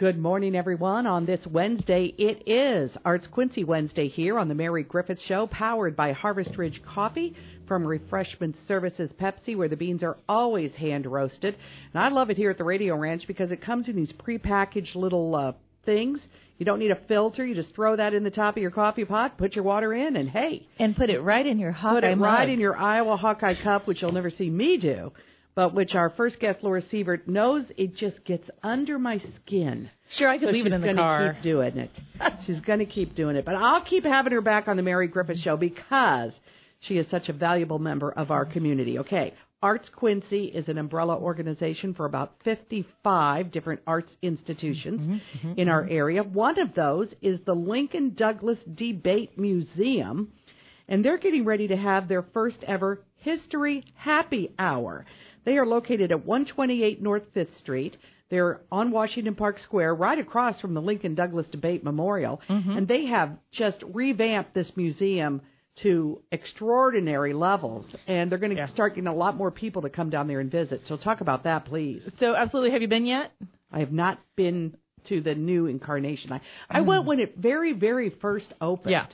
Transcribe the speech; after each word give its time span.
Good 0.00 0.18
morning, 0.18 0.56
everyone. 0.56 1.06
On 1.06 1.26
this 1.26 1.46
Wednesday, 1.46 2.14
it 2.16 2.48
is 2.48 2.90
Arts 3.04 3.26
Quincy 3.26 3.64
Wednesday 3.64 4.08
here 4.08 4.38
on 4.38 4.48
the 4.48 4.54
Mary 4.54 4.82
Griffith 4.82 5.20
Show, 5.20 5.46
powered 5.46 5.94
by 5.94 6.12
Harvest 6.12 6.56
Ridge 6.56 6.80
Coffee 6.82 7.36
from 7.68 7.86
Refreshment 7.86 8.56
Services 8.66 9.12
Pepsi, 9.20 9.54
where 9.54 9.68
the 9.68 9.76
beans 9.76 10.02
are 10.02 10.16
always 10.26 10.74
hand 10.74 11.04
roasted. 11.04 11.54
And 11.92 12.02
I 12.02 12.08
love 12.08 12.30
it 12.30 12.38
here 12.38 12.50
at 12.50 12.56
the 12.56 12.64
Radio 12.64 12.96
Ranch 12.96 13.26
because 13.26 13.52
it 13.52 13.60
comes 13.60 13.90
in 13.90 13.96
these 13.96 14.10
prepackaged 14.10 14.94
little 14.94 15.36
uh, 15.36 15.52
things. 15.84 16.18
You 16.56 16.64
don't 16.64 16.78
need 16.78 16.92
a 16.92 17.00
filter. 17.06 17.44
You 17.44 17.54
just 17.54 17.74
throw 17.74 17.94
that 17.96 18.14
in 18.14 18.24
the 18.24 18.30
top 18.30 18.56
of 18.56 18.62
your 18.62 18.70
coffee 18.70 19.04
pot, 19.04 19.36
put 19.36 19.54
your 19.54 19.64
water 19.64 19.92
in, 19.92 20.16
and 20.16 20.30
hey. 20.30 20.66
And 20.78 20.96
put 20.96 21.10
it 21.10 21.20
right 21.20 21.46
in 21.46 21.58
your 21.58 21.72
Hawkeye 21.72 21.94
Put 21.96 22.04
it 22.04 22.16
right 22.16 22.48
in 22.48 22.58
your 22.58 22.74
Iowa 22.74 23.18
Hawkeye 23.18 23.62
cup, 23.62 23.86
which 23.86 24.00
you'll 24.00 24.12
never 24.12 24.30
see 24.30 24.48
me 24.48 24.78
do, 24.78 25.12
but 25.54 25.74
which 25.74 25.94
our 25.94 26.10
first 26.10 26.40
guest, 26.40 26.60
Laura 26.62 26.82
Sievert, 26.82 27.26
knows 27.26 27.64
it 27.76 27.96
just 27.96 28.24
gets 28.24 28.48
under 28.62 28.98
my 28.98 29.18
skin. 29.36 29.90
Sure, 30.16 30.28
I 30.28 30.38
could 30.38 30.48
so 30.48 30.52
leave 30.52 30.66
it 30.66 30.72
in 30.72 30.80
the 30.80 30.94
car. 30.94 31.34
keep 31.34 31.42
doing 31.42 31.76
it. 31.76 31.90
she's 32.46 32.60
going 32.60 32.78
to 32.78 32.86
keep 32.86 33.14
doing 33.14 33.36
it. 33.36 33.44
But 33.44 33.56
I'll 33.56 33.82
keep 33.82 34.04
having 34.04 34.32
her 34.32 34.40
back 34.40 34.68
on 34.68 34.76
the 34.76 34.82
Mary 34.82 35.08
Griffith 35.08 35.38
Show 35.38 35.56
because 35.56 36.32
she 36.80 36.98
is 36.98 37.08
such 37.08 37.28
a 37.28 37.32
valuable 37.32 37.78
member 37.78 38.10
of 38.10 38.30
our 38.30 38.44
community. 38.44 38.98
Okay. 38.98 39.34
Arts 39.62 39.90
Quincy 39.90 40.46
is 40.46 40.68
an 40.68 40.78
umbrella 40.78 41.18
organization 41.18 41.92
for 41.92 42.06
about 42.06 42.32
55 42.44 43.50
different 43.50 43.82
arts 43.86 44.10
institutions 44.22 45.02
mm-hmm, 45.02 45.48
mm-hmm, 45.48 45.60
in 45.60 45.68
our 45.68 45.82
mm-hmm. 45.82 45.92
area. 45.92 46.22
One 46.22 46.58
of 46.58 46.74
those 46.74 47.14
is 47.20 47.40
the 47.44 47.54
Lincoln 47.54 48.14
Douglas 48.14 48.58
Debate 48.64 49.38
Museum, 49.38 50.32
and 50.88 51.04
they're 51.04 51.18
getting 51.18 51.44
ready 51.44 51.68
to 51.68 51.76
have 51.76 52.08
their 52.08 52.22
first 52.22 52.64
ever 52.64 53.02
History 53.16 53.84
Happy 53.96 54.54
Hour. 54.58 55.04
They 55.44 55.58
are 55.58 55.66
located 55.66 56.12
at 56.12 56.24
128 56.26 57.02
North 57.02 57.24
Fifth 57.32 57.56
Street. 57.56 57.96
They're 58.30 58.60
on 58.70 58.90
Washington 58.92 59.34
Park 59.34 59.58
Square, 59.58 59.96
right 59.96 60.18
across 60.18 60.60
from 60.60 60.74
the 60.74 60.80
Lincoln 60.82 61.14
Douglas 61.14 61.48
Debate 61.48 61.82
Memorial, 61.82 62.40
mm-hmm. 62.48 62.70
and 62.70 62.86
they 62.88 63.06
have 63.06 63.36
just 63.50 63.82
revamped 63.92 64.54
this 64.54 64.76
museum 64.76 65.42
to 65.82 66.20
extraordinary 66.30 67.32
levels, 67.32 67.86
and 68.06 68.30
they're 68.30 68.38
going 68.38 68.50
to 68.50 68.56
Yeah. 68.56 68.66
start 68.66 68.94
getting 68.94 69.08
a 69.08 69.14
lot 69.14 69.36
more 69.36 69.50
people 69.50 69.82
to 69.82 69.88
come 69.90 70.10
down 70.10 70.28
there 70.28 70.40
and 70.40 70.50
visit. 70.50 70.82
So 70.86 70.96
talk 70.96 71.20
about 71.20 71.44
that, 71.44 71.64
please. 71.64 72.02
So, 72.18 72.34
absolutely, 72.36 72.70
have 72.72 72.82
you 72.82 72.88
been 72.88 73.06
yet? 73.06 73.32
I 73.72 73.80
have 73.80 73.92
not 73.92 74.18
been 74.36 74.76
to 75.04 75.20
the 75.20 75.34
new 75.34 75.66
incarnation. 75.66 76.32
I 76.32 76.40
I 76.68 76.80
mm. 76.80 76.86
went 76.86 77.06
when 77.06 77.20
it 77.20 77.36
very 77.36 77.72
very 77.72 78.10
first 78.10 78.52
opened. 78.60 78.92
Yeah. 78.92 79.06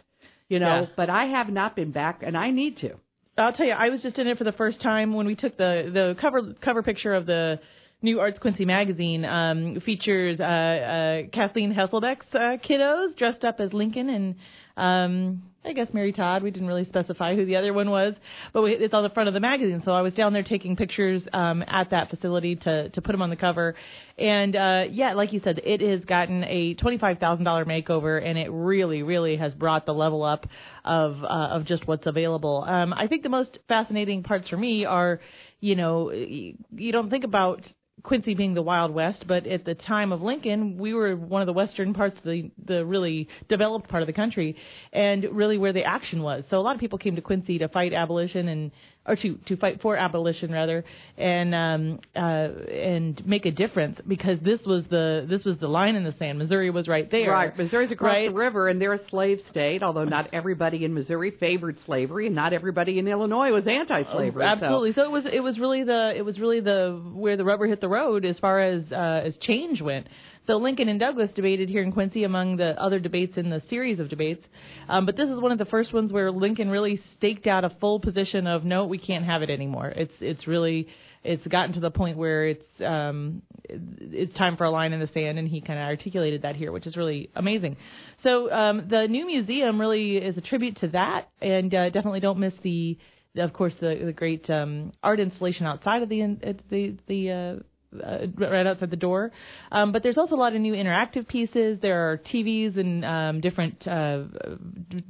You 0.48 0.58
know, 0.58 0.82
Yeah. 0.82 0.86
but 0.96 1.08
I 1.10 1.26
have 1.26 1.48
not 1.50 1.76
been 1.76 1.92
back, 1.92 2.22
and 2.22 2.36
I 2.36 2.50
need 2.50 2.78
to. 2.78 2.96
I'll 3.38 3.52
tell 3.52 3.66
you, 3.66 3.72
I 3.72 3.90
was 3.90 4.02
just 4.02 4.18
in 4.18 4.26
it 4.26 4.38
for 4.38 4.44
the 4.44 4.52
first 4.52 4.80
time 4.80 5.12
when 5.12 5.26
we 5.26 5.34
took 5.34 5.56
the 5.56 5.90
the 5.92 6.16
cover 6.20 6.54
cover 6.62 6.82
picture 6.82 7.14
of 7.14 7.26
the 7.26 7.60
new 8.00 8.18
Arts 8.20 8.38
Quincy 8.38 8.64
magazine. 8.64 9.24
Um, 9.24 9.80
features 9.84 10.40
uh, 10.40 10.44
uh, 10.44 11.22
Kathleen 11.32 11.74
Hesselbeck's 11.74 12.26
uh, 12.34 12.56
kiddos 12.66 13.16
dressed 13.16 13.44
up 13.44 13.60
as 13.60 13.72
Lincoln 13.72 14.08
and 14.08 14.34
um, 14.76 15.42
I 15.66 15.72
guess 15.72 15.88
Mary 15.92 16.12
Todd. 16.12 16.44
We 16.44 16.52
didn't 16.52 16.68
really 16.68 16.84
specify 16.84 17.34
who 17.34 17.44
the 17.44 17.56
other 17.56 17.72
one 17.72 17.90
was, 17.90 18.14
but 18.52 18.62
we, 18.62 18.72
it's 18.72 18.94
on 18.94 19.02
the 19.02 19.10
front 19.10 19.26
of 19.26 19.34
the 19.34 19.40
magazine. 19.40 19.82
So 19.84 19.90
I 19.90 20.00
was 20.00 20.14
down 20.14 20.32
there 20.32 20.44
taking 20.44 20.76
pictures 20.76 21.26
um, 21.32 21.64
at 21.66 21.90
that 21.90 22.08
facility 22.08 22.54
to 22.56 22.88
to 22.90 23.02
put 23.02 23.12
them 23.12 23.20
on 23.20 23.30
the 23.30 23.36
cover. 23.36 23.74
And 24.16 24.54
uh, 24.54 24.84
yeah, 24.90 25.14
like 25.14 25.32
you 25.32 25.40
said, 25.42 25.60
it 25.64 25.80
has 25.80 26.04
gotten 26.04 26.44
a 26.44 26.74
twenty 26.74 26.98
five 26.98 27.18
thousand 27.18 27.44
dollar 27.44 27.64
makeover, 27.64 28.24
and 28.24 28.38
it 28.38 28.48
really, 28.50 29.02
really 29.02 29.36
has 29.36 29.54
brought 29.54 29.86
the 29.86 29.94
level 29.94 30.22
up 30.22 30.46
of 30.84 31.24
uh, 31.24 31.26
of 31.26 31.64
just 31.64 31.86
what's 31.88 32.06
available. 32.06 32.64
Um, 32.66 32.92
I 32.92 33.08
think 33.08 33.24
the 33.24 33.28
most 33.28 33.58
fascinating 33.66 34.22
parts 34.22 34.48
for 34.48 34.56
me 34.56 34.84
are, 34.84 35.20
you 35.58 35.74
know, 35.74 36.12
you 36.12 36.92
don't 36.92 37.10
think 37.10 37.24
about 37.24 37.66
Quincy 38.02 38.34
being 38.34 38.54
the 38.54 38.62
Wild 38.62 38.92
West, 38.92 39.26
but 39.26 39.46
at 39.46 39.64
the 39.64 39.74
time 39.74 40.12
of 40.12 40.22
Lincoln, 40.22 40.76
we 40.78 40.92
were 40.92 41.16
one 41.16 41.40
of 41.40 41.46
the 41.46 41.52
western 41.52 41.94
parts 41.94 42.18
of 42.18 42.24
the 42.24 42.50
the 42.64 42.84
really 42.84 43.28
developed 43.48 43.88
part 43.88 44.02
of 44.02 44.06
the 44.06 44.12
country, 44.12 44.56
and 44.92 45.24
really 45.32 45.58
where 45.58 45.72
the 45.72 45.84
action 45.84 46.22
was. 46.22 46.44
So 46.50 46.58
a 46.58 46.62
lot 46.62 46.74
of 46.74 46.80
people 46.80 46.98
came 46.98 47.16
to 47.16 47.22
Quincy 47.22 47.58
to 47.58 47.68
fight 47.68 47.92
abolition 47.92 48.48
and 48.48 48.70
or 49.06 49.16
to 49.16 49.38
to 49.46 49.56
fight 49.56 49.80
for 49.80 49.96
abolition 49.96 50.50
rather, 50.50 50.84
and 51.16 51.54
um 51.54 52.00
uh 52.14 52.18
and 52.18 53.26
make 53.26 53.46
a 53.46 53.50
difference 53.50 53.98
because 54.06 54.38
this 54.40 54.60
was 54.66 54.84
the 54.86 55.26
this 55.28 55.44
was 55.44 55.58
the 55.58 55.68
line 55.68 55.96
in 55.96 56.04
the 56.04 56.14
sand. 56.18 56.38
Missouri 56.38 56.70
was 56.70 56.88
right 56.88 57.10
there. 57.10 57.30
Right. 57.30 57.56
Missouri's 57.56 57.90
across 57.90 58.12
right? 58.12 58.28
the 58.28 58.34
river, 58.34 58.68
and 58.68 58.80
they're 58.80 58.94
a 58.94 59.08
slave 59.08 59.40
state. 59.48 59.82
Although 59.82 60.04
not 60.04 60.30
everybody 60.32 60.84
in 60.84 60.94
Missouri 60.94 61.30
favored 61.30 61.78
slavery, 61.80 62.26
and 62.26 62.34
not 62.34 62.52
everybody 62.52 62.98
in 62.98 63.08
Illinois 63.08 63.52
was 63.52 63.66
anti-slavery. 63.66 64.42
so- 64.42 64.48
Absolutely. 64.48 64.92
So. 64.94 65.02
it 65.04 65.10
was 65.10 65.26
it 65.26 65.40
was 65.40 65.58
really 65.58 65.84
the 65.84 66.12
it 66.16 66.24
was 66.24 66.38
really 66.38 66.60
the 66.60 67.00
where 67.14 67.36
the 67.36 67.44
rubber 67.44 67.66
hit 67.66 67.80
the 67.80 67.88
road 67.88 68.24
as 68.24 68.38
far 68.38 68.60
as 68.60 68.82
uh, 68.92 69.22
as 69.24 69.36
change 69.38 69.80
went. 69.80 70.06
So 70.46 70.56
Lincoln 70.56 70.88
and 70.88 71.00
Douglas 71.00 71.30
debated 71.34 71.68
here 71.68 71.82
in 71.82 71.92
Quincy 71.92 72.24
among 72.24 72.56
the 72.56 72.80
other 72.80 72.98
debates 72.98 73.36
in 73.36 73.50
the 73.50 73.62
series 73.68 73.98
of 73.98 74.08
debates. 74.08 74.44
Um, 74.88 75.04
but 75.04 75.16
this 75.16 75.28
is 75.28 75.40
one 75.40 75.52
of 75.52 75.58
the 75.58 75.64
first 75.64 75.92
ones 75.92 76.12
where 76.12 76.30
Lincoln 76.30 76.70
really 76.70 77.00
staked 77.16 77.46
out 77.46 77.64
a 77.64 77.70
full 77.80 77.98
position 77.98 78.46
of 78.46 78.64
no, 78.64 78.86
we 78.86 78.98
can't 78.98 79.24
have 79.24 79.42
it 79.42 79.50
anymore. 79.50 79.88
It's 79.88 80.14
it's 80.20 80.46
really 80.46 80.88
it's 81.24 81.44
gotten 81.48 81.72
to 81.74 81.80
the 81.80 81.90
point 81.90 82.16
where 82.16 82.46
it's 82.46 82.80
um, 82.80 83.42
it's 83.64 84.34
time 84.34 84.56
for 84.56 84.64
a 84.64 84.70
line 84.70 84.92
in 84.92 85.00
the 85.00 85.08
sand, 85.12 85.38
and 85.38 85.48
he 85.48 85.60
kind 85.60 85.78
of 85.78 85.86
articulated 85.86 86.42
that 86.42 86.54
here, 86.54 86.70
which 86.70 86.86
is 86.86 86.96
really 86.96 87.30
amazing. 87.34 87.76
So 88.22 88.50
um, 88.52 88.86
the 88.88 89.08
new 89.08 89.26
museum 89.26 89.80
really 89.80 90.18
is 90.18 90.36
a 90.36 90.40
tribute 90.40 90.76
to 90.78 90.88
that, 90.88 91.28
and 91.42 91.74
uh, 91.74 91.90
definitely 91.90 92.20
don't 92.20 92.38
miss 92.38 92.54
the 92.62 92.96
of 93.38 93.52
course, 93.52 93.74
the 93.80 94.00
the 94.04 94.12
great 94.12 94.48
um, 94.48 94.92
art 95.02 95.20
installation 95.20 95.66
outside 95.66 96.02
of 96.02 96.08
the 96.08 96.38
the 96.70 96.96
the 97.06 97.30
uh, 97.30 97.62
uh, 97.94 98.26
right 98.36 98.66
outside 98.66 98.90
the 98.90 98.96
door. 98.96 99.32
Um, 99.72 99.92
but 99.92 100.02
there's 100.02 100.18
also 100.18 100.34
a 100.34 100.36
lot 100.36 100.54
of 100.54 100.60
new 100.60 100.74
interactive 100.74 101.26
pieces. 101.28 101.78
There 101.80 102.10
are 102.10 102.18
TVs 102.18 102.78
and 102.78 103.04
um, 103.04 103.40
different 103.40 103.86
uh, 103.86 104.24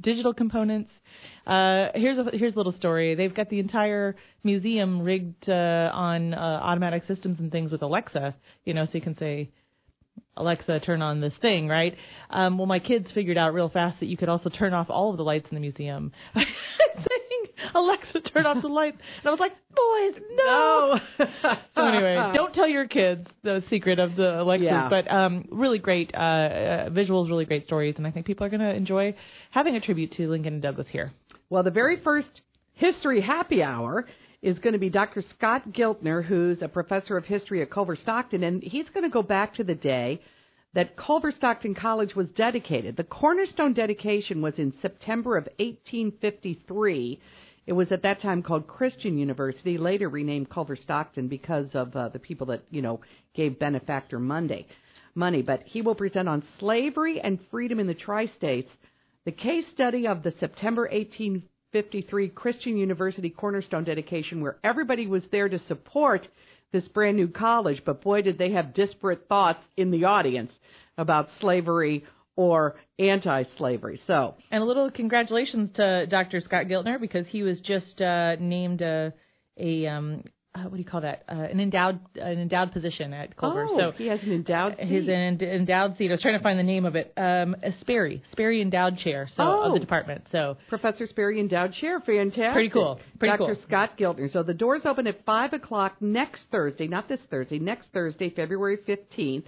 digital 0.01 0.33
components. 0.33 0.91
Uh, 1.45 1.87
here's 1.95 2.17
a 2.17 2.25
here's 2.33 2.53
a 2.53 2.57
little 2.57 2.73
story. 2.73 3.15
They've 3.15 3.33
got 3.33 3.49
the 3.49 3.59
entire 3.59 4.15
museum 4.43 5.01
rigged 5.01 5.49
uh, 5.49 5.89
on 5.93 6.33
uh, 6.33 6.37
automatic 6.37 7.03
systems 7.07 7.39
and 7.39 7.51
things 7.51 7.71
with 7.71 7.81
Alexa. 7.81 8.35
You 8.65 8.73
know, 8.73 8.85
so 8.85 8.91
you 8.93 9.01
can 9.01 9.17
say. 9.17 9.51
Alexa, 10.35 10.79
turn 10.81 11.01
on 11.01 11.19
this 11.19 11.33
thing, 11.41 11.67
right? 11.67 11.95
Um, 12.29 12.59
well, 12.59 12.67
my 12.67 12.77
kids 12.77 13.09
figured 13.11 13.37
out 13.39 13.55
real 13.55 13.69
fast 13.69 13.99
that 13.99 14.05
you 14.05 14.17
could 14.17 14.29
also 14.29 14.49
turn 14.49 14.71
off 14.71 14.87
all 14.89 15.09
of 15.09 15.17
the 15.17 15.23
lights 15.23 15.47
in 15.49 15.55
the 15.55 15.61
museum. 15.61 16.11
Alexa, 17.75 18.21
turn 18.21 18.45
off 18.45 18.61
the 18.61 18.67
lights. 18.67 18.97
And 19.19 19.27
I 19.27 19.31
was 19.31 19.39
like, 19.39 19.53
boys, 19.75 20.23
no. 20.35 20.99
so 21.75 21.81
anyway, 21.85 22.31
don't 22.33 22.53
tell 22.53 22.67
your 22.67 22.87
kids 22.87 23.27
the 23.43 23.63
secret 23.69 23.99
of 23.99 24.15
the 24.15 24.41
Alexas, 24.41 24.65
Yeah. 24.65 24.89
but 24.89 25.09
um, 25.11 25.45
really 25.51 25.79
great 25.79 26.11
uh, 26.13 26.17
uh, 26.17 26.89
visuals, 26.89 27.29
really 27.29 27.45
great 27.45 27.65
stories, 27.65 27.95
and 27.97 28.05
I 28.07 28.11
think 28.11 28.25
people 28.25 28.45
are 28.45 28.49
going 28.49 28.61
to 28.61 28.73
enjoy 28.73 29.15
having 29.51 29.75
a 29.75 29.79
tribute 29.81 30.11
to 30.13 30.27
Lincoln 30.29 30.53
and 30.53 30.61
Douglas 30.61 30.87
here. 30.89 31.11
Well, 31.49 31.63
the 31.63 31.71
very 31.71 31.97
first 31.97 32.41
history 32.73 33.21
happy 33.21 33.63
hour 33.63 34.05
is 34.41 34.59
going 34.59 34.73
to 34.73 34.79
be 34.79 34.89
Dr. 34.89 35.21
Scott 35.21 35.69
Giltner, 35.71 36.23
who's 36.23 36.61
a 36.61 36.67
professor 36.67 37.17
of 37.17 37.25
history 37.25 37.61
at 37.61 37.71
Culver 37.71 37.95
Stockton, 37.95 38.43
and 38.43 38.61
he's 38.61 38.89
going 38.89 39.03
to 39.03 39.09
go 39.09 39.23
back 39.23 39.55
to 39.55 39.63
the 39.63 39.73
day 39.75 40.21
that 40.73 40.95
Culver 40.95 41.31
Stockton 41.31 41.73
College 41.73 42.15
was 42.15 42.27
dedicated. 42.29 42.97
The 42.97 43.03
cornerstone 43.03 43.73
dedication 43.73 44.41
was 44.43 44.59
in 44.59 44.73
September 44.79 45.35
of 45.37 45.45
1853. 45.57 47.19
It 47.67 47.73
was 47.73 47.91
at 47.91 48.03
that 48.03 48.21
time 48.21 48.43
called 48.43 48.65
Christian 48.65 49.17
University, 49.17 49.77
later 49.77 50.07
renamed 50.07 50.49
Culver 50.49 50.77
Stockton 50.77 51.27
because 51.27 51.75
of 51.75 51.93
uh, 51.95 52.07
the 52.09 52.19
people 52.19 52.47
that, 52.47 52.63
you 52.71 52.81
know, 52.81 53.01
gave 53.35 53.59
benefactor 53.59 54.19
Monday 54.19 54.65
money. 55.13 55.41
But 55.41 55.63
he 55.65 55.81
will 55.81 55.95
present 55.95 56.29
on 56.29 56.43
slavery 56.59 57.19
and 57.19 57.39
freedom 57.51 57.79
in 57.79 57.87
the 57.87 57.93
tri-states 57.93 58.71
the 59.25 59.33
case 59.33 59.67
study 59.67 60.07
of 60.07 60.23
the 60.23 60.33
September 60.39 60.83
1853 60.83 62.29
Christian 62.29 62.77
University 62.77 63.29
Cornerstone 63.29 63.83
dedication, 63.83 64.39
where 64.39 64.57
everybody 64.63 65.05
was 65.05 65.27
there 65.27 65.49
to 65.49 65.59
support 65.59 66.25
this 66.71 66.87
brand 66.87 67.17
new 67.17 67.27
college, 67.27 67.81
but 67.83 68.01
boy, 68.01 68.21
did 68.21 68.37
they 68.37 68.51
have 68.51 68.73
disparate 68.73 69.27
thoughts 69.27 69.65
in 69.75 69.91
the 69.91 70.05
audience 70.05 70.51
about 70.97 71.29
slavery 71.39 72.05
or 72.37 72.77
anti 72.97 73.43
slavery. 73.57 73.99
So, 74.07 74.35
And 74.51 74.63
a 74.63 74.65
little 74.65 74.89
congratulations 74.89 75.71
to 75.75 76.05
Dr. 76.07 76.39
Scott 76.39 76.65
Giltner 76.67 77.01
because 77.01 77.27
he 77.27 77.43
was 77.43 77.59
just 77.59 77.99
uh, 78.01 78.35
named 78.39 78.81
a, 78.81 79.13
a 79.57 79.87
um, 79.87 80.23
uh, 80.55 80.61
what 80.63 80.71
do 80.71 80.77
you 80.77 80.85
call 80.85 81.01
that? 81.01 81.23
Uh, 81.29 81.33
an 81.35 81.59
endowed 81.59 81.99
an 82.15 82.39
endowed 82.39 82.71
position 82.71 83.13
at 83.13 83.35
Culver. 83.37 83.67
oh, 83.69 83.77
so 83.77 83.91
he 83.91 84.07
has 84.07 84.21
an 84.23 84.31
endowed 84.31 84.79
his 84.79 85.05
seat. 85.05 85.11
end, 85.11 85.41
endowed 85.43 85.97
seat. 85.97 86.09
I 86.09 86.13
was 86.13 86.21
trying 86.21 86.37
to 86.37 86.41
find 86.43 86.57
the 86.57 86.63
name 86.63 86.85
of 86.85 86.95
it. 86.95 87.13
Um, 87.17 87.55
a 87.61 87.73
Sperry, 87.79 88.23
Sperry 88.31 88.61
endowed 88.61 88.97
chair. 88.97 89.27
So 89.35 89.43
of 89.43 89.71
Oh. 89.71 89.73
the 89.73 89.79
department. 89.79 90.25
So 90.31 90.57
Professor 90.69 91.05
Sperry 91.05 91.39
endowed 91.39 91.73
chair. 91.73 91.99
Fantastic. 91.99 92.53
Pretty 92.53 92.69
cool. 92.69 92.99
Pretty 93.19 93.37
Dr. 93.37 93.53
cool. 93.55 93.63
Scott 93.67 93.97
Giltner. 93.99 94.31
So 94.31 94.41
the 94.41 94.53
doors 94.55 94.81
open 94.85 95.05
at 95.05 95.23
5 95.25 95.53
o'clock 95.53 96.01
next 96.01 96.45
Thursday, 96.49 96.87
not 96.87 97.07
this 97.07 97.19
Thursday, 97.29 97.59
next 97.59 97.91
Thursday, 97.93 98.29
February 98.31 98.77
15th. 98.77 99.45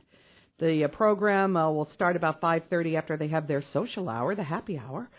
The 0.60 0.84
uh, 0.84 0.88
program 0.90 1.56
uh, 1.56 1.72
will 1.72 1.88
start 1.88 2.16
about 2.16 2.42
5.30 2.42 2.96
after 2.96 3.18
they 3.18 3.30
have 3.30 3.48
their 3.48 3.62
social 3.62 4.10
hour, 4.10 4.36
the 4.36 4.44
happy 4.44 4.78
hour. 4.78 5.10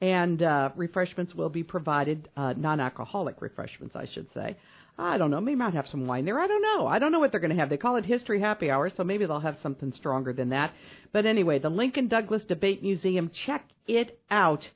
And 0.00 0.42
uh, 0.42 0.70
refreshments 0.76 1.34
will 1.34 1.48
be 1.48 1.62
provided, 1.62 2.28
uh, 2.36 2.54
non-alcoholic 2.56 3.40
refreshments, 3.40 3.96
I 3.96 4.06
should 4.06 4.26
say. 4.32 4.56
I 4.98 5.16
don't 5.16 5.30
know. 5.30 5.40
Maybe 5.40 5.56
might 5.56 5.74
have 5.74 5.88
some 5.88 6.06
wine 6.06 6.26
there. 6.26 6.38
I 6.38 6.46
don't 6.46 6.62
know. 6.62 6.86
I 6.86 6.98
don't 6.98 7.12
know 7.12 7.20
what 7.20 7.30
they're 7.30 7.40
going 7.40 7.52
to 7.52 7.56
have. 7.56 7.70
They 7.70 7.78
call 7.78 7.96
it 7.96 8.04
History 8.04 8.40
Happy 8.40 8.70
Hour, 8.70 8.90
so 8.90 9.02
maybe 9.02 9.24
they'll 9.24 9.40
have 9.40 9.58
something 9.62 9.92
stronger 9.92 10.32
than 10.34 10.50
that. 10.50 10.72
But 11.12 11.24
anyway, 11.24 11.58
the 11.58 11.70
Lincoln 11.70 12.08
Douglas 12.08 12.44
Debate 12.44 12.82
Museum, 12.82 13.30
check 13.46 13.64
it 13.86 14.20
out. 14.30 14.68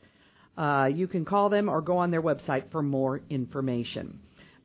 Uh, 0.56 0.88
you 0.92 1.06
can 1.06 1.24
call 1.26 1.50
them 1.50 1.68
or 1.68 1.82
go 1.82 1.98
on 1.98 2.10
their 2.10 2.22
website 2.22 2.70
for 2.70 2.82
more 2.82 3.20
information. 3.28 4.20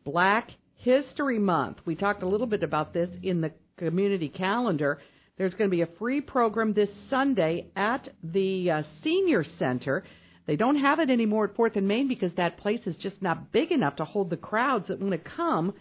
Black 0.06 0.52
History 0.76 1.40
Month. 1.40 1.80
We 1.86 1.96
talked 1.96 2.24
a 2.24 2.28
little 2.28 2.48
bit 2.48 2.64
about 2.64 2.94
this 2.94 3.10
in 3.22 3.42
the 3.42 3.52
community 3.78 4.30
calendar. 4.30 5.00
There's 5.40 5.54
going 5.54 5.70
to 5.70 5.76
be 5.76 5.84
a 5.84 5.98
free 5.98 6.20
program 6.20 6.74
this 6.74 6.90
Sunday 7.10 7.68
at 7.74 8.10
the 8.22 8.70
uh, 8.70 8.84
Senior 9.02 9.46
Center. 9.46 10.04
They 10.46 10.58
don't 10.58 10.76
have 10.76 11.00
it 11.00 11.10
anymore 11.10 11.46
at 11.46 11.56
Fourth 11.56 11.78
and 11.78 11.88
Main 11.88 12.10
because 12.10 12.34
that 12.34 12.58
place 12.58 12.86
is 12.86 12.98
just 12.98 13.22
not 13.22 13.54
big 13.54 13.72
enough 13.72 13.96
to 13.96 14.04
hold 14.04 14.30
the 14.30 14.36
crowds 14.36 14.90
that 14.90 15.00
want 15.00 15.14
to 15.14 15.18
come 15.18 15.76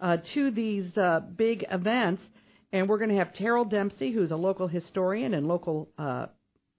uh, 0.00 0.16
to 0.32 0.50
these 0.50 0.96
uh, 0.96 1.20
big 1.36 1.66
events. 1.70 2.22
And 2.72 2.88
we're 2.88 2.96
going 2.96 3.10
to 3.10 3.16
have 3.16 3.34
Terrell 3.34 3.66
Dempsey, 3.66 4.12
who's 4.12 4.30
a 4.30 4.36
local 4.36 4.66
historian 4.66 5.34
and 5.34 5.46
local 5.46 5.90
uh, 5.98 6.28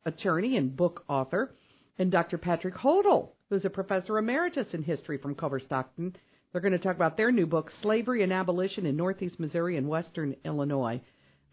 attorney 0.04 0.58
and 0.58 0.76
book 0.76 1.04
author, 1.08 1.54
and 2.00 2.12
Dr. 2.12 2.40
Patrick 2.40 2.74
Hotle, 2.74 3.30
who's 3.52 3.66
a 3.66 3.70
professor 3.70 4.18
emeritus 4.18 4.74
in 4.74 4.82
history 4.82 5.20
from 5.20 5.36
Culver 5.36 5.60
Stockton. 5.60 6.16
They're 6.52 6.62
going 6.62 6.72
to 6.72 6.80
talk 6.80 6.96
about 6.96 7.16
their 7.16 7.32
new 7.32 7.46
book, 7.46 7.72
Slavery 7.84 8.24
and 8.24 8.34
Abolition 8.34 8.88
in 8.88 8.98
Northeast 8.98 9.40
Missouri 9.40 9.78
and 9.78 9.88
Western 9.88 10.36
Illinois. 10.44 11.00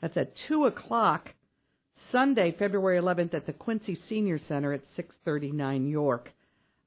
That's 0.01 0.17
at 0.17 0.37
2 0.49 0.67
o'clock 0.67 1.31
Sunday, 2.11 2.55
February 2.59 3.01
11th 3.01 3.35
at 3.35 3.47
the 3.47 3.53
Quincy 3.53 3.99
Senior 4.09 4.39
Center 4.39 4.73
at 4.73 4.83
639 4.97 5.89
York. 5.89 6.33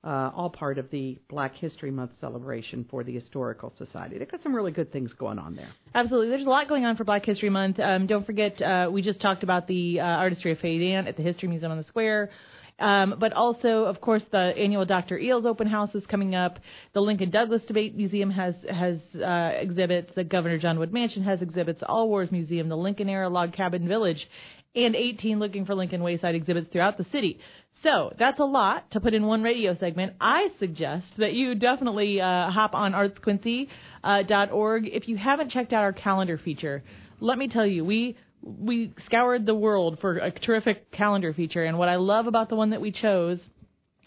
Uh, 0.06 0.30
all 0.36 0.50
part 0.50 0.78
of 0.78 0.90
the 0.90 1.18
Black 1.30 1.56
History 1.56 1.90
Month 1.90 2.12
celebration 2.20 2.86
for 2.90 3.06
the 3.06 3.14
Historical 3.14 3.72
Society. 3.78 4.18
They've 4.18 4.30
got 4.30 4.44
some 4.44 4.54
really 4.54 4.74
good 4.74 4.92
things 4.92 5.14
going 5.14 5.40
on 5.40 5.56
there. 5.56 5.70
Absolutely. 5.96 6.28
There's 6.28 6.46
a 6.46 6.50
lot 6.50 6.68
going 6.68 6.84
on 6.84 6.98
for 6.98 7.06
Black 7.06 7.26
History 7.26 7.50
Month. 7.50 7.80
Um, 7.80 8.06
don't 8.06 8.26
forget, 8.26 8.62
uh, 8.62 8.90
we 8.92 9.02
just 9.02 9.22
talked 9.22 9.44
about 9.44 9.66
the 9.66 10.02
uh, 10.02 10.04
Artistry 10.04 10.52
of 10.52 10.60
Faye 10.60 10.78
Dant 10.78 11.08
at 11.08 11.16
the 11.16 11.24
History 11.24 11.48
Museum 11.48 11.72
on 11.72 11.78
the 11.78 11.86
Square. 11.86 12.32
Um, 12.80 13.16
but 13.20 13.34
also, 13.34 13.86
of 13.86 14.02
course, 14.02 14.24
the 14.32 14.38
annual 14.58 14.86
Dr. 14.86 15.18
Eells 15.18 15.46
open 15.46 15.68
house 15.68 15.94
is 15.94 16.06
coming 16.08 16.36
up. 16.36 16.60
The 16.94 17.02
Lincoln 17.02 17.30
Douglas 17.30 17.62
Debate 17.68 17.96
Museum 17.96 18.32
has 18.32 18.56
has 18.70 18.98
uh, 19.16 19.52
exhibits. 19.56 20.12
The 20.16 20.24
Governor 20.24 20.58
John 20.58 20.80
Wood 20.80 20.92
Mansion 20.92 21.24
has 21.24 21.42
exhibits. 21.42 21.84
All 21.88 22.10
Wars 22.10 22.32
Museum, 22.32 22.70
the 22.70 22.78
Lincoln 22.78 23.10
Era 23.10 23.30
Log 23.30 23.54
Cabin 23.54 23.88
Village, 23.88 24.28
and 24.76 24.96
18 24.96 25.40
looking 25.40 25.66
for 25.66 25.76
Lincoln 25.76 26.02
Wayside 26.02 26.36
exhibits 26.36 26.70
throughout 26.72 26.98
the 26.98 27.06
city. 27.12 27.40
So 27.84 28.14
that's 28.18 28.40
a 28.40 28.46
lot 28.46 28.90
to 28.92 29.02
put 29.02 29.14
in 29.14 29.26
one 29.26 29.44
radio 29.44 29.78
segment. 29.78 30.14
I 30.20 30.48
suggest 30.58 31.06
that 31.18 31.34
you 31.34 31.54
definitely 31.54 32.22
uh, 32.22 32.50
hop 32.50 32.74
on 32.74 32.94
artsquincy.org. 32.94 34.84
Uh, 34.86 34.90
if 34.92 35.08
you 35.10 35.18
haven't 35.18 35.52
checked 35.52 35.74
out 35.74 35.84
our 35.84 35.92
calendar 35.92 36.38
feature, 36.38 36.82
let 37.20 37.38
me 37.38 37.50
tell 37.50 37.68
you, 37.68 37.84
we 37.84 38.18
we 38.44 38.94
scoured 39.06 39.46
the 39.46 39.56
world 39.56 40.00
for 40.02 40.18
a 40.18 40.32
terrific 40.32 40.92
calendar 40.92 41.34
feature, 41.34 41.64
and 41.64 41.78
what 41.78 41.90
I 41.90 41.96
love 41.96 42.28
about 42.28 42.50
the 42.50 42.56
one 42.56 42.72
that 42.72 42.82
we 42.82 42.92
chose 42.92 43.40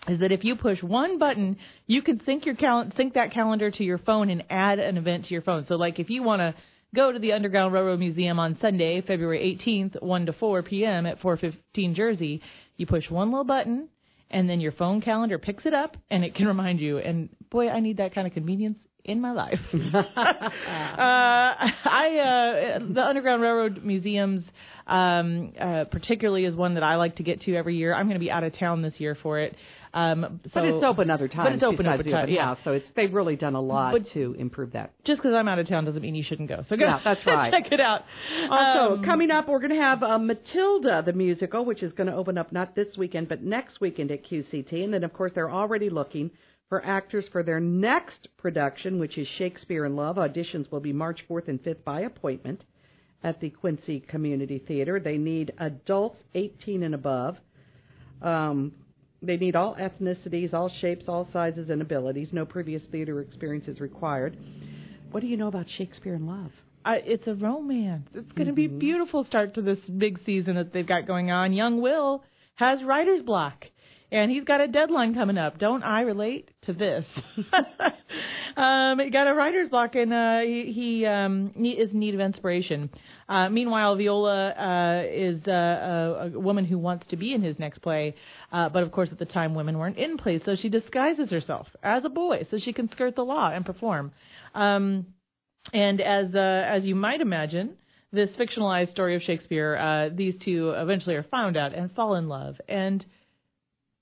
is 0.08 0.20
that 0.20 0.30
if 0.30 0.44
you 0.44 0.54
push 0.54 0.82
one 0.82 1.18
button, 1.18 1.56
you 1.86 2.02
can 2.02 2.20
sync 2.24 2.46
your 2.46 2.54
cal- 2.54 2.90
sync 2.96 3.14
that 3.14 3.32
calendar 3.32 3.70
to 3.70 3.84
your 3.84 3.98
phone 3.98 4.30
and 4.30 4.44
add 4.50 4.78
an 4.78 4.98
event 4.98 5.24
to 5.24 5.32
your 5.32 5.42
phone. 5.42 5.64
So 5.66 5.74
like 5.76 5.98
if 5.98 6.10
you 6.10 6.22
want 6.22 6.40
to 6.40 6.54
Go 6.96 7.12
to 7.12 7.18
the 7.18 7.32
Underground 7.32 7.74
Railroad 7.74 7.98
Museum 7.98 8.38
on 8.38 8.56
Sunday, 8.60 9.02
February 9.02 9.58
18th, 9.62 10.02
1 10.02 10.26
to 10.26 10.32
4 10.32 10.62
p.m. 10.62 11.04
at 11.04 11.20
415 11.20 11.94
Jersey. 11.94 12.40
You 12.78 12.86
push 12.86 13.10
one 13.10 13.30
little 13.30 13.44
button, 13.44 13.88
and 14.30 14.48
then 14.48 14.60
your 14.60 14.72
phone 14.72 15.02
calendar 15.02 15.38
picks 15.38 15.66
it 15.66 15.74
up, 15.74 15.96
and 16.10 16.24
it 16.24 16.34
can 16.34 16.46
remind 16.54 16.80
you. 16.80 16.98
And 16.98 17.28
boy, 17.50 17.68
I 17.68 17.80
need 17.80 17.98
that 17.98 18.14
kind 18.14 18.26
of 18.26 18.32
convenience 18.32 18.78
in 19.06 19.20
my 19.20 19.32
life. 19.32 19.60
uh, 19.72 20.02
I 20.98 22.76
uh, 22.76 22.78
the 22.92 23.02
Underground 23.02 23.40
Railroad 23.40 23.84
museums, 23.84 24.44
um, 24.86 25.52
uh, 25.58 25.84
particularly, 25.84 26.44
is 26.44 26.54
one 26.54 26.74
that 26.74 26.82
I 26.82 26.96
like 26.96 27.16
to 27.16 27.22
get 27.22 27.40
to 27.42 27.54
every 27.54 27.76
year. 27.76 27.94
I'm 27.94 28.06
going 28.06 28.16
to 28.16 28.24
be 28.24 28.30
out 28.30 28.44
of 28.44 28.56
town 28.58 28.82
this 28.82 28.98
year 28.98 29.16
for 29.20 29.40
it. 29.40 29.56
Um, 29.94 30.40
so, 30.44 30.50
but 30.52 30.64
it's 30.64 30.84
open 30.84 31.10
other 31.10 31.26
times. 31.26 31.46
But 31.46 31.52
it's 31.54 31.62
open 31.62 31.86
other 31.86 32.02
times. 32.02 32.30
Yeah. 32.30 32.56
So 32.64 32.72
it's 32.72 32.90
they've 32.94 33.12
really 33.12 33.36
done 33.36 33.54
a 33.54 33.60
lot 33.60 33.92
but 33.92 34.06
to 34.12 34.34
improve 34.38 34.72
that. 34.72 34.92
Just 35.04 35.22
because 35.22 35.34
I'm 35.34 35.48
out 35.48 35.58
of 35.58 35.68
town 35.68 35.86
doesn't 35.86 36.02
mean 36.02 36.14
you 36.14 36.24
shouldn't 36.24 36.50
go. 36.50 36.64
So 36.68 36.76
go. 36.76 36.84
Yeah, 36.84 37.00
that's 37.02 37.24
right. 37.26 37.50
check 37.50 37.72
it 37.72 37.80
out. 37.80 38.02
Also, 38.50 38.96
um, 38.96 39.04
coming 39.04 39.30
up, 39.30 39.48
we're 39.48 39.60
going 39.60 39.74
to 39.74 39.80
have 39.80 40.02
uh, 40.02 40.18
Matilda 40.18 41.02
the 41.06 41.14
musical, 41.14 41.64
which 41.64 41.82
is 41.82 41.94
going 41.94 42.08
to 42.08 42.14
open 42.14 42.36
up 42.36 42.52
not 42.52 42.74
this 42.74 42.96
weekend 42.98 43.28
but 43.28 43.42
next 43.42 43.80
weekend 43.80 44.10
at 44.10 44.24
QCT, 44.24 44.84
and 44.84 44.92
then 44.92 45.02
of 45.02 45.14
course 45.14 45.32
they're 45.34 45.50
already 45.50 45.88
looking 45.88 46.30
for 46.68 46.84
actors 46.84 47.28
for 47.28 47.42
their 47.42 47.60
next 47.60 48.28
production, 48.36 48.98
which 48.98 49.18
is 49.18 49.28
Shakespeare 49.28 49.84
in 49.84 49.96
Love. 49.96 50.16
Auditions 50.16 50.70
will 50.70 50.80
be 50.80 50.92
March 50.92 51.24
4th 51.28 51.48
and 51.48 51.62
5th 51.62 51.84
by 51.84 52.00
appointment 52.00 52.64
at 53.22 53.40
the 53.40 53.50
Quincy 53.50 54.00
Community 54.00 54.58
Theater. 54.58 55.00
They 55.00 55.18
need 55.18 55.52
adults 55.58 56.22
18 56.34 56.82
and 56.82 56.94
above. 56.94 57.36
Um, 58.22 58.72
they 59.22 59.36
need 59.36 59.56
all 59.56 59.74
ethnicities, 59.76 60.54
all 60.54 60.68
shapes, 60.68 61.08
all 61.08 61.28
sizes, 61.32 61.70
and 61.70 61.80
abilities. 61.80 62.32
No 62.32 62.44
previous 62.44 62.82
theater 62.90 63.20
experience 63.20 63.68
is 63.68 63.80
required. 63.80 64.36
What 65.10 65.20
do 65.20 65.26
you 65.26 65.36
know 65.36 65.48
about 65.48 65.68
Shakespeare 65.68 66.14
in 66.14 66.26
Love? 66.26 66.52
Uh, 66.84 66.94
it's 67.04 67.26
a 67.26 67.34
romance. 67.34 68.08
It's 68.14 68.30
going 68.32 68.46
to 68.46 68.52
mm-hmm. 68.52 68.54
be 68.54 68.76
a 68.76 68.78
beautiful 68.78 69.24
start 69.24 69.54
to 69.54 69.62
this 69.62 69.78
big 69.80 70.20
season 70.24 70.54
that 70.56 70.72
they've 70.72 70.86
got 70.86 71.06
going 71.06 71.30
on. 71.30 71.52
Young 71.52 71.80
Will 71.80 72.22
has 72.54 72.82
writer's 72.84 73.22
block, 73.22 73.66
and 74.12 74.30
he's 74.30 74.44
got 74.44 74.60
a 74.60 74.68
deadline 74.68 75.14
coming 75.14 75.38
up. 75.38 75.58
Don't 75.58 75.82
I 75.82 76.02
relate 76.02 76.50
to 76.62 76.72
this? 76.72 77.04
um, 78.56 79.00
he 79.00 79.10
got 79.10 79.26
a 79.26 79.34
writer's 79.34 79.68
block, 79.68 79.94
and 79.96 80.12
uh, 80.12 80.40
he, 80.40 80.72
he 80.72 81.06
um, 81.06 81.52
is 81.56 81.90
in 81.90 81.98
need 81.98 82.14
of 82.14 82.20
inspiration. 82.20 82.90
Uh, 83.28 83.48
meanwhile, 83.48 83.96
Viola 83.96 84.50
uh, 84.50 85.02
is 85.08 85.40
uh, 85.48 85.50
a, 85.50 86.30
a 86.34 86.38
woman 86.38 86.64
who 86.64 86.78
wants 86.78 87.06
to 87.08 87.16
be 87.16 87.34
in 87.34 87.42
his 87.42 87.58
next 87.58 87.80
play, 87.80 88.14
uh, 88.52 88.68
but 88.68 88.82
of 88.82 88.92
course 88.92 89.08
at 89.10 89.18
the 89.18 89.24
time 89.24 89.54
women 89.54 89.78
weren't 89.78 89.98
in 89.98 90.16
plays, 90.16 90.42
so 90.44 90.54
she 90.54 90.68
disguises 90.68 91.30
herself 91.30 91.66
as 91.82 92.04
a 92.04 92.08
boy 92.08 92.46
so 92.50 92.58
she 92.58 92.72
can 92.72 92.88
skirt 92.90 93.16
the 93.16 93.24
law 93.24 93.50
and 93.50 93.66
perform. 93.66 94.12
Um, 94.54 95.06
and 95.72 96.00
as 96.00 96.32
uh, 96.32 96.38
as 96.38 96.84
you 96.84 96.94
might 96.94 97.20
imagine, 97.20 97.76
this 98.12 98.30
fictionalized 98.36 98.92
story 98.92 99.16
of 99.16 99.22
Shakespeare, 99.22 99.76
uh, 99.76 100.14
these 100.14 100.36
two 100.44 100.70
eventually 100.70 101.16
are 101.16 101.24
found 101.24 101.56
out 101.56 101.74
and 101.74 101.90
fall 101.92 102.14
in 102.14 102.28
love 102.28 102.54
and 102.68 103.04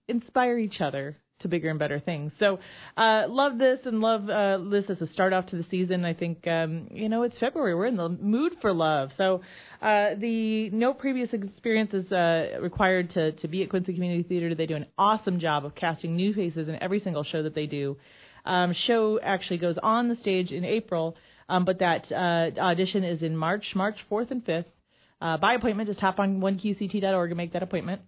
inspire 0.08 0.58
each 0.58 0.80
other 0.80 1.16
to 1.40 1.48
bigger 1.48 1.68
and 1.68 1.78
better 1.78 2.00
things. 2.00 2.32
So, 2.38 2.58
uh, 2.96 3.24
love 3.28 3.58
this 3.58 3.80
and 3.84 4.00
love 4.00 4.28
uh, 4.28 4.58
this 4.70 4.88
as 4.88 5.00
a 5.00 5.06
start 5.06 5.32
off 5.32 5.46
to 5.46 5.56
the 5.56 5.64
season. 5.70 6.04
I 6.04 6.14
think 6.14 6.46
um, 6.46 6.88
you 6.90 7.08
know 7.08 7.22
it's 7.22 7.38
February. 7.38 7.74
We're 7.74 7.86
in 7.86 7.96
the 7.96 8.08
mood 8.08 8.56
for 8.60 8.72
love. 8.72 9.12
So, 9.16 9.42
uh, 9.82 10.14
the 10.18 10.70
no 10.70 10.94
previous 10.94 11.32
experience 11.32 11.92
is 11.92 12.10
uh, 12.12 12.58
required 12.60 13.10
to 13.10 13.32
to 13.32 13.48
be 13.48 13.62
at 13.62 13.70
Quincy 13.70 13.94
Community 13.94 14.22
Theater. 14.22 14.54
They 14.54 14.66
do 14.66 14.76
an 14.76 14.86
awesome 14.96 15.38
job 15.38 15.64
of 15.64 15.74
casting 15.74 16.16
new 16.16 16.32
faces 16.32 16.68
in 16.68 16.82
every 16.82 17.00
single 17.00 17.24
show 17.24 17.42
that 17.42 17.54
they 17.54 17.66
do. 17.66 17.96
Um, 18.44 18.72
show 18.72 19.18
actually 19.20 19.58
goes 19.58 19.78
on 19.82 20.08
the 20.08 20.16
stage 20.16 20.52
in 20.52 20.64
April, 20.64 21.16
um, 21.48 21.64
but 21.64 21.78
that 21.78 22.10
uh, 22.12 22.50
audition 22.60 23.02
is 23.02 23.22
in 23.22 23.36
March, 23.36 23.74
March 23.74 23.98
4th 24.10 24.30
and 24.30 24.44
5th. 24.44 24.66
Uh, 25.20 25.38
by 25.38 25.54
appointment, 25.54 25.88
just 25.88 26.00
hop 26.00 26.18
on 26.18 26.40
oneqct.org 26.40 27.30
and 27.30 27.36
make 27.38 27.54
that 27.54 27.62
appointment. 27.62 28.02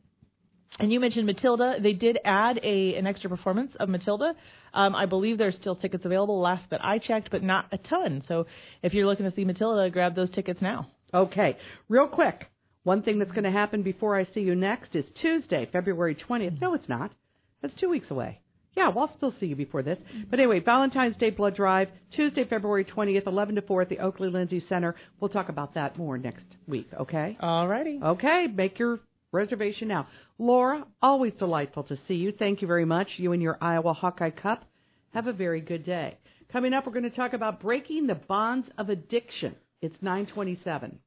And 0.78 0.92
you 0.92 1.00
mentioned 1.00 1.26
Matilda. 1.26 1.76
They 1.80 1.94
did 1.94 2.18
add 2.24 2.60
a 2.62 2.94
an 2.96 3.06
extra 3.06 3.30
performance 3.30 3.74
of 3.80 3.88
Matilda. 3.88 4.34
Um, 4.74 4.94
I 4.94 5.06
believe 5.06 5.38
there's 5.38 5.56
still 5.56 5.76
tickets 5.76 6.04
available. 6.04 6.40
Last 6.40 6.68
that 6.70 6.84
I 6.84 6.98
checked, 6.98 7.30
but 7.30 7.42
not 7.42 7.66
a 7.72 7.78
ton. 7.78 8.22
So 8.28 8.46
if 8.82 8.92
you're 8.92 9.06
looking 9.06 9.28
to 9.28 9.34
see 9.34 9.44
Matilda, 9.44 9.88
grab 9.90 10.14
those 10.14 10.30
tickets 10.30 10.60
now. 10.60 10.88
Okay, 11.14 11.56
real 11.88 12.08
quick. 12.08 12.46
One 12.82 13.02
thing 13.02 13.18
that's 13.18 13.32
going 13.32 13.44
to 13.44 13.50
happen 13.50 13.82
before 13.82 14.16
I 14.16 14.24
see 14.24 14.42
you 14.42 14.54
next 14.54 14.94
is 14.94 15.10
Tuesday, 15.20 15.66
February 15.72 16.14
20th. 16.14 16.60
No, 16.60 16.74
it's 16.74 16.88
not. 16.88 17.10
That's 17.60 17.74
two 17.74 17.88
weeks 17.88 18.10
away. 18.10 18.40
Yeah, 18.76 18.90
well, 18.90 19.08
I'll 19.08 19.16
still 19.16 19.32
see 19.40 19.46
you 19.46 19.56
before 19.56 19.82
this. 19.82 19.98
But 20.30 20.38
anyway, 20.38 20.60
Valentine's 20.60 21.16
Day 21.16 21.30
Blood 21.30 21.56
Drive, 21.56 21.88
Tuesday, 22.12 22.44
February 22.44 22.84
20th, 22.84 23.26
11 23.26 23.54
to 23.54 23.62
4 23.62 23.82
at 23.82 23.88
the 23.88 23.98
Oakley 23.98 24.28
Lindsay 24.28 24.60
Center. 24.60 24.94
We'll 25.18 25.30
talk 25.30 25.48
about 25.48 25.74
that 25.74 25.96
more 25.96 26.18
next 26.18 26.44
week, 26.68 26.88
okay? 27.00 27.38
All 27.40 27.66
righty. 27.66 27.98
Okay, 28.00 28.46
make 28.46 28.78
your 28.78 29.00
reservation 29.32 29.88
now. 29.88 30.08
Laura, 30.38 30.84
always 31.02 31.32
delightful 31.34 31.84
to 31.84 31.96
see 32.08 32.14
you. 32.14 32.32
Thank 32.32 32.62
you 32.62 32.68
very 32.68 32.84
much. 32.84 33.18
You 33.18 33.32
and 33.32 33.42
your 33.42 33.58
Iowa 33.60 33.92
Hawkeye 33.92 34.30
Cup. 34.30 34.64
Have 35.14 35.26
a 35.26 35.32
very 35.32 35.60
good 35.60 35.84
day. 35.84 36.18
Coming 36.52 36.74
up, 36.74 36.86
we're 36.86 36.92
going 36.92 37.02
to 37.04 37.10
talk 37.10 37.32
about 37.32 37.60
breaking 37.60 38.06
the 38.06 38.14
bonds 38.14 38.68
of 38.78 38.88
addiction. 38.88 39.56
It's 39.82 39.96
927. 40.00 40.98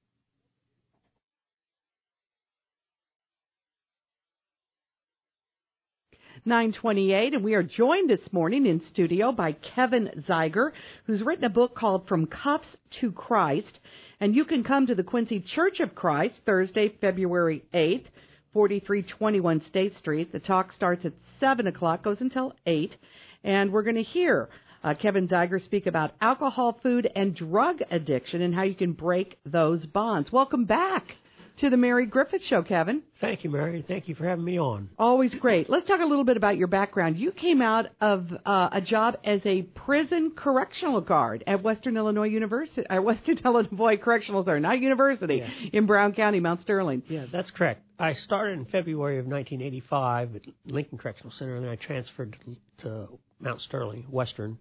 Nine 6.45 6.71
twenty-eight, 6.71 7.33
and 7.33 7.43
we 7.43 7.53
are 7.53 7.63
joined 7.63 8.09
this 8.09 8.31
morning 8.31 8.65
in 8.65 8.79
studio 8.79 9.33
by 9.33 9.51
Kevin 9.51 10.23
Zeiger, 10.25 10.71
who's 11.03 11.21
written 11.21 11.43
a 11.43 11.49
book 11.49 11.75
called 11.75 12.07
"From 12.07 12.27
Cuffs 12.27 12.77
to 13.01 13.11
Christ." 13.11 13.79
And 14.21 14.33
you 14.33 14.45
can 14.45 14.63
come 14.63 14.87
to 14.87 14.95
the 14.95 15.03
Quincy 15.03 15.41
Church 15.41 15.81
of 15.81 15.95
Christ 15.95 16.39
Thursday, 16.45 16.89
February 17.01 17.65
8th, 17.73 18.05
4321 18.53 19.61
State 19.65 19.95
Street. 19.97 20.31
The 20.31 20.39
talk 20.39 20.71
starts 20.71 21.03
at 21.03 21.13
7 21.41 21.67
o'clock, 21.67 22.03
goes 22.03 22.21
until 22.21 22.53
8. 22.65 22.95
And 23.43 23.73
we're 23.73 23.83
going 23.83 23.95
to 23.95 24.03
hear 24.03 24.47
uh, 24.81 24.93
Kevin 24.93 25.27
Zeiger 25.27 25.61
speak 25.61 25.87
about 25.87 26.13
alcohol, 26.21 26.79
food, 26.81 27.09
and 27.15 27.35
drug 27.35 27.79
addiction 27.91 28.41
and 28.41 28.55
how 28.55 28.63
you 28.63 28.75
can 28.75 28.93
break 28.93 29.39
those 29.45 29.85
bonds. 29.85 30.31
Welcome 30.31 30.63
back 30.63 31.15
to 31.59 31.69
the 31.69 31.77
Mary 31.77 32.05
Griffith 32.05 32.41
Show, 32.43 32.61
Kevin. 32.63 33.01
Thank 33.21 33.43
you, 33.43 33.49
Mary. 33.49 33.83
Thank 33.87 34.07
you 34.07 34.15
for 34.15 34.25
having 34.25 34.43
me 34.45 34.59
on. 34.59 34.89
Always 34.97 35.33
great. 35.35 35.69
Let's 35.69 35.87
talk 35.87 35.99
a 35.99 36.05
little 36.05 36.23
bit 36.23 36.37
about 36.37 36.57
your 36.57 36.67
background. 36.67 37.17
You 37.17 37.31
came 37.31 37.61
out 37.61 37.87
of 37.99 38.31
uh, 38.45 38.69
a 38.71 38.81
job 38.81 39.17
as 39.23 39.45
a 39.45 39.63
prison 39.63 40.31
correctional 40.35 41.01
guard 41.01 41.43
at 41.47 41.61
Western 41.63 41.97
Illinois 41.97 42.27
University, 42.29 42.85
uh, 42.87 43.01
Western 43.01 43.37
Illinois 43.45 43.97
Correctional 43.97 44.43
Center, 44.43 44.59
not 44.59 44.79
university, 44.79 45.35
Yeah. 45.37 45.49
in 45.73 45.85
Brown 45.85 46.13
County, 46.13 46.39
Mount 46.39 46.61
Sterling. 46.61 47.03
Yeah, 47.07 47.25
that's 47.31 47.51
correct. 47.51 47.81
I 47.99 48.13
started 48.13 48.57
in 48.59 48.65
February 48.65 49.19
of 49.19 49.25
1985 49.25 50.35
at 50.37 50.41
Lincoln 50.65 50.97
Correctional 50.97 51.31
Center, 51.31 51.55
and 51.55 51.65
then 51.65 51.71
I 51.71 51.75
transferred 51.75 52.37
to, 52.45 52.83
to 52.87 53.19
Mount 53.39 53.59
Sterling, 53.61 54.05
Western, 54.09 54.57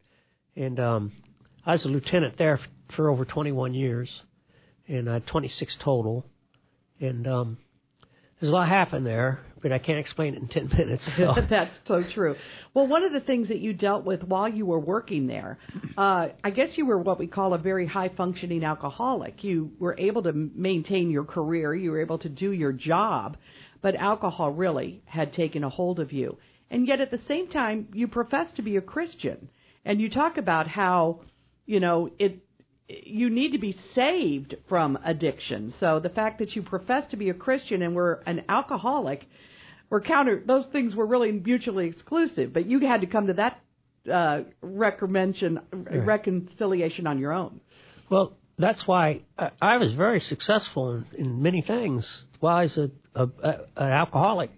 and 0.57 0.81
um, 0.81 1.13
I 1.65 1.73
was 1.73 1.85
a 1.85 1.89
lieutenant 1.89 2.37
there 2.39 2.59
for 2.97 3.09
over 3.09 3.25
21 3.25 3.75
years, 3.75 4.23
and 4.89 5.09
I 5.09 5.15
had 5.15 5.27
26 5.29 5.77
total, 5.81 6.25
and 7.01 7.27
um, 7.27 7.59
there's 8.41 8.51
a 8.51 8.55
lot 8.55 8.69
happened 8.69 9.05
there, 9.05 9.41
but 9.63 9.73
I 9.73 9.79
can't 9.79 9.99
explain 9.99 10.35
it 10.35 10.43
in 10.43 10.49
10 10.49 10.69
minutes. 10.79 11.17
So. 11.17 11.35
That's 11.51 11.77
so 11.87 12.05
true. 12.05 12.37
Well, 12.75 12.87
one 12.87 13.03
of 13.03 13.13
the 13.13 13.21
things 13.21 13.49
that 13.49 13.59
you 13.59 13.73
dealt 13.73 14.05
with 14.05 14.23
while 14.23 14.49
you 14.49 14.67
were 14.67 14.79
working 14.79 15.27
there, 15.27 15.59
uh, 15.97 16.29
I 16.45 16.51
guess 16.51 16.79
you 16.79 16.87
were 16.87 16.99
what 16.99 17.19
we 17.19 17.27
call 17.27 17.55
a 17.55 17.59
very 17.59 17.87
high 17.87 18.11
functioning 18.11 18.65
alcoholic. 18.65 19.43
You 19.43 19.73
were 19.79 19.97
able 19.99 20.23
to 20.23 20.33
maintain 20.33 21.11
your 21.11 21.25
career, 21.25 21.75
you 21.75 21.91
were 21.91 22.01
able 22.01 22.19
to 22.19 22.29
do 22.29 22.53
your 22.53 22.73
job, 22.73 23.37
but 23.83 23.97
alcohol 23.97 24.53
really 24.53 25.03
had 25.07 25.33
taken 25.33 25.65
a 25.65 25.69
hold 25.69 25.99
of 25.99 26.13
you. 26.13 26.39
And 26.71 26.87
yet 26.87 27.01
at 27.01 27.11
the 27.11 27.21
same 27.27 27.49
time, 27.49 27.89
you 27.93 28.07
profess 28.09 28.53
to 28.57 28.63
be 28.63 28.77
a 28.77 28.83
Christian. 28.83 29.49
And 29.85 30.01
you 30.01 30.11
talk 30.11 30.37
about 30.37 30.69
how, 30.69 31.23
you 31.65 31.81
know, 31.81 32.11
it 32.19 32.45
you 32.89 33.29
need 33.29 33.53
to 33.53 33.59
be 33.59 33.77
saved 33.95 34.57
from 34.69 34.99
addiction. 35.05 35.75
So 35.79 36.01
the 36.01 36.09
fact 36.09 36.39
that 36.39 36.57
you 36.57 36.63
profess 36.63 37.07
to 37.11 37.17
be 37.17 37.29
a 37.29 37.35
Christian 37.35 37.83
and 37.83 37.95
were 37.95 38.23
an 38.27 38.45
alcoholic 38.49 39.27
were 39.91 40.01
counter 40.01 40.43
those 40.45 40.67
things 40.67 40.95
were 40.95 41.07
really 41.07 41.33
mutually 41.33 41.87
exclusive, 41.87 42.53
but 42.53 42.67
you 42.67 42.81
had 42.81 43.01
to 43.03 43.07
come 43.07 43.27
to 43.27 43.35
that 43.35 43.61
uh, 44.11 44.41
recommendation, 44.63 45.61
reconciliation 45.73 47.07
on 47.07 47.19
your 47.19 47.33
own. 47.33 47.61
Well, 48.11 48.37
that's 48.59 48.87
why 48.87 49.23
I, 49.39 49.51
I 49.61 49.77
was 49.77 49.93
very 49.93 50.21
successful 50.21 50.93
in, 50.93 51.07
in 51.17 51.43
many 51.43 51.63
things 51.63 52.25
while 52.41 52.57
I 52.57 52.63
was 52.63 52.79
a, 52.79 52.91
a, 53.15 53.25
a, 53.25 53.51
an 53.77 53.93
alcoholic, 53.93 54.51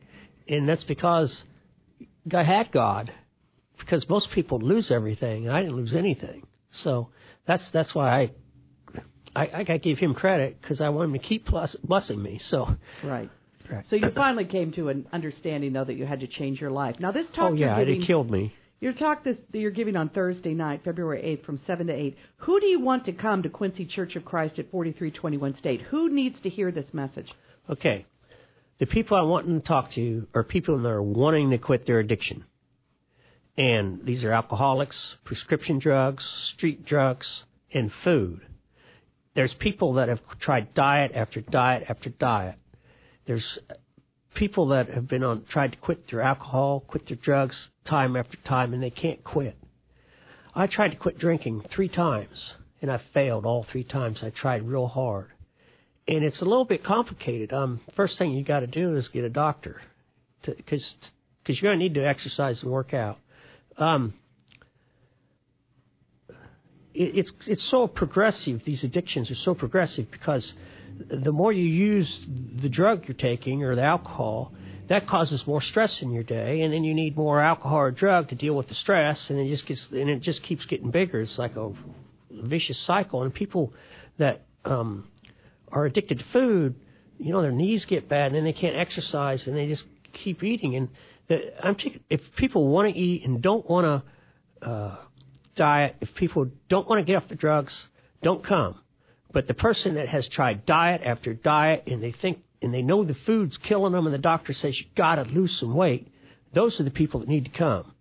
and 0.49 0.69
that's 0.69 0.85
because 0.85 1.45
I 2.33 2.45
had 2.45 2.71
God. 2.71 3.13
Because 3.79 4.07
most 4.09 4.31
people 4.33 4.59
lose 4.59 4.91
everything, 4.91 5.49
I 5.49 5.63
didn't 5.63 5.77
lose 5.77 5.95
anything. 5.95 6.47
So 6.71 7.09
that's 7.51 7.69
that's 7.71 7.95
why 7.95 8.23
I 8.23 8.31
I, 9.35 9.51
I 9.55 9.63
got 9.65 9.73
to 9.75 9.79
give 9.79 9.99
him 9.99 10.15
credit 10.15 10.61
because 10.61 10.81
I 10.81 10.89
want 10.91 11.07
him 11.11 11.13
to 11.15 11.27
keep 11.27 11.47
bless, 11.47 11.75
blessing 11.77 12.23
me. 12.23 12.41
So 12.45 12.77
Right. 13.03 13.31
Right. 13.71 13.87
So 13.89 13.95
you 13.95 14.11
finally 14.17 14.47
came 14.47 14.73
to 14.73 14.89
an 14.89 15.07
understanding, 15.13 15.73
though, 15.73 15.85
that 15.85 15.95
you 15.95 16.05
had 16.05 16.21
to 16.21 16.27
change 16.27 16.61
your 16.61 16.73
life. 16.73 16.97
Now, 16.99 17.13
this 17.13 17.31
talk 17.31 17.53
oh 17.53 17.55
yeah, 17.55 17.79
you're 17.79 17.89
it 17.89 18.03
killed 18.05 18.29
me. 18.29 18.53
your 18.81 18.93
talk 18.93 19.23
this 19.23 19.37
that 19.53 19.59
you're 19.59 19.71
giving 19.71 19.95
on 19.95 20.09
Thursday 20.09 20.55
night, 20.55 20.83
February 20.85 21.23
8th, 21.23 21.45
from 21.45 21.61
seven 21.67 21.87
to 21.87 21.93
eight. 21.93 22.17
Who 22.39 22.59
do 22.59 22.67
you 22.67 22.81
want 22.81 23.05
to 23.05 23.13
come 23.13 23.45
to 23.45 23.49
Quincy 23.49 23.87
Church 23.87 24.17
of 24.17 24.25
Christ 24.25 24.59
at 24.59 24.73
4321 24.73 25.57
State? 25.57 25.83
Who 25.83 26.09
needs 26.13 26.41
to 26.41 26.49
hear 26.49 26.73
this 26.73 26.93
message? 26.93 27.33
Okay. 27.69 28.07
The 28.81 28.87
people 28.87 29.17
I 29.17 29.23
want 29.23 29.47
to 29.47 29.61
talk 29.61 29.93
to 29.93 30.27
are 30.35 30.43
people 30.43 30.79
that 30.79 30.89
are 30.89 31.03
wanting 31.03 31.51
to 31.51 31.59
quit 31.59 31.87
their 31.87 32.01
addiction. 32.01 32.45
And 33.57 34.05
these 34.05 34.25
are 34.25 34.33
alcoholics, 34.33 35.17
prescription 35.25 35.79
drugs, 35.79 36.25
street 36.25 36.85
drugs, 36.85 37.45
and 37.73 37.93
food. 38.05 38.41
There's 39.35 39.55
people 39.55 39.95
that 39.95 40.09
have 40.09 40.21
tried 40.39 40.75
diet 40.75 41.13
after 41.15 41.41
diet 41.41 41.85
after 41.89 42.11
diet. 42.11 42.57
There's 43.27 43.59
people 44.35 44.69
that 44.69 44.89
have 44.89 45.09
been 45.09 45.23
on 45.23 45.45
tried 45.45 45.73
to 45.73 45.79
quit 45.79 46.09
their 46.09 46.23
alcohol, 46.23 46.81
quit 46.87 47.07
their 47.07 47.17
drugs 47.17 47.69
time 47.85 48.17
after 48.17 48.37
time 48.39 48.73
and 48.73 48.83
they 48.83 48.91
can't 48.91 49.23
quit. 49.25 49.57
I 50.55 50.67
tried 50.67 50.91
to 50.91 50.97
quit 50.97 51.19
drinking 51.19 51.63
3 51.71 51.89
times 51.89 52.55
and 52.83 52.91
I 52.91 53.01
failed 53.13 53.47
all 53.47 53.65
3 53.65 53.85
times. 53.85 54.23
I 54.23 54.31
tried 54.31 54.67
real 54.67 54.89
hard 54.89 55.31
and 56.11 56.25
it's 56.25 56.41
a 56.41 56.45
little 56.45 56.65
bit 56.65 56.83
complicated. 56.83 57.53
Um, 57.53 57.81
first 57.95 58.19
thing 58.19 58.33
you 58.33 58.45
got 58.45 58.61
to 58.61 58.67
do 58.67 58.97
is 58.97 59.07
get 59.09 59.25
a 59.25 59.31
doctor, 59.31 59.81
because 60.45 60.97
because 61.43 61.61
you're 61.61 61.71
going 61.71 61.79
to 61.79 61.85
need 61.85 61.95
to 61.95 62.07
exercise 62.07 62.63
and 62.63 62.71
work 62.71 62.93
out. 62.93 63.19
Um, 63.77 64.15
it, 66.95 67.17
it's 67.19 67.33
it's 67.47 67.65
so 67.65 67.87
progressive. 67.87 68.63
These 68.65 68.85
addictions 68.85 69.31
are 69.31 69.37
so 69.37 69.55
progressive 69.55 70.11
because 70.11 70.53
the 71.09 71.33
more 71.33 71.53
you 71.53 71.65
use 71.65 72.27
the 72.61 72.69
drug 72.69 73.09
you're 73.09 73.17
taking 73.17 73.63
or 73.65 73.75
the 73.75 73.83
alcohol, 73.83 74.53
that 74.89 75.07
causes 75.07 75.47
more 75.47 75.63
stress 75.63 76.03
in 76.03 76.11
your 76.11 76.25
day, 76.25 76.63
and 76.63 76.73
then 76.73 76.85
you 76.85 76.95
need 76.95 77.17
more 77.17 77.41
alcohol 77.41 77.79
or 77.79 77.91
drug 77.91 78.29
to 78.29 78.35
deal 78.35 78.55
with 78.55 78.69
the 78.69 78.75
stress, 78.75 79.31
and 79.31 79.39
it 79.39 79.49
just 79.49 79.67
gets 79.67 79.89
and 79.91 80.11
it 80.11 80.21
just 80.21 80.43
keeps 80.43 80.65
getting 80.67 80.91
bigger. 80.91 81.21
It's 81.21 81.39
like 81.39 81.57
a 81.57 81.73
vicious 82.31 82.79
cycle, 82.79 83.23
and 83.23 83.33
people 83.33 83.73
that 84.19 84.43
um, 84.65 85.09
are 85.73 85.85
addicted 85.85 86.19
to 86.19 86.25
food, 86.27 86.75
you 87.19 87.33
know, 87.33 87.43
their 87.43 87.53
knees 87.53 87.85
get 87.85 88.09
bad 88.09 88.27
and 88.27 88.37
then 88.37 88.45
they 88.45 88.53
can't 88.53 88.77
exercise 88.77 89.47
and 89.47 89.57
they 89.57 89.67
just 89.67 89.85
keep 90.13 90.43
eating. 90.43 90.77
And 90.77 90.89
the, 91.29 91.53
I'm 91.65 91.75
taking, 91.75 92.01
if 92.11 92.21
people 92.37 92.69
want 92.69 92.93
to 92.93 92.99
eat 92.99 93.25
and 93.25 93.41
don't 93.41 93.69
want 93.69 94.05
to 94.63 94.67
uh, 94.69 94.97
diet, 95.57 95.97
if 96.01 96.15
people 96.15 96.49
don't 96.69 96.89
want 96.89 97.01
to 97.01 97.05
get 97.05 97.17
off 97.17 97.29
the 97.29 97.35
drugs, 97.35 97.89
don't 98.23 98.45
come. 98.45 98.79
But 99.33 99.47
the 99.47 99.55
person 99.55 99.95
that 99.95 100.09
has 100.09 100.29
tried 100.29 100.67
diet 100.67 101.03
after 101.05 101.35
diet 101.35 101.85
and 101.87 102.03
they 102.03 102.13
think 102.13 102.43
and 102.63 102.75
they 102.75 102.83
know 102.83 103.05
the 103.05 103.15
food's 103.15 103.57
killing 103.57 103.93
them 103.93 104.07
and 104.07 104.15
the 104.15 104.19
doctor 104.19 104.53
says 104.53 104.79
you 104.79 104.87
got 104.97 105.15
to 105.15 105.23
lose 105.23 105.59
some 105.59 105.75
weight, 105.75 106.09
those 106.53 106.79
are 106.81 106.83
the 106.83 106.91
people 106.91 107.21
that 107.21 107.29
need 107.29 107.45
to 107.45 107.51
come. 107.51 107.93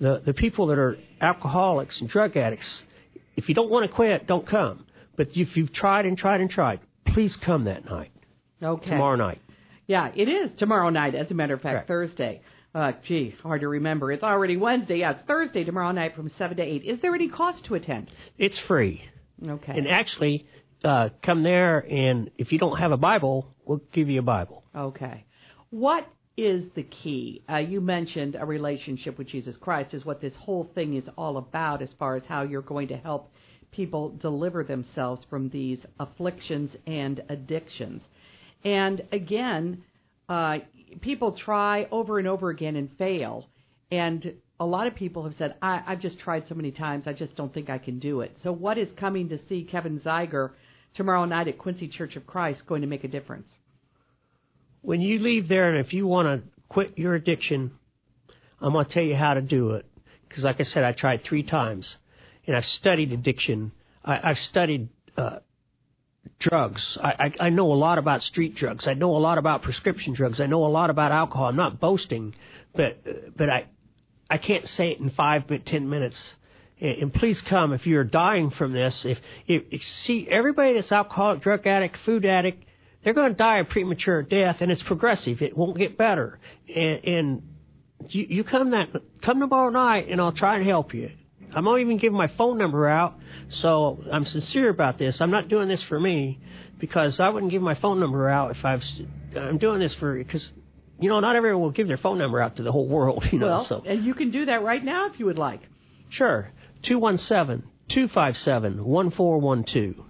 The 0.00 0.20
the 0.24 0.34
people 0.34 0.66
that 0.66 0.78
are 0.78 0.98
alcoholics 1.20 2.00
and 2.00 2.10
drug 2.10 2.36
addicts, 2.36 2.82
if 3.36 3.48
you 3.48 3.54
don't 3.54 3.70
want 3.70 3.86
to 3.88 3.92
quit, 3.92 4.26
don't 4.26 4.46
come. 4.46 4.84
But 5.16 5.28
if 5.36 5.56
you've 5.56 5.72
tried 5.72 6.06
and 6.06 6.18
tried 6.18 6.40
and 6.40 6.50
tried, 6.50 6.80
please 7.06 7.36
come 7.36 7.64
that 7.64 7.84
night, 7.84 8.10
Okay. 8.60 8.90
tomorrow 8.90 9.14
night. 9.16 9.40
Yeah, 9.86 10.10
it 10.14 10.28
is 10.28 10.50
tomorrow 10.56 10.90
night, 10.90 11.14
as 11.14 11.30
a 11.30 11.34
matter 11.34 11.54
of 11.54 11.60
fact, 11.60 11.74
Correct. 11.74 11.88
Thursday. 11.88 12.42
Uh, 12.74 12.92
gee, 13.04 13.34
hard 13.42 13.60
to 13.60 13.68
remember. 13.68 14.10
It's 14.10 14.24
already 14.24 14.56
Wednesday. 14.56 14.98
Yeah, 14.98 15.12
it's 15.12 15.22
Thursday 15.26 15.62
tomorrow 15.62 15.92
night 15.92 16.16
from 16.16 16.28
7 16.28 16.56
to 16.56 16.62
8. 16.62 16.84
Is 16.84 17.00
there 17.00 17.14
any 17.14 17.28
cost 17.28 17.64
to 17.66 17.74
attend? 17.74 18.10
It's 18.36 18.58
free. 18.58 19.02
Okay. 19.46 19.72
And 19.72 19.86
actually, 19.86 20.46
uh, 20.82 21.10
come 21.22 21.42
there, 21.42 21.78
and 21.78 22.30
if 22.36 22.50
you 22.50 22.58
don't 22.58 22.78
have 22.78 22.92
a 22.92 22.96
Bible, 22.96 23.54
we'll 23.64 23.82
give 23.92 24.08
you 24.08 24.20
a 24.20 24.24
Bible. 24.24 24.64
Okay. 24.74 25.24
What 25.70 26.06
is 26.36 26.64
the 26.74 26.82
key? 26.82 27.42
Uh, 27.48 27.58
you 27.58 27.80
mentioned 27.80 28.36
a 28.38 28.44
relationship 28.44 29.18
with 29.18 29.28
Jesus 29.28 29.56
Christ 29.56 29.94
is 29.94 30.04
what 30.04 30.20
this 30.20 30.34
whole 30.34 30.68
thing 30.74 30.94
is 30.94 31.08
all 31.16 31.36
about 31.36 31.80
as 31.80 31.92
far 31.98 32.16
as 32.16 32.24
how 32.24 32.42
you're 32.42 32.62
going 32.62 32.88
to 32.88 32.96
help 32.96 33.32
people 33.70 34.10
deliver 34.20 34.64
themselves 34.64 35.24
from 35.28 35.48
these 35.50 35.80
afflictions 35.98 36.70
and 36.86 37.22
addictions. 37.28 38.02
And 38.64 39.02
again, 39.12 39.84
uh, 40.28 40.58
people 41.00 41.32
try 41.32 41.86
over 41.90 42.18
and 42.18 42.26
over 42.26 42.50
again 42.50 42.76
and 42.76 42.90
fail. 42.96 43.46
And 43.90 44.34
a 44.58 44.64
lot 44.64 44.86
of 44.86 44.94
people 44.94 45.24
have 45.24 45.34
said, 45.34 45.54
I, 45.60 45.82
I've 45.86 46.00
just 46.00 46.18
tried 46.18 46.48
so 46.48 46.54
many 46.54 46.70
times, 46.70 47.06
I 47.06 47.12
just 47.12 47.36
don't 47.36 47.52
think 47.52 47.68
I 47.68 47.78
can 47.78 47.98
do 47.98 48.20
it. 48.20 48.36
So, 48.42 48.52
what 48.52 48.78
is 48.78 48.90
coming 48.92 49.28
to 49.28 49.38
see 49.48 49.64
Kevin 49.64 50.00
Zeiger 50.00 50.50
tomorrow 50.94 51.24
night 51.24 51.48
at 51.48 51.58
Quincy 51.58 51.88
Church 51.88 52.16
of 52.16 52.26
Christ 52.26 52.66
going 52.66 52.80
to 52.82 52.86
make 52.86 53.04
a 53.04 53.08
difference? 53.08 53.48
When 54.80 55.00
you 55.00 55.18
leave 55.18 55.48
there, 55.48 55.74
and 55.74 55.84
if 55.84 55.92
you 55.92 56.06
want 56.06 56.28
to 56.28 56.48
quit 56.68 56.98
your 56.98 57.14
addiction, 57.14 57.72
I'm 58.60 58.72
going 58.72 58.86
to 58.86 58.90
tell 58.90 59.02
you 59.02 59.16
how 59.16 59.34
to 59.34 59.42
do 59.42 59.72
it. 59.72 59.86
Because, 60.28 60.44
like 60.44 60.60
I 60.60 60.64
said, 60.64 60.84
I 60.84 60.92
tried 60.92 61.24
three 61.24 61.42
times, 61.42 61.96
and 62.46 62.56
I've 62.56 62.66
studied 62.66 63.12
addiction. 63.12 63.72
I, 64.04 64.30
I've 64.30 64.38
studied 64.38 64.88
uh, 65.16 65.38
drugs. 66.38 66.98
I, 67.00 67.08
I, 67.40 67.46
I 67.46 67.48
know 67.50 67.72
a 67.72 67.74
lot 67.74 67.98
about 67.98 68.22
street 68.22 68.54
drugs. 68.54 68.86
I 68.86 68.94
know 68.94 69.16
a 69.16 69.18
lot 69.18 69.38
about 69.38 69.62
prescription 69.62 70.14
drugs. 70.14 70.40
I 70.40 70.46
know 70.46 70.64
a 70.66 70.68
lot 70.68 70.90
about 70.90 71.12
alcohol. 71.12 71.46
I'm 71.46 71.56
not 71.56 71.80
boasting, 71.80 72.34
but 72.74 73.36
but 73.36 73.48
I 73.48 73.66
I 74.28 74.38
can't 74.38 74.66
say 74.68 74.90
it 74.90 75.00
in 75.00 75.10
five 75.10 75.46
but 75.46 75.64
ten 75.66 75.88
minutes. 75.88 76.34
And, 76.80 77.02
and 77.02 77.14
please 77.14 77.40
come 77.42 77.72
if 77.72 77.86
you're 77.86 78.04
dying 78.04 78.50
from 78.50 78.72
this. 78.72 79.04
If, 79.04 79.18
if, 79.46 79.62
if 79.70 79.84
see 79.84 80.26
everybody 80.28 80.74
that's 80.74 80.92
alcoholic, 80.92 81.42
drug 81.42 81.66
addict, 81.66 81.98
food 82.04 82.24
addict, 82.24 82.64
they're 83.02 83.14
going 83.14 83.32
to 83.32 83.36
die 83.36 83.58
a 83.58 83.64
premature 83.64 84.22
death, 84.22 84.56
and 84.60 84.72
it's 84.72 84.82
progressive. 84.82 85.42
It 85.42 85.56
won't 85.56 85.76
get 85.76 85.96
better. 85.96 86.38
And, 86.74 87.04
and 87.04 87.42
you, 88.08 88.26
you 88.28 88.44
come 88.44 88.70
that 88.70 88.88
come 89.22 89.40
tomorrow 89.40 89.70
night, 89.70 90.08
and 90.08 90.20
I'll 90.20 90.32
try 90.32 90.56
and 90.56 90.66
help 90.66 90.94
you. 90.94 91.10
I'm 91.56 91.64
not 91.64 91.78
even 91.80 91.96
giving 91.98 92.16
my 92.18 92.26
phone 92.28 92.58
number 92.58 92.88
out, 92.88 93.14
so 93.48 94.02
I'm 94.12 94.24
sincere 94.24 94.68
about 94.70 94.98
this. 94.98 95.20
I'm 95.20 95.30
not 95.30 95.48
doing 95.48 95.68
this 95.68 95.82
for 95.82 95.98
me 95.98 96.38
because 96.78 97.20
I 97.20 97.28
wouldn't 97.28 97.52
give 97.52 97.62
my 97.62 97.74
phone 97.74 98.00
number 98.00 98.28
out 98.28 98.50
if 98.56 98.64
I've. 98.64 98.82
I'm 99.36 99.58
doing 99.58 99.80
this 99.80 99.94
for 99.94 100.16
because 100.16 100.50
you 101.00 101.08
know 101.08 101.20
not 101.20 101.36
everyone 101.36 101.62
will 101.62 101.70
give 101.70 101.88
their 101.88 101.96
phone 101.96 102.18
number 102.18 102.40
out 102.40 102.56
to 102.56 102.62
the 102.62 102.72
whole 102.72 102.88
world. 102.88 103.24
You 103.32 103.38
know, 103.38 103.46
Well, 103.46 103.64
so 103.64 103.82
and 103.86 104.04
you 104.04 104.14
can 104.14 104.30
do 104.30 104.46
that 104.46 104.62
right 104.62 104.84
now 104.84 105.08
if 105.10 105.18
you 105.18 105.26
would 105.26 105.38
like. 105.38 105.60
sure. 106.10 106.50
217 106.82 107.66
257 107.88 108.84
1412. 108.84 110.06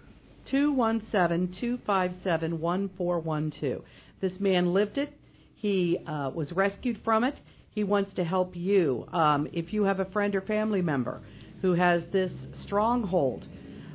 217 0.47 1.53
257 1.61 2.61
1412. 2.61 3.83
This 4.21 4.41
man 4.41 4.73
lived 4.73 4.99
it. 4.99 5.13
He 5.55 5.99
uh, 6.07 6.31
was 6.35 6.53
rescued 6.53 7.01
from 7.05 7.25
it. 7.25 7.39
He 7.75 7.85
wants 7.85 8.15
to 8.15 8.25
help 8.25 8.55
you. 8.55 9.07
Um, 9.13 9.49
if 9.53 9.73
you 9.73 9.85
have 9.85 10.01
a 10.01 10.05
friend 10.07 10.35
or 10.35 10.41
family 10.41 10.81
member 10.81 11.21
who 11.61 11.75
has 11.75 12.03
this 12.13 12.31
stronghold, 12.63 13.45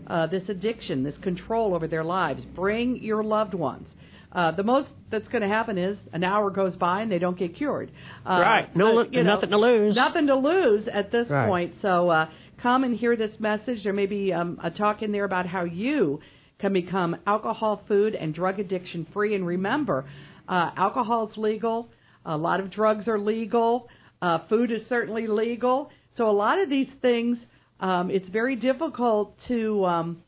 uh, 0.07 0.27
this 0.27 0.49
addiction, 0.49 1.03
this 1.03 1.17
control 1.17 1.73
over 1.73 1.87
their 1.87 2.03
lives, 2.03 2.43
bring 2.55 2.97
your 2.97 3.23
loved 3.23 3.53
ones. 3.53 3.87
Uh, 4.31 4.51
the 4.51 4.63
most 4.63 4.89
that's 5.09 5.27
going 5.29 5.41
to 5.41 5.47
happen 5.47 5.77
is 5.77 5.97
an 6.13 6.23
hour 6.23 6.51
goes 6.51 6.75
by 6.75 7.01
and 7.01 7.11
they 7.11 7.17
don't 7.19 7.37
get 7.37 7.55
cured. 7.55 7.91
Uh, 8.25 8.39
right. 8.41 8.75
No, 8.75 9.01
you 9.03 9.23
know, 9.23 9.35
nothing 9.35 9.49
to 9.49 9.57
lose. 9.57 9.95
Nothing 9.95 10.27
to 10.27 10.35
lose 10.35 10.87
at 10.87 11.11
this 11.11 11.29
Right. 11.29 11.47
point. 11.47 11.73
So 11.81 12.09
uh, 12.09 12.29
come 12.61 12.83
and 12.83 12.95
hear 12.95 13.15
this 13.15 13.39
message. 13.39 13.83
There 13.83 13.93
may 13.93 14.05
be 14.05 14.33
um, 14.33 14.59
a 14.61 14.69
talk 14.69 15.01
in 15.01 15.11
there 15.11 15.25
about 15.25 15.47
how 15.47 15.63
you 15.63 16.19
can 16.59 16.73
become 16.73 17.15
alcohol, 17.25 17.81
food, 17.87 18.13
and 18.13 18.33
drug 18.33 18.59
addiction 18.59 19.07
free. 19.13 19.33
And 19.33 19.47
remember, 19.47 20.05
uh, 20.47 20.71
alcohol 20.75 21.29
is 21.29 21.37
legal. 21.37 21.89
A 22.25 22.37
lot 22.37 22.59
of 22.59 22.69
drugs 22.69 23.07
are 23.07 23.19
legal. 23.19 23.89
Uh, 24.21 24.39
food 24.49 24.71
is 24.71 24.85
certainly 24.87 25.27
legal. 25.27 25.89
So 26.15 26.29
a 26.29 26.31
lot 26.33 26.59
of 26.59 26.69
these 26.69 26.89
things, 27.01 27.37
um, 27.79 28.09
it's 28.11 28.27
very 28.29 28.55
difficult 28.55 29.37
to, 29.47 29.85
um, 29.85 30.23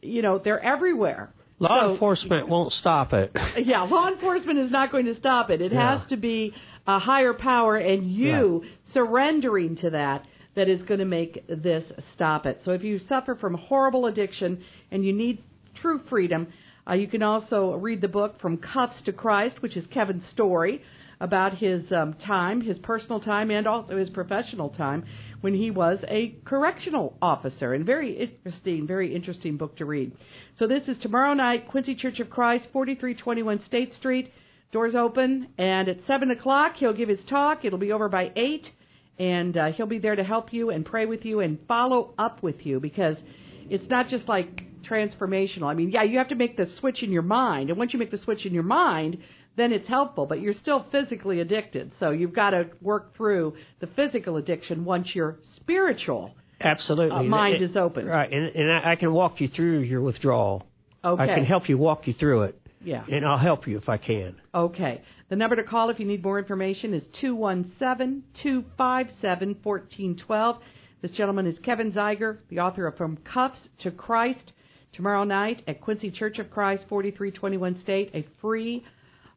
you 0.00 0.22
know, 0.22 0.38
they're 0.38 0.60
everywhere. 0.62 1.30
Law 1.58 1.80
So- 1.80 1.92
enforcement 1.92 2.48
won't 2.48 2.72
stop 2.72 3.12
it. 3.12 3.36
yeah, 3.58 3.82
law 3.82 4.08
enforcement 4.08 4.58
is 4.58 4.70
not 4.70 4.90
going 4.92 5.06
to 5.06 5.14
stop 5.16 5.50
it. 5.50 5.60
It 5.60 5.72
Yeah. 5.72 5.98
has 5.98 6.06
to 6.08 6.16
be 6.16 6.54
a 6.86 6.98
higher 6.98 7.34
power 7.34 7.76
and 7.76 8.10
you 8.10 8.64
surrendering 8.84 9.76
to 9.76 9.90
that 9.90 10.24
that 10.54 10.68
is 10.68 10.82
going 10.84 11.00
to 11.00 11.04
make 11.06 11.44
this 11.48 11.84
stop 12.12 12.46
it. 12.46 12.60
So 12.62 12.72
if 12.72 12.82
you 12.82 12.98
suffer 12.98 13.34
from 13.34 13.54
horrible 13.54 14.06
addiction 14.06 14.62
and 14.90 15.04
you 15.04 15.12
need 15.12 15.42
true 15.74 15.98
freedom, 16.08 16.46
uh, 16.88 16.94
you 16.94 17.06
can 17.06 17.22
also 17.22 17.74
read 17.76 18.00
the 18.00 18.08
book 18.08 18.40
From 18.40 18.56
Cuffs 18.56 19.02
to 19.02 19.12
Christ, 19.12 19.60
which 19.60 19.76
is 19.76 19.86
Kevin's 19.88 20.24
story 20.26 20.82
about 21.20 21.54
his 21.54 21.90
um, 21.92 22.14
time, 22.14 22.60
his 22.60 22.78
personal 22.78 23.20
time, 23.20 23.50
and 23.50 23.66
also 23.66 23.96
his 23.96 24.10
professional 24.10 24.70
time 24.70 25.04
when 25.40 25.54
he 25.54 25.70
was 25.70 25.98
a 26.08 26.36
correctional 26.44 27.16
officer. 27.20 27.74
And 27.74 27.84
very 27.84 28.12
interesting, 28.12 28.86
very 28.86 29.14
interesting 29.14 29.56
book 29.56 29.76
to 29.76 29.84
read. 29.84 30.12
So 30.58 30.66
this 30.66 30.86
is 30.88 30.98
tomorrow 30.98 31.34
night, 31.34 31.68
Quincy 31.68 31.94
Church 31.94 32.20
of 32.20 32.30
Christ, 32.30 32.68
4321 32.72 33.64
State 33.64 33.94
Street. 33.94 34.32
Doors 34.70 34.94
open, 34.94 35.48
and 35.56 35.88
at 35.88 35.96
7 36.06 36.30
o'clock, 36.30 36.76
he'll 36.76 36.92
give 36.92 37.08
his 37.08 37.24
talk. 37.24 37.64
It'll 37.64 37.78
be 37.78 37.90
over 37.90 38.10
by 38.10 38.32
8, 38.36 38.70
and 39.18 39.56
uh, 39.56 39.72
he'll 39.72 39.86
be 39.86 39.98
there 39.98 40.14
to 40.14 40.22
help 40.22 40.52
you 40.52 40.68
and 40.68 40.84
pray 40.84 41.06
with 41.06 41.24
you 41.24 41.40
and 41.40 41.58
follow 41.66 42.12
up 42.18 42.42
with 42.42 42.66
you 42.66 42.78
because 42.78 43.16
it's 43.70 43.88
not 43.88 44.08
just 44.08 44.28
like 44.28 44.64
transformational. 44.82 45.68
I 45.68 45.74
mean, 45.74 45.90
yeah, 45.90 46.02
you 46.02 46.18
have 46.18 46.28
to 46.28 46.34
make 46.34 46.58
the 46.58 46.66
switch 46.66 47.02
in 47.02 47.10
your 47.10 47.22
mind, 47.22 47.70
and 47.70 47.78
once 47.78 47.94
you 47.94 47.98
make 47.98 48.10
the 48.10 48.18
switch 48.18 48.44
in 48.44 48.52
your 48.52 48.62
mind, 48.62 49.16
then 49.58 49.72
it's 49.72 49.88
helpful, 49.88 50.26
but 50.26 50.40
you're 50.40 50.52
still 50.54 50.86
physically 50.90 51.40
addicted. 51.40 51.92
So 51.98 52.10
you've 52.10 52.32
got 52.34 52.50
to 52.50 52.68
work 52.80 53.16
through 53.16 53.56
the 53.80 53.86
physical 53.88 54.36
addiction 54.36 54.84
once 54.84 55.14
your 55.14 55.38
spiritual 55.56 56.34
Absolutely. 56.60 57.16
uh, 57.16 57.22
mind 57.24 57.62
is 57.62 57.76
open. 57.76 58.06
Right, 58.06 58.32
and, 58.32 58.46
and 58.54 58.70
I 58.70 58.92
I 58.92 58.96
can 58.96 59.12
walk 59.12 59.40
you 59.40 59.48
through 59.48 59.80
your 59.80 60.00
withdrawal. 60.00 60.64
Okay. 61.04 61.22
I 61.22 61.26
can 61.34 61.44
help 61.44 61.68
you 61.68 61.78
walk 61.78 62.06
you 62.06 62.14
through 62.14 62.42
it, 62.44 62.60
Yeah. 62.82 63.04
and 63.10 63.24
I'll 63.24 63.38
help 63.38 63.66
you 63.68 63.78
if 63.78 63.88
I 63.88 63.96
can. 63.98 64.34
Okay. 64.54 65.02
The 65.28 65.36
number 65.36 65.56
to 65.56 65.62
call 65.62 65.90
if 65.90 66.00
you 66.00 66.06
need 66.06 66.22
more 66.22 66.38
information 66.38 66.94
is 66.94 67.06
217 67.20 68.24
257 68.42 69.56
1412. 69.62 70.56
This 71.00 71.12
gentleman 71.12 71.46
is 71.46 71.58
Kevin 71.60 71.92
Zeiger, 71.92 72.38
the 72.48 72.58
author 72.58 72.86
of 72.86 72.96
From 72.96 73.16
Cuffs 73.18 73.60
to 73.80 73.90
Christ. 73.90 74.52
Tomorrow 74.92 75.24
night 75.24 75.62
at 75.68 75.80
Quincy 75.80 76.10
Church 76.10 76.38
of 76.38 76.50
Christ, 76.50 76.86
4321 76.88 77.78
State, 77.80 78.10
a 78.14 78.26
free 78.40 78.84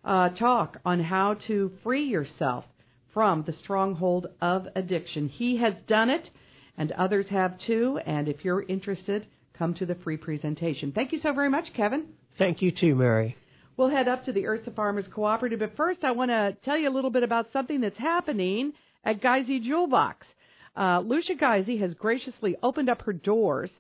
uh, 0.04 0.30
talk 0.30 0.80
on 0.86 1.00
how 1.00 1.36
to 1.48 1.72
free 1.84 2.06
yourself 2.06 2.66
from 3.14 3.44
the 3.44 3.54
stronghold 3.54 4.28
of 4.42 4.68
addiction. 4.76 5.28
He 5.28 5.58
has 5.58 5.74
done 5.88 6.10
it, 6.10 6.30
and 6.78 6.92
others 6.94 7.28
have 7.30 7.60
too. 7.60 8.00
And 8.06 8.28
if 8.28 8.44
you're 8.46 8.64
interested, 8.64 9.28
come 9.58 9.74
to 9.76 9.86
the 9.86 9.96
free 9.96 10.18
presentation. 10.18 10.92
Thank 10.92 11.12
you 11.12 11.20
so 11.20 11.34
very 11.34 11.50
much, 11.50 11.74
Kevin. 11.74 12.06
Thank 12.38 12.62
you 12.62 12.72
too, 12.72 12.96
Mary. 12.96 13.36
We'll 13.78 13.90
head 13.90 14.08
up 14.08 14.26
to 14.26 14.34
the 14.34 14.46
Ursa 14.46 14.72
Farmers 14.72 15.08
Cooperative, 15.08 15.60
but 15.60 15.76
first 15.76 16.04
I 16.04 16.12
want 16.12 16.32
to 16.32 16.56
tell 16.64 16.78
you 16.78 16.90
a 16.90 16.94
little 16.94 17.10
bit 17.10 17.24
about 17.24 17.52
something 17.52 17.82
that's 17.82 17.98
happening 17.98 18.74
at 19.04 19.22
Geisy 19.22 19.62
Jewel 19.62 19.88
Box. 19.88 20.28
Uh, 20.76 21.00
Lucia 21.00 21.36
Geisy 21.36 21.80
has 21.80 21.94
graciously 21.94 22.56
opened 22.64 22.90
up 22.90 23.02
her 23.04 23.14
doors 23.14 23.72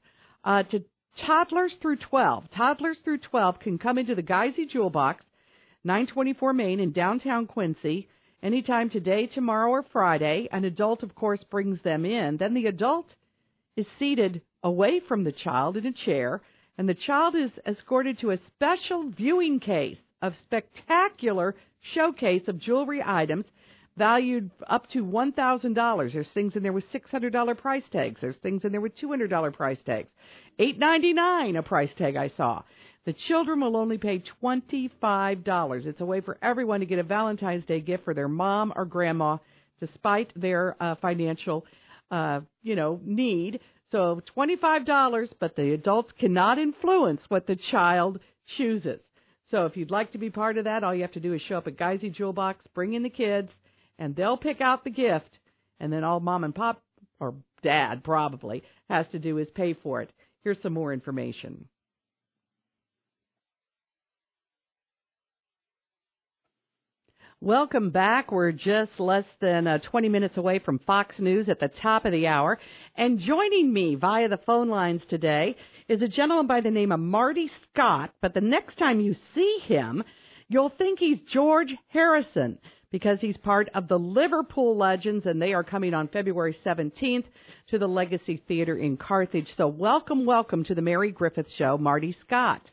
uh, 0.43 0.63
to 0.63 0.83
toddlers 1.17 1.75
through 1.81 1.97
12. 1.97 2.49
Toddlers 2.51 2.99
through 3.03 3.19
12 3.19 3.59
can 3.59 3.77
come 3.77 3.97
into 3.97 4.15
the 4.15 4.23
Geisy 4.23 4.67
Jewel 4.67 4.89
Box, 4.89 5.23
924 5.83 6.53
Main 6.53 6.79
in 6.79 6.91
downtown 6.91 7.47
Quincy, 7.47 8.07
anytime 8.43 8.89
today, 8.89 9.25
tomorrow, 9.25 9.69
or 9.69 9.83
Friday. 9.83 10.47
An 10.51 10.63
adult, 10.63 11.01
of 11.01 11.15
course, 11.15 11.43
brings 11.43 11.81
them 11.81 12.05
in. 12.05 12.37
Then 12.37 12.53
the 12.53 12.67
adult 12.67 13.15
is 13.75 13.87
seated 13.97 14.41
away 14.63 14.99
from 14.99 15.23
the 15.23 15.31
child 15.31 15.77
in 15.77 15.85
a 15.87 15.91
chair, 15.91 16.41
and 16.77 16.87
the 16.87 16.93
child 16.93 17.35
is 17.35 17.51
escorted 17.65 18.19
to 18.19 18.31
a 18.31 18.37
special 18.37 19.09
viewing 19.09 19.59
case 19.59 19.99
of 20.21 20.35
spectacular 20.35 21.55
showcase 21.79 22.47
of 22.47 22.59
jewelry 22.59 23.01
items 23.03 23.45
valued 23.97 24.51
up 24.67 24.87
to 24.89 25.03
$1,000. 25.03 26.13
There's 26.13 26.31
things 26.31 26.55
in 26.55 26.63
there 26.63 26.73
with 26.73 26.91
$600 26.91 27.57
price 27.57 27.87
tags. 27.89 28.21
There's 28.21 28.37
things 28.37 28.63
in 28.63 28.71
there 28.71 28.81
with 28.81 28.95
$200 28.95 29.53
price 29.53 29.81
tags. 29.83 30.09
$8.99 30.59 31.57
a 31.57 31.63
price 31.63 31.93
tag 31.95 32.15
I 32.15 32.27
saw. 32.29 32.63
The 33.05 33.13
children 33.13 33.61
will 33.61 33.77
only 33.77 33.97
pay 33.97 34.23
$25. 34.43 35.85
It's 35.85 36.01
a 36.01 36.05
way 36.05 36.21
for 36.21 36.37
everyone 36.41 36.81
to 36.81 36.85
get 36.85 36.99
a 36.99 37.03
Valentine's 37.03 37.65
Day 37.65 37.81
gift 37.81 38.03
for 38.03 38.13
their 38.13 38.27
mom 38.27 38.71
or 38.75 38.85
grandma 38.85 39.37
despite 39.79 40.31
their 40.39 40.75
uh, 40.79 40.95
financial 40.95 41.65
uh, 42.11 42.41
you 42.61 42.75
know, 42.75 42.99
need. 43.03 43.59
So 43.91 44.21
$25, 44.37 45.33
but 45.39 45.55
the 45.55 45.73
adults 45.73 46.11
cannot 46.13 46.59
influence 46.59 47.23
what 47.29 47.47
the 47.47 47.55
child 47.55 48.19
chooses. 48.45 48.99
So 49.49 49.65
if 49.65 49.75
you'd 49.75 49.91
like 49.91 50.11
to 50.11 50.17
be 50.17 50.29
part 50.29 50.57
of 50.57 50.65
that, 50.65 50.83
all 50.83 50.93
you 50.93 51.01
have 51.01 51.11
to 51.13 51.19
do 51.19 51.33
is 51.33 51.41
show 51.41 51.57
up 51.57 51.67
at 51.67 51.77
Geisy 51.77 52.11
Jewel 52.11 52.33
Box, 52.33 52.65
bring 52.73 52.93
in 52.93 53.03
the 53.03 53.09
kids, 53.09 53.51
and 53.97 54.15
they'll 54.15 54.37
pick 54.37 54.61
out 54.61 54.83
the 54.83 54.89
gift, 54.89 55.39
and 55.79 55.91
then 55.91 56.03
all 56.03 56.19
mom 56.19 56.43
and 56.43 56.55
pop, 56.55 56.81
or 57.19 57.33
dad 57.61 58.03
probably, 58.03 58.63
has 58.89 59.07
to 59.09 59.19
do 59.19 59.37
is 59.39 59.49
pay 59.49 59.73
for 59.73 60.01
it. 60.01 60.09
Here's 60.43 60.61
some 60.61 60.73
more 60.73 60.93
information. 60.93 61.65
Welcome 67.43 67.89
back. 67.89 68.31
We're 68.31 68.51
just 68.51 68.99
less 68.99 69.25
than 69.39 69.65
uh, 69.65 69.79
20 69.79 70.09
minutes 70.09 70.37
away 70.37 70.59
from 70.59 70.77
Fox 70.77 71.17
News 71.17 71.49
at 71.49 71.59
the 71.59 71.69
top 71.69 72.05
of 72.05 72.11
the 72.11 72.27
hour. 72.27 72.59
And 72.95 73.17
joining 73.17 73.73
me 73.73 73.95
via 73.95 74.29
the 74.29 74.37
phone 74.37 74.69
lines 74.69 75.01
today 75.09 75.55
is 75.87 76.03
a 76.03 76.07
gentleman 76.07 76.45
by 76.45 76.61
the 76.61 76.69
name 76.69 76.91
of 76.91 76.99
Marty 76.99 77.49
Scott. 77.63 78.13
But 78.21 78.35
the 78.35 78.41
next 78.41 78.75
time 78.77 79.01
you 79.01 79.15
see 79.33 79.57
him, 79.63 80.03
you'll 80.49 80.69
think 80.69 80.99
he's 80.99 81.19
George 81.23 81.75
Harrison 81.87 82.59
because 82.91 83.19
he's 83.21 83.37
part 83.37 83.69
of 83.73 83.87
the 83.87 83.97
Liverpool 83.97 84.77
Legends 84.77 85.25
and 85.25 85.41
they 85.41 85.53
are 85.53 85.63
coming 85.63 85.95
on 85.95 86.09
February 86.09 86.55
17th 86.63 87.25
to 87.69 87.79
the 87.79 87.87
Legacy 87.87 88.43
Theater 88.47 88.77
in 88.77 88.97
Carthage. 88.97 89.51
So 89.55 89.67
welcome, 89.67 90.27
welcome 90.27 90.63
to 90.65 90.75
the 90.75 90.83
Mary 90.83 91.11
Griffith 91.11 91.51
Show, 91.51 91.79
Marty 91.79 92.15
Scott. 92.21 92.69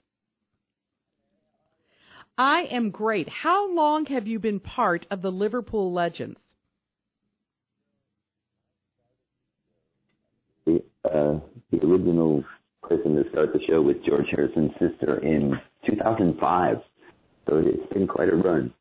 I 2.39 2.69
am 2.71 2.91
great. 2.91 3.29
How 3.29 3.71
long 3.75 4.07
have 4.07 4.27
you 4.27 4.39
been 4.39 4.61
part 4.61 5.07
of 5.11 5.21
the 5.23 5.33
Liverpool 5.33 5.93
Legends? 5.93 6.39
the, 10.69 10.83
uh, 11.11 11.41
the 11.71 11.87
original 11.87 12.45
person 12.83 13.17
to 13.17 13.29
start 13.31 13.53
the 13.53 13.61
show 13.69 13.81
was 13.81 13.97
George 14.07 14.27
Harrison's 14.31 14.73
sister 14.79 15.19
in 15.19 15.59
2005. 15.89 16.79
So 17.49 17.57
it's 17.59 17.93
been 17.93 18.07
quite 18.07 18.29
a 18.29 18.37
run. 18.37 18.73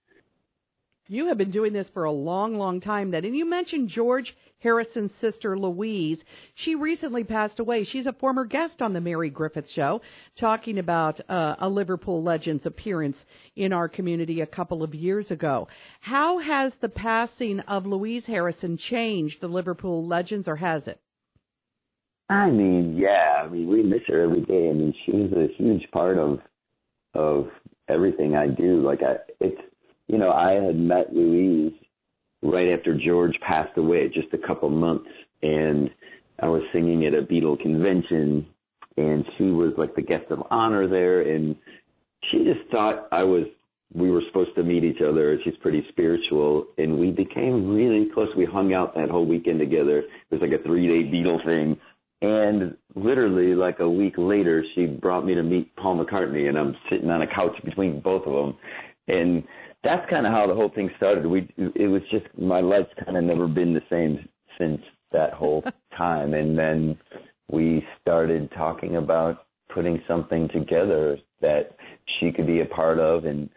You 1.10 1.28
have 1.28 1.38
been 1.38 1.52
doing 1.52 1.74
this 1.74 1.90
for 1.90 2.04
a 2.04 2.12
long, 2.12 2.58
long 2.58 2.82
time 2.82 3.12
then. 3.12 3.24
And 3.24 3.36
you 3.36 3.46
mentioned 3.50 3.90
George 3.90 4.36
Harrison's 4.60 5.14
sister 5.22 5.58
Louise. 5.58 6.20
She 6.56 6.76
recently 6.76 7.24
passed 7.24 7.60
away. 7.60 7.84
She's 7.84 8.08
a 8.08 8.14
former 8.14 8.44
guest 8.44 8.82
on 8.82 8.94
the 8.94 9.02
Mary 9.02 9.30
Griffith 9.30 9.70
Show, 9.70 10.02
talking 10.40 10.80
about 10.80 11.20
uh, 11.30 11.56
a 11.60 11.70
Liverpool 11.70 12.24
Legends 12.24 12.66
appearance 12.66 13.18
in 13.56 13.72
our 13.72 13.88
community 13.88 14.42
a 14.42 14.48
couple 14.48 14.84
of 14.84 14.94
years 14.96 15.32
ago. 15.32 15.68
How 16.02 16.40
has 16.40 16.74
the 16.82 16.90
passing 16.90 17.60
of 17.62 17.86
Louise 17.86 18.26
Harrison 18.26 18.78
changed 18.78 19.40
the 19.40 19.48
Liverpool 19.48 20.06
Legends, 20.06 20.48
or 20.48 20.56
has 20.58 20.88
it? 20.88 21.00
I 22.30 22.50
mean, 22.50 22.98
yeah, 22.98 23.44
I 23.46 23.48
mean, 23.48 23.70
we 23.70 23.84
miss 23.84 24.02
her 24.08 24.24
every 24.24 24.42
day. 24.42 24.70
I 24.70 24.74
mean, 24.74 24.94
she 25.06 25.12
was 25.14 25.32
a 25.32 25.54
huge 25.56 25.90
part 25.92 26.18
of 26.18 26.40
of 27.14 27.48
everything 27.88 28.36
I 28.36 28.48
do. 28.48 28.82
Like, 28.86 29.02
I, 29.02 29.16
it's, 29.40 29.62
you 30.08 30.18
know, 30.18 30.32
I 30.32 30.54
had 30.54 30.76
met 30.76 31.14
Louise 31.14 31.74
right 32.42 32.70
after 32.70 32.98
George 32.98 33.38
passed 33.46 33.78
away, 33.78 34.10
just 34.10 34.34
a 34.34 34.48
couple 34.48 34.70
months, 34.70 35.10
and 35.42 35.90
I 36.42 36.48
was 36.48 36.62
singing 36.72 37.06
at 37.06 37.14
a 37.14 37.22
Beatle 37.22 37.60
convention, 37.60 38.46
and 38.96 39.26
she 39.38 39.46
was 39.46 39.74
like 39.78 39.96
the 39.96 40.02
guest 40.02 40.26
of 40.30 40.44
honor 40.50 40.88
there, 40.88 41.22
and 41.22 41.56
she 42.32 42.44
just 42.44 42.70
thought 42.72 43.08
I 43.12 43.24
was. 43.24 43.46
We 43.94 44.12
were 44.12 44.22
supposed 44.28 44.54
to 44.56 44.64
meet 44.64 44.84
each 44.84 45.02
other. 45.02 45.40
She's 45.46 45.56
pretty 45.62 45.86
spiritual, 45.90 46.68
and 46.78 47.00
we 47.00 47.10
became 47.10 47.74
really 47.74 48.10
close. 48.14 48.28
We 48.36 48.44
hung 48.44 48.74
out 48.74 48.94
that 48.96 49.10
whole 49.10 49.26
weekend 49.26 49.60
together. 49.60 50.00
It 50.00 50.08
was 50.30 50.42
like 50.42 50.52
a 50.52 50.62
three-day 50.62 51.10
Beatle 51.10 51.44
thing, 51.46 51.78
and 52.22 52.76
literally 52.96 53.56
like 53.56 53.80
a 53.80 53.90
week 53.90 54.16
later, 54.18 54.66
she 54.76 54.88
brought 54.88 55.26
me 55.26 55.36
to 55.36 55.44
meet 55.44 55.74
Paul 55.78 56.04
McCartney, 56.04 56.50
and 56.50 56.58
I'm 56.58 56.76
sitting 56.90 57.10
on 57.10 57.22
a 57.22 57.28
couch 57.28 57.56
between 57.64 58.02
both 58.02 58.28
of 58.28 58.34
them, 58.34 58.58
and 59.08 59.44
that's 59.84 60.10
kind 60.10 60.26
of 60.26 60.32
how 60.32 60.48
the 60.48 60.56
whole 60.56 60.72
thing 60.74 60.90
started. 60.98 61.26
We 61.26 61.50
it 61.58 61.88
was 61.88 62.02
just 62.12 62.26
my 62.38 62.60
life's 62.60 62.94
kind 63.04 63.18
of 63.18 63.24
never 63.24 63.48
been 63.48 63.74
the 63.74 63.82
same 63.90 64.28
since 64.58 64.82
that 65.12 65.34
whole 65.34 65.64
time, 65.98 66.34
and 66.34 66.58
then 66.58 66.98
we 67.52 67.86
started 68.02 68.50
talking 68.56 68.98
about 68.98 69.46
putting 69.74 70.02
something 70.08 70.50
together 70.50 71.18
that 71.42 71.76
she 72.20 72.32
could 72.32 72.48
be 72.48 72.62
a 72.62 72.66
part 72.66 73.00
of, 73.00 73.26
and 73.26 73.50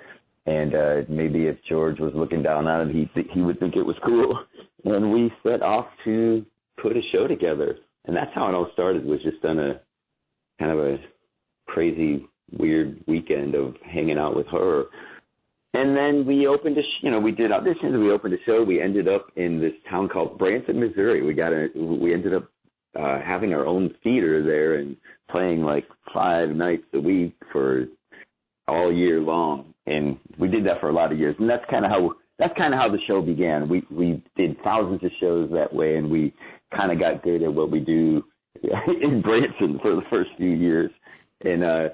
and 0.46 0.74
uh, 0.74 0.96
maybe 1.08 1.46
if 1.46 1.56
George 1.68 1.98
was 1.98 2.12
looking 2.14 2.42
down 2.42 2.66
on 2.66 2.88
it, 2.88 2.94
he 2.94 3.08
he 3.32 3.40
would 3.40 3.58
think 3.58 3.76
it 3.76 3.82
was 3.82 3.96
cool, 4.04 4.38
and 4.84 5.12
we 5.12 5.32
set 5.42 5.62
off 5.62 5.86
to 6.04 6.44
put 6.80 6.96
a 6.96 7.00
show 7.12 7.26
together, 7.26 7.76
and 8.04 8.16
that's 8.16 8.34
how 8.34 8.48
it 8.48 8.54
all 8.54 8.68
started. 8.72 9.04
Was 9.04 9.22
just 9.22 9.44
on 9.44 9.58
a 9.58 9.80
kind 10.58 10.72
of 10.72 10.78
a 10.78 10.98
crazy, 11.66 12.26
weird 12.58 13.02
weekend 13.06 13.54
of 13.54 13.74
hanging 13.84 14.18
out 14.18 14.36
with 14.36 14.46
her 14.48 14.84
and 15.72 15.96
then 15.96 16.26
we 16.26 16.46
opened 16.46 16.76
a, 16.78 16.82
you 17.00 17.10
know, 17.10 17.20
we 17.20 17.30
did 17.30 17.52
auditions. 17.52 17.98
We 18.00 18.10
opened 18.10 18.34
a 18.34 18.42
show. 18.44 18.64
We 18.64 18.82
ended 18.82 19.06
up 19.06 19.28
in 19.36 19.60
this 19.60 19.72
town 19.88 20.08
called 20.08 20.38
Branson, 20.38 20.80
Missouri. 20.80 21.22
We 21.22 21.32
got 21.32 21.52
a, 21.52 21.68
we 21.74 22.12
ended 22.12 22.34
up 22.34 22.50
uh, 22.98 23.20
having 23.24 23.52
our 23.52 23.66
own 23.66 23.94
theater 24.02 24.44
there 24.44 24.74
and 24.74 24.96
playing 25.30 25.62
like 25.62 25.86
five 26.12 26.50
nights 26.50 26.84
a 26.92 27.00
week 27.00 27.36
for 27.52 27.86
all 28.66 28.92
year 28.92 29.20
long. 29.20 29.72
And 29.86 30.18
we 30.38 30.48
did 30.48 30.66
that 30.66 30.80
for 30.80 30.88
a 30.88 30.92
lot 30.92 31.12
of 31.12 31.18
years. 31.18 31.36
And 31.38 31.48
that's 31.48 31.64
kind 31.70 31.84
of 31.84 31.90
how 31.90 32.14
that's 32.40 32.56
kind 32.56 32.74
of 32.74 32.80
how 32.80 32.88
the 32.88 32.98
show 33.06 33.22
began. 33.22 33.68
We 33.68 33.84
we 33.90 34.22
did 34.36 34.56
thousands 34.64 35.04
of 35.04 35.10
shows 35.20 35.50
that 35.52 35.72
way, 35.72 35.96
and 35.96 36.10
we 36.10 36.34
kind 36.74 36.90
of 36.90 36.98
got 36.98 37.22
good 37.22 37.42
at 37.42 37.52
what 37.52 37.70
we 37.70 37.80
do 37.80 38.24
in 38.62 39.22
Branson 39.22 39.78
for 39.82 39.94
the 39.94 40.02
first 40.10 40.30
few 40.36 40.50
years. 40.50 40.90
And 41.42 41.62
uh, 41.62 41.88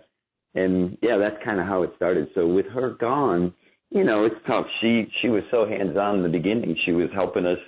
and 0.55 0.97
yeah, 1.03 1.19
that's 1.19 1.37
kind 1.45 1.61
of 1.61 1.67
how 1.67 1.83
it 1.83 1.91
started. 1.97 2.29
So 2.35 2.47
with 2.47 2.67
her 2.67 2.91
gone 2.99 3.53
you 3.91 4.05
know, 4.05 4.25
it's 4.25 4.37
tough. 4.47 4.67
She 4.81 5.07
she 5.23 5.29
was 5.29 5.43
so 5.51 5.67
hands 5.67 5.97
on 5.97 6.17
in 6.17 6.23
the 6.23 6.29
beginning. 6.29 6.77
She 6.85 6.93
was 6.93 7.09
helping 7.15 7.47
us 7.47 7.59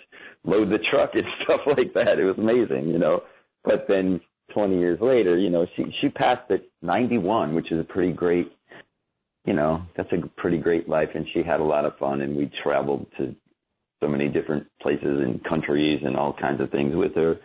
load 0.45 0.71
the 0.71 0.79
truck 0.91 1.11
and 1.15 1.25
stuff 1.45 1.61
like 1.67 1.93
that. 1.95 2.19
It 2.19 2.25
was 2.25 2.39
amazing, 2.39 2.89
you 2.89 2.99
know. 2.99 3.23
But 3.65 3.87
then 3.89 4.21
20 4.55 4.79
years 4.79 4.99
later, 5.01 5.37
you 5.37 5.51
know, 5.51 5.67
she 5.77 5.85
she 6.01 6.09
passed 6.09 6.51
at 6.51 6.63
91, 6.83 7.55
which 7.55 7.71
is 7.71 7.81
a 7.81 7.85
pretty 7.85 8.13
great, 8.13 8.51
you 9.45 9.53
know, 9.53 9.83
that's 9.97 10.11
a 10.13 10.27
pretty 10.41 10.59
great 10.59 10.89
life. 10.89 11.11
And 11.15 11.27
she 11.33 11.43
had 11.43 11.61
a 11.61 11.65
lot 11.65 11.85
of 11.85 11.97
fun, 11.99 12.23
and 12.23 12.37
we 12.37 12.51
traveled 12.63 13.07
to 13.19 13.35
so 14.01 14.09
many 14.09 14.29
different 14.29 14.67
places 14.81 15.03
and 15.03 15.43
countries 15.45 16.01
and 16.05 16.17
all 16.17 16.33
kinds 16.33 16.61
of 16.61 16.71
things 16.71 16.95
with 16.95 17.15
her. 17.15 17.37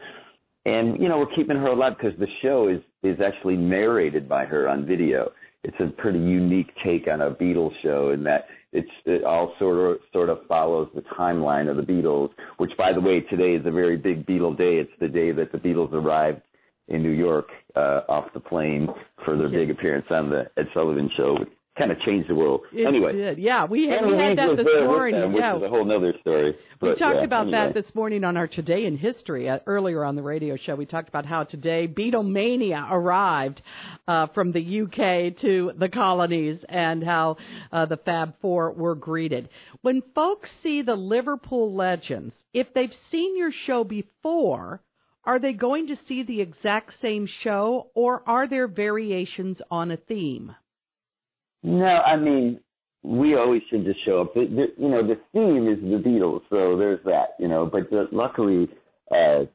And 0.65 0.99
you 0.99 1.09
know, 1.09 1.17
we're 1.17 1.35
keeping 1.35 1.57
her 1.57 1.67
alive 1.67 1.93
because 1.97 2.17
the 2.19 2.27
show 2.41 2.69
is 2.69 2.81
is 3.03 3.19
actually 3.21 3.57
narrated 3.57 4.29
by 4.29 4.45
her 4.45 4.69
on 4.69 4.85
video. 4.85 5.31
It's 5.63 5.79
a 5.79 5.87
pretty 6.01 6.19
unique 6.19 6.71
take 6.83 7.07
on 7.07 7.21
a 7.21 7.31
Beatles 7.31 7.71
show 7.81 8.11
in 8.11 8.23
that 8.23 8.45
it's 8.73 8.89
it 9.05 9.23
all 9.23 9.53
sort 9.59 9.91
of 9.91 9.97
sort 10.11 10.29
of 10.29 10.39
follows 10.47 10.89
the 10.95 11.01
timeline 11.17 11.69
of 11.69 11.77
the 11.77 11.83
Beatles, 11.83 12.29
which 12.57 12.71
by 12.77 12.91
the 12.91 12.99
way 13.01 13.21
today 13.21 13.53
is 13.53 13.65
a 13.65 13.71
very 13.71 13.97
big 13.97 14.25
Beatle 14.25 14.57
day. 14.57 14.77
It's 14.77 14.91
the 14.99 15.07
day 15.07 15.31
that 15.31 15.51
the 15.51 15.59
Beatles 15.59 15.93
arrived 15.93 16.41
in 16.87 17.01
New 17.01 17.11
York 17.11 17.47
uh, 17.75 18.01
off 18.09 18.33
the 18.33 18.39
plane 18.39 18.87
for 19.23 19.37
their 19.37 19.49
big 19.49 19.69
appearance 19.69 20.07
on 20.09 20.29
the 20.29 20.49
Ed 20.57 20.67
Sullivan 20.73 21.09
Show, 21.15 21.37
kind 21.77 21.91
of 21.91 21.99
changed 22.01 22.29
the 22.29 22.35
world. 22.35 22.61
It 22.71 22.85
anyway, 22.85 23.13
did. 23.13 23.39
yeah, 23.39 23.65
we 23.65 23.87
had, 23.87 24.05
we 24.05 24.15
had 24.15 24.37
that 24.37 24.57
this 24.57 24.65
morning. 24.65 25.19
Them, 25.19 25.35
yeah, 25.35 25.53
which 25.53 25.63
is 25.63 25.65
a 25.65 25.69
whole 25.69 25.91
other 25.91 26.13
story. 26.21 26.55
We 26.81 26.89
talked 26.89 27.17
yeah, 27.17 27.23
about 27.23 27.47
anyway. 27.47 27.57
that 27.57 27.73
this 27.73 27.95
morning 27.95 28.23
on 28.23 28.37
our 28.37 28.47
Today 28.47 28.85
in 28.85 28.95
History 28.95 29.49
uh, 29.49 29.59
earlier 29.65 30.03
on 30.03 30.15
the 30.15 30.21
radio 30.21 30.55
show. 30.55 30.75
We 30.75 30.85
talked 30.85 31.09
about 31.09 31.25
how 31.25 31.43
today 31.43 31.87
Beatlemania 31.87 32.87
arrived 32.91 33.61
uh, 34.07 34.27
from 34.27 34.51
the 34.51 34.81
UK 34.81 35.35
to 35.41 35.71
the 35.75 35.89
colonies 35.89 36.63
and 36.69 37.03
how 37.03 37.37
uh, 37.71 37.87
the 37.87 37.97
Fab 37.97 38.35
Four 38.39 38.71
were 38.71 38.95
greeted. 38.95 39.49
When 39.81 40.03
folks 40.13 40.51
see 40.61 40.83
the 40.83 40.95
Liverpool 40.95 41.73
Legends, 41.73 42.35
if 42.53 42.71
they've 42.73 42.93
seen 43.09 43.35
your 43.35 43.51
show 43.51 43.83
before, 43.83 44.81
are 45.25 45.39
they 45.39 45.53
going 45.53 45.87
to 45.87 45.95
see 45.95 46.21
the 46.21 46.41
exact 46.41 46.99
same 46.99 47.25
show 47.25 47.87
or 47.95 48.21
are 48.27 48.47
there 48.47 48.67
variations 48.67 49.61
on 49.71 49.89
a 49.89 49.97
theme? 49.97 50.53
No, 51.63 51.85
I 51.85 52.17
mean, 52.17 52.59
we 53.03 53.35
always 53.35 53.61
should 53.69 53.85
just 53.85 54.03
show 54.05 54.21
up. 54.21 54.33
The, 54.33 54.45
the, 54.45 54.81
you 54.81 54.89
know, 54.89 55.05
the 55.05 55.19
theme 55.33 55.67
is 55.67 55.79
the 55.81 56.07
Beatles, 56.07 56.41
so 56.49 56.77
there's 56.77 57.03
that. 57.05 57.35
You 57.39 57.47
know, 57.47 57.65
but 57.65 57.89
the, 57.89 58.07
luckily, 58.11 58.69
uh, 59.11 59.45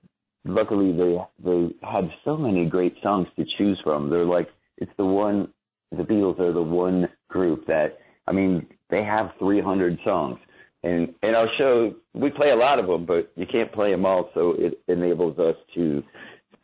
luckily 0.45 0.93
they 0.93 1.19
they 1.45 1.69
had 1.83 2.11
so 2.25 2.37
many 2.37 2.67
great 2.67 2.95
songs 3.03 3.27
to 3.37 3.45
choose 3.57 3.79
from. 3.85 4.11
They're 4.11 4.25
like 4.25 4.49
it's 4.79 4.93
the 4.97 5.05
one. 5.05 5.49
The 5.91 6.03
Beatles 6.03 6.39
are 6.39 6.53
the 6.53 6.63
one 6.63 7.09
group 7.29 7.67
that 7.67 7.99
I 8.27 8.33
mean 8.33 8.67
they 8.91 9.03
have 9.05 9.31
300 9.39 9.99
songs, 10.05 10.39
and 10.83 11.15
in 11.23 11.35
our 11.35 11.49
show 11.59 11.95
we 12.15 12.31
play 12.31 12.51
a 12.51 12.57
lot 12.57 12.79
of 12.79 12.87
them, 12.87 13.07
but 13.07 13.33
you 13.37 13.47
can't 13.51 13.73
play 13.73 13.91
them 13.91 14.05
all, 14.05 14.31
so 14.35 14.55
it 14.59 14.81
enables 14.89 15.39
us 15.39 15.57
to 15.75 16.03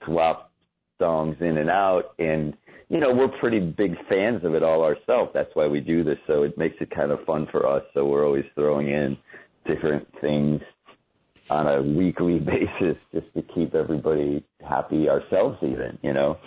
swap 0.04 0.50
songs 1.00 1.36
in 1.40 1.58
and 1.58 1.70
out 1.70 2.14
and 2.18 2.54
you 2.94 3.00
know, 3.00 3.12
we're 3.12 3.26
pretty 3.40 3.58
big 3.58 3.96
fans 4.08 4.44
of 4.44 4.54
it 4.54 4.62
all 4.62 4.84
ourselves. 4.84 5.32
That's 5.34 5.50
why 5.54 5.66
we 5.66 5.80
do 5.80 6.04
this. 6.04 6.16
So 6.28 6.44
it 6.44 6.56
makes 6.56 6.76
it 6.80 6.94
kind 6.94 7.10
of 7.10 7.18
fun 7.24 7.48
for 7.50 7.66
us. 7.66 7.82
So 7.92 8.06
we're 8.06 8.24
always 8.24 8.44
throwing 8.54 8.88
in 8.88 9.16
different 9.66 10.06
things 10.20 10.60
on 11.50 11.66
a 11.66 11.82
weekly 11.82 12.38
basis 12.78 12.96
just 13.12 13.26
to 13.34 13.42
keep 13.52 13.74
everybody 13.74 14.44
happy 14.66 15.08
ourselves 15.08 15.58
even, 15.62 15.98
you 16.02 16.12
know. 16.12 16.38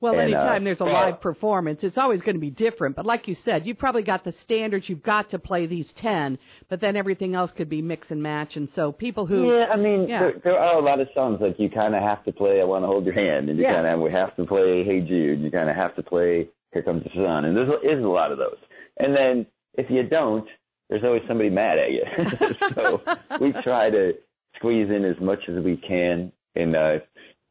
Well, 0.00 0.12
And, 0.18 0.20
uh, 0.34 0.38
anytime 0.38 0.64
there's 0.64 0.80
a 0.80 0.84
well- 0.84 0.94
live 0.94 1.20
performance, 1.20 1.84
it's 1.84 1.98
always 1.98 2.22
going 2.22 2.36
to 2.36 2.40
be 2.40 2.50
different. 2.50 2.96
But 2.96 3.04
like 3.04 3.28
you 3.28 3.34
said, 3.34 3.66
you've 3.66 3.78
probably 3.78 4.02
got 4.02 4.24
the 4.24 4.32
standards. 4.32 4.88
You've 4.88 5.02
got 5.02 5.30
to 5.30 5.38
play 5.38 5.66
these 5.66 5.92
10, 5.92 6.38
but 6.68 6.80
then 6.80 6.96
everything 6.96 7.34
else 7.34 7.52
could 7.52 7.68
be 7.68 7.82
mix 7.82 8.10
and 8.10 8.22
match. 8.22 8.56
And 8.56 8.68
so 8.70 8.92
people 8.92 9.26
who. 9.26 9.54
Yeah, 9.58 9.66
I 9.72 9.76
mean, 9.76 10.08
Yeah. 10.08 10.20
There, 10.20 10.32
there 10.44 10.58
are 10.58 10.78
a 10.78 10.82
lot 10.82 11.00
of 11.00 11.08
songs 11.14 11.40
like 11.40 11.58
you 11.58 11.68
kind 11.68 11.94
of 11.94 12.02
have 12.02 12.24
to 12.24 12.32
play 12.32 12.60
"I 12.60 12.64
Want 12.64 12.82
to 12.82 12.86
Hold 12.86 13.04
Your 13.04 13.14
Hand," 13.14 13.48
and 13.50 13.58
you 13.58 13.64
Yeah. 13.64 13.74
kind 13.74 13.86
of 13.86 14.00
we 14.00 14.10
have 14.10 14.34
to 14.36 14.44
play 14.46 14.82
"Hey 14.84 15.00
Jude," 15.00 15.40
you 15.40 15.50
kind 15.50 15.68
of 15.68 15.76
have 15.76 15.94
to 15.96 16.02
play 16.02 16.48
"Here 16.72 16.82
Comes 16.82 17.04
the 17.04 17.10
Sun," 17.10 17.44
and 17.44 17.56
there's 17.56 17.68
is 17.82 18.02
a 18.02 18.08
lot 18.08 18.32
of 18.32 18.38
those. 18.38 18.56
And 18.98 19.14
then 19.14 19.46
if 19.74 19.90
you 19.90 20.02
don't, 20.02 20.48
there's 20.88 21.04
always 21.04 21.22
somebody 21.28 21.50
mad 21.50 21.78
at 21.78 21.90
you. 21.92 22.04
so 22.74 23.00
we 23.40 23.52
try 23.62 23.90
to 23.90 24.14
squeeze 24.56 24.88
in 24.90 25.04
as 25.04 25.18
much 25.20 25.40
as 25.48 25.62
we 25.62 25.76
can 25.76 26.32
in 26.56 26.74
uh, 26.74 26.98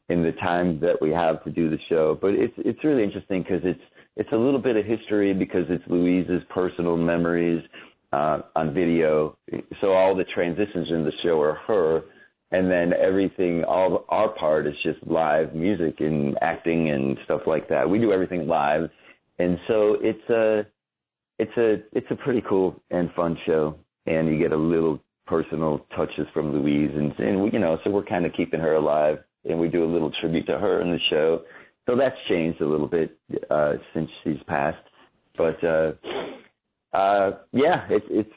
in 0.09 0.23
the 0.23 0.31
time 0.33 0.79
that 0.79 0.97
we 1.01 1.11
have 1.11 1.43
to 1.43 1.51
do 1.51 1.69
the 1.69 1.77
show. 1.87 2.17
But 2.19 2.33
it's 2.33 2.53
it's 2.57 2.83
really 2.83 3.03
interesting 3.03 3.43
because 3.43 3.61
it's 3.63 3.81
it's 4.15 4.31
a 4.31 4.37
little 4.37 4.59
bit 4.59 4.75
of 4.75 4.85
history 4.85 5.33
because 5.33 5.65
it's 5.69 5.83
Louise's 5.87 6.41
personal 6.49 6.97
memories 6.97 7.63
uh, 8.11 8.39
on 8.55 8.73
video. 8.73 9.37
So 9.81 9.93
all 9.93 10.15
the 10.15 10.25
transitions 10.33 10.87
in 10.89 11.03
the 11.03 11.11
show 11.23 11.39
are 11.41 11.55
her, 11.67 12.01
and 12.51 12.69
then 12.69 12.91
everything, 12.93 13.63
all 13.63 14.05
our 14.09 14.29
part 14.29 14.67
is 14.67 14.73
just 14.83 14.97
live 15.05 15.53
music 15.53 15.95
and 15.99 16.37
acting 16.41 16.89
and 16.89 17.17
stuff 17.25 17.41
like 17.45 17.69
that. 17.69 17.89
We 17.89 17.99
do 17.99 18.11
everything 18.11 18.47
live, 18.47 18.89
and 19.37 19.57
so 19.67 19.97
it's 20.01 20.29
a 20.29 20.65
it's 21.37 21.57
a 21.57 21.97
it's 21.97 22.07
a 22.09 22.15
pretty 22.15 22.43
cool 22.49 22.81
and 22.89 23.11
fun 23.13 23.37
show, 23.45 23.75
and 24.07 24.27
you 24.27 24.39
get 24.39 24.51
a 24.51 24.57
little 24.57 24.99
personal 25.27 25.85
touches 25.95 26.25
from 26.33 26.51
Louise, 26.51 26.91
and 26.95 27.13
and 27.19 27.43
we, 27.43 27.51
you 27.51 27.59
know, 27.59 27.77
so 27.83 27.91
we're 27.91 28.03
kind 28.03 28.25
of 28.25 28.33
keeping 28.33 28.59
her 28.59 28.73
alive, 28.73 29.19
and 29.45 29.59
we 29.59 29.67
do 29.67 29.83
a 29.83 29.89
little 29.91 30.11
tribute 30.19 30.45
to 30.47 30.57
her 30.57 30.81
in 30.81 30.91
the 30.91 30.99
show. 31.09 31.41
So 31.87 31.95
that's 31.95 32.15
changed 32.27 32.61
a 32.61 32.67
little 32.67 32.87
bit 32.87 33.17
uh, 33.49 33.73
since 33.93 34.09
she's 34.23 34.37
passed, 34.47 34.77
but 35.37 35.63
uh, 35.63 35.93
uh, 36.93 37.31
yeah, 37.51 37.85
it's 37.89 38.05
it's 38.09 38.31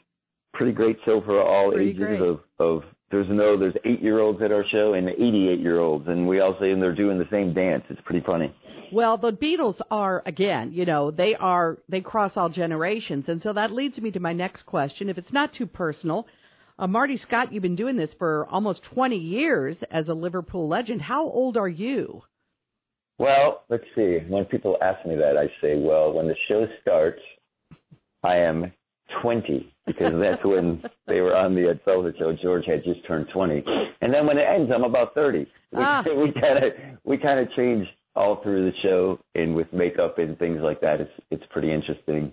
pretty 0.53 0.71
great 0.71 0.97
show 1.05 1.21
for 1.21 1.41
all 1.41 1.71
Pretty 1.71 1.89
ages 1.91 1.99
great. 1.99 2.21
of 2.21 2.39
of. 2.59 2.83
There's 3.11 3.27
no 3.29 3.59
there's 3.59 3.75
eight 3.85 4.01
year 4.01 4.19
olds 4.19 4.41
at 4.41 4.51
our 4.51 4.65
show 4.71 4.93
and 4.95 5.07
88 5.07 5.59
year 5.59 5.79
olds, 5.79 6.07
and 6.07 6.27
we 6.27 6.39
all 6.39 6.55
say 6.59 6.71
and 6.71 6.81
they're 6.81 6.95
doing 6.95 7.19
the 7.19 7.27
same 7.29 7.53
dance. 7.53 7.83
It's 7.89 8.01
pretty 8.05 8.25
funny. 8.25 8.51
Well, 8.91 9.17
the 9.17 9.31
Beatles 9.31 9.79
are 9.91 10.23
again, 10.25 10.71
you 10.73 10.85
know, 10.85 11.11
they 11.11 11.35
are 11.35 11.77
they 11.89 12.01
cross 12.01 12.31
all 12.37 12.49
generations, 12.49 13.25
and 13.27 13.39
so 13.39 13.53
that 13.53 13.71
leads 13.71 13.99
me 14.01 14.09
to 14.11 14.19
my 14.19 14.33
next 14.33 14.63
question. 14.65 15.09
If 15.09 15.19
it's 15.19 15.31
not 15.31 15.53
too 15.53 15.67
personal, 15.67 16.25
uh, 16.79 16.87
Marty 16.87 17.17
Scott, 17.17 17.53
you've 17.53 17.61
been 17.63 17.75
doing 17.75 17.95
this 17.95 18.13
for 18.17 18.47
almost 18.49 18.83
20 18.93 19.15
years 19.15 19.77
as 19.91 20.09
a 20.09 20.13
Liverpool 20.13 20.67
legend. 20.67 21.01
How 21.01 21.23
old 21.23 21.57
are 21.57 21.67
you? 21.69 22.23
Well, 23.19 23.63
let's 23.69 23.83
see. 23.95 24.19
When 24.27 24.45
people 24.45 24.77
ask 24.81 25.05
me 25.05 25.15
that, 25.15 25.37
I 25.37 25.47
say, 25.61 25.77
well, 25.77 26.13
when 26.13 26.27
the 26.27 26.35
show 26.47 26.65
starts, 26.81 27.21
I 28.23 28.37
am 28.37 28.71
20 29.21 29.73
because 29.85 30.13
that's 30.19 30.43
when 30.43 30.81
they 31.07 31.21
were 31.21 31.35
on 31.35 31.53
the 31.55 31.69
Ed 31.69 31.79
Sullivan 31.85 32.13
Show. 32.17 32.35
George 32.41 32.65
had 32.65 32.83
just 32.83 33.05
turned 33.07 33.27
20, 33.33 33.63
and 34.01 34.13
then 34.13 34.25
when 34.25 34.37
it 34.37 34.45
ends, 34.47 34.71
I'm 34.73 34.83
about 34.83 35.13
30. 35.13 35.47
Ah. 35.75 36.03
We 36.05 36.31
kind 36.31 36.63
of 36.63 36.73
we 37.03 37.17
kind 37.17 37.39
of 37.39 37.51
change 37.55 37.87
all 38.15 38.43
through 38.43 38.69
the 38.69 38.77
show, 38.83 39.17
and 39.33 39.55
with 39.55 39.73
makeup 39.73 40.19
and 40.19 40.37
things 40.37 40.59
like 40.61 40.79
that, 40.81 41.01
it's 41.01 41.11
it's 41.31 41.43
pretty 41.49 41.73
interesting. 41.73 42.31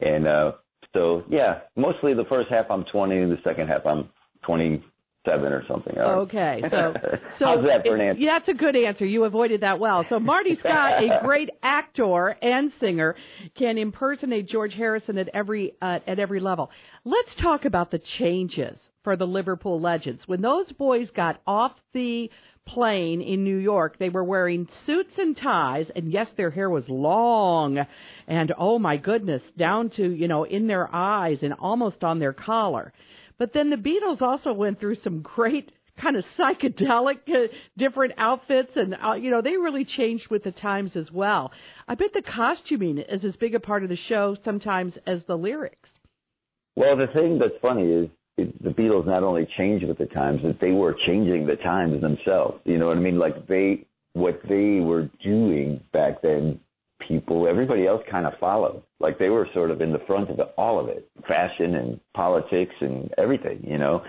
And 0.00 0.26
uh, 0.26 0.52
so 0.92 1.24
yeah, 1.28 1.60
mostly 1.76 2.14
the 2.14 2.24
first 2.24 2.50
half 2.50 2.66
I'm 2.70 2.84
20, 2.84 3.16
and 3.16 3.32
the 3.32 3.38
second 3.44 3.68
half 3.68 3.86
I'm 3.86 4.08
27 4.44 5.52
or 5.52 5.64
something. 5.68 5.96
Okay, 5.98 6.62
so 6.68 6.94
so 7.38 7.44
how's 7.46 7.64
that 7.64 7.84
for 7.84 7.94
an 7.94 8.00
answer? 8.00 8.20
Yeah, 8.20 8.38
that's 8.38 8.48
a 8.48 8.54
good 8.54 8.76
answer. 8.76 9.06
You 9.06 9.24
avoided 9.24 9.60
that 9.60 9.78
well. 9.78 10.04
So 10.08 10.18
Marty 10.18 10.56
Scott, 10.56 11.02
a 11.02 11.20
great 11.24 11.50
actor 11.62 12.28
and 12.42 12.72
singer, 12.80 13.14
can 13.56 13.78
impersonate 13.78 14.48
George 14.48 14.74
Harrison 14.74 15.18
at 15.18 15.28
every 15.28 15.74
uh, 15.80 16.00
at 16.06 16.18
every 16.18 16.40
level. 16.40 16.70
Let's 17.04 17.34
talk 17.36 17.64
about 17.64 17.90
the 17.90 17.98
changes 17.98 18.78
for 19.02 19.16
the 19.16 19.26
Liverpool 19.26 19.80
Legends. 19.80 20.26
When 20.26 20.42
those 20.42 20.70
boys 20.72 21.10
got 21.10 21.40
off 21.46 21.72
the 21.94 22.30
plane 22.74 23.20
in 23.20 23.44
New 23.44 23.56
York, 23.56 23.98
they 23.98 24.08
were 24.08 24.24
wearing 24.24 24.68
suits 24.86 25.18
and 25.18 25.36
ties, 25.36 25.90
and 25.94 26.12
yes, 26.12 26.30
their 26.36 26.50
hair 26.50 26.70
was 26.70 26.88
long, 26.88 27.84
and 28.26 28.52
oh 28.56 28.78
my 28.78 28.96
goodness, 28.96 29.42
down 29.56 29.90
to 29.90 30.10
you 30.10 30.28
know 30.28 30.44
in 30.44 30.66
their 30.66 30.88
eyes 30.94 31.42
and 31.42 31.54
almost 31.54 32.04
on 32.04 32.18
their 32.18 32.32
collar. 32.32 32.92
But 33.38 33.52
then 33.52 33.70
the 33.70 33.76
Beatles 33.76 34.22
also 34.22 34.52
went 34.52 34.78
through 34.78 34.96
some 34.96 35.22
great 35.22 35.72
kind 36.00 36.16
of 36.16 36.24
psychedelic 36.38 37.18
uh, 37.28 37.48
different 37.76 38.14
outfits 38.16 38.76
and 38.76 38.96
uh, 39.04 39.12
you 39.12 39.30
know 39.30 39.42
they 39.42 39.56
really 39.56 39.84
changed 39.84 40.28
with 40.28 40.44
the 40.44 40.52
times 40.52 40.96
as 40.96 41.10
well. 41.10 41.52
I 41.88 41.94
bet 41.94 42.12
the 42.12 42.22
costuming 42.22 42.98
is 42.98 43.24
as 43.24 43.36
big 43.36 43.54
a 43.54 43.60
part 43.60 43.82
of 43.82 43.88
the 43.88 43.96
show 43.96 44.36
sometimes 44.44 44.96
as 45.06 45.24
the 45.24 45.36
lyrics. 45.36 45.90
Well, 46.76 46.96
the 46.96 47.08
thing 47.12 47.38
that's 47.38 47.60
funny 47.60 47.90
is 47.90 48.08
it, 48.40 48.62
the 48.62 48.70
Beatles 48.70 49.06
not 49.06 49.22
only 49.22 49.48
changed 49.56 49.86
with 49.86 49.98
the 49.98 50.06
times, 50.06 50.40
but 50.42 50.58
they 50.60 50.72
were 50.72 50.94
changing 51.06 51.46
the 51.46 51.56
times 51.56 52.00
themselves. 52.00 52.60
You 52.64 52.78
know 52.78 52.86
what 52.86 52.96
I 52.96 53.00
mean? 53.00 53.18
Like 53.18 53.46
they, 53.46 53.86
what 54.12 54.40
they 54.48 54.80
were 54.80 55.08
doing 55.22 55.80
back 55.92 56.22
then, 56.22 56.60
people, 57.06 57.48
everybody 57.48 57.86
else 57.86 58.02
kind 58.10 58.26
of 58.26 58.34
followed. 58.40 58.82
Like 58.98 59.18
they 59.18 59.28
were 59.28 59.48
sort 59.54 59.70
of 59.70 59.80
in 59.80 59.92
the 59.92 60.00
front 60.06 60.30
of 60.30 60.38
all 60.56 60.80
of 60.80 60.88
it, 60.88 61.08
fashion 61.26 61.74
and 61.74 62.00
politics 62.14 62.74
and 62.80 63.10
everything, 63.18 63.64
you 63.66 63.78
know? 63.78 64.02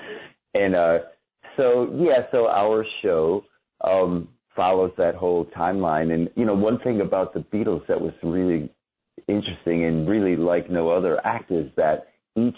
And, 0.53 0.75
uh, 0.75 0.97
so 1.57 1.89
yeah, 1.99 2.23
so 2.31 2.47
our 2.47 2.85
show, 3.01 3.43
um, 3.83 4.29
follows 4.55 4.91
that 4.97 5.15
whole 5.15 5.45
timeline. 5.57 6.13
And, 6.13 6.29
you 6.35 6.45
know, 6.45 6.53
one 6.53 6.79
thing 6.79 7.01
about 7.01 7.33
the 7.33 7.39
Beatles 7.39 7.85
that 7.87 7.99
was 7.99 8.13
really 8.21 8.69
interesting 9.27 9.85
and 9.85 10.07
really 10.07 10.35
like 10.35 10.69
no 10.69 10.89
other 10.89 11.25
act 11.25 11.51
is 11.51 11.69
that 11.77 12.07
each 12.35 12.57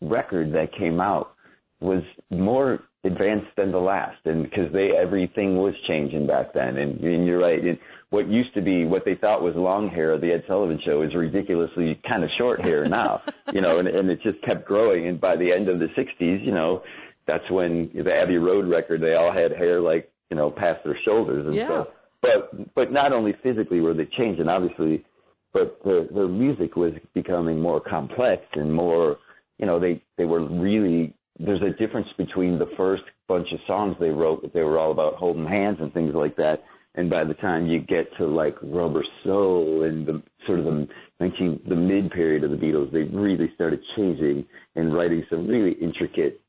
record 0.00 0.52
that 0.52 0.72
came 0.78 1.00
out 1.00 1.32
was 1.80 2.02
more 2.30 2.80
advanced 3.04 3.46
than 3.56 3.70
the 3.70 3.78
last 3.78 4.18
and 4.24 4.42
because 4.42 4.72
they 4.72 4.90
everything 5.00 5.56
was 5.56 5.72
changing 5.86 6.26
back 6.26 6.52
then 6.52 6.76
and, 6.76 6.98
and 7.00 7.24
you're 7.26 7.38
right 7.38 7.62
and 7.62 7.78
what 8.10 8.28
used 8.28 8.52
to 8.54 8.60
be 8.60 8.84
what 8.84 9.04
they 9.04 9.14
thought 9.14 9.40
was 9.40 9.54
long 9.54 9.88
hair 9.88 10.12
of 10.12 10.20
the 10.20 10.32
ed 10.32 10.42
sullivan 10.48 10.80
show 10.84 11.02
is 11.02 11.14
ridiculously 11.14 12.00
kind 12.08 12.24
of 12.24 12.30
short 12.36 12.60
hair 12.60 12.88
now 12.88 13.22
you 13.52 13.60
know 13.60 13.78
and, 13.78 13.86
and 13.86 14.10
it 14.10 14.20
just 14.22 14.42
kept 14.42 14.66
growing 14.66 15.06
and 15.06 15.20
by 15.20 15.36
the 15.36 15.50
end 15.52 15.68
of 15.68 15.78
the 15.78 15.86
sixties 15.94 16.40
you 16.42 16.50
know 16.52 16.82
that's 17.28 17.48
when 17.50 17.88
the 17.94 18.12
abbey 18.12 18.36
road 18.36 18.68
record 18.68 19.00
they 19.00 19.14
all 19.14 19.32
had 19.32 19.52
hair 19.52 19.80
like 19.80 20.10
you 20.28 20.36
know 20.36 20.50
past 20.50 20.82
their 20.84 20.98
shoulders 21.04 21.46
and 21.46 21.54
Yeah. 21.54 21.66
stuff 21.66 21.86
but 22.20 22.74
but 22.74 22.92
not 22.92 23.12
only 23.12 23.32
physically 23.44 23.80
were 23.80 23.94
they 23.94 24.06
changing 24.16 24.48
obviously 24.48 25.04
but 25.52 25.78
the 25.84 26.08
the 26.12 26.26
music 26.26 26.74
was 26.74 26.92
becoming 27.14 27.60
more 27.60 27.80
complex 27.80 28.42
and 28.54 28.74
more 28.74 29.18
you 29.58 29.66
know 29.66 29.78
they 29.78 30.02
they 30.16 30.24
were 30.24 30.44
really 30.48 31.14
there's 31.38 31.62
a 31.62 31.78
difference 31.78 32.08
between 32.16 32.58
the 32.58 32.70
first 32.76 33.02
bunch 33.28 33.48
of 33.52 33.60
songs 33.66 33.96
they 34.00 34.10
wrote 34.10 34.42
that 34.42 34.52
they 34.52 34.62
were 34.62 34.78
all 34.78 34.90
about 34.92 35.14
holding 35.14 35.46
hands 35.46 35.78
and 35.80 35.92
things 35.92 36.14
like 36.14 36.36
that 36.36 36.62
and 36.94 37.10
by 37.10 37.24
the 37.24 37.34
time 37.34 37.66
you 37.66 37.80
get 37.80 38.06
to 38.16 38.26
like 38.26 38.56
rubber 38.62 39.04
soul 39.24 39.84
and 39.84 40.06
the 40.06 40.22
sort 40.46 40.58
of 40.58 40.64
the 40.64 40.88
19 41.20 41.60
the 41.68 41.76
mid 41.76 42.10
period 42.10 42.44
of 42.44 42.50
the 42.50 42.56
beatles 42.56 42.90
they 42.92 43.02
really 43.16 43.50
started 43.54 43.80
changing 43.96 44.44
and 44.76 44.94
writing 44.94 45.24
some 45.28 45.46
really 45.46 45.72
intricate 45.80 46.40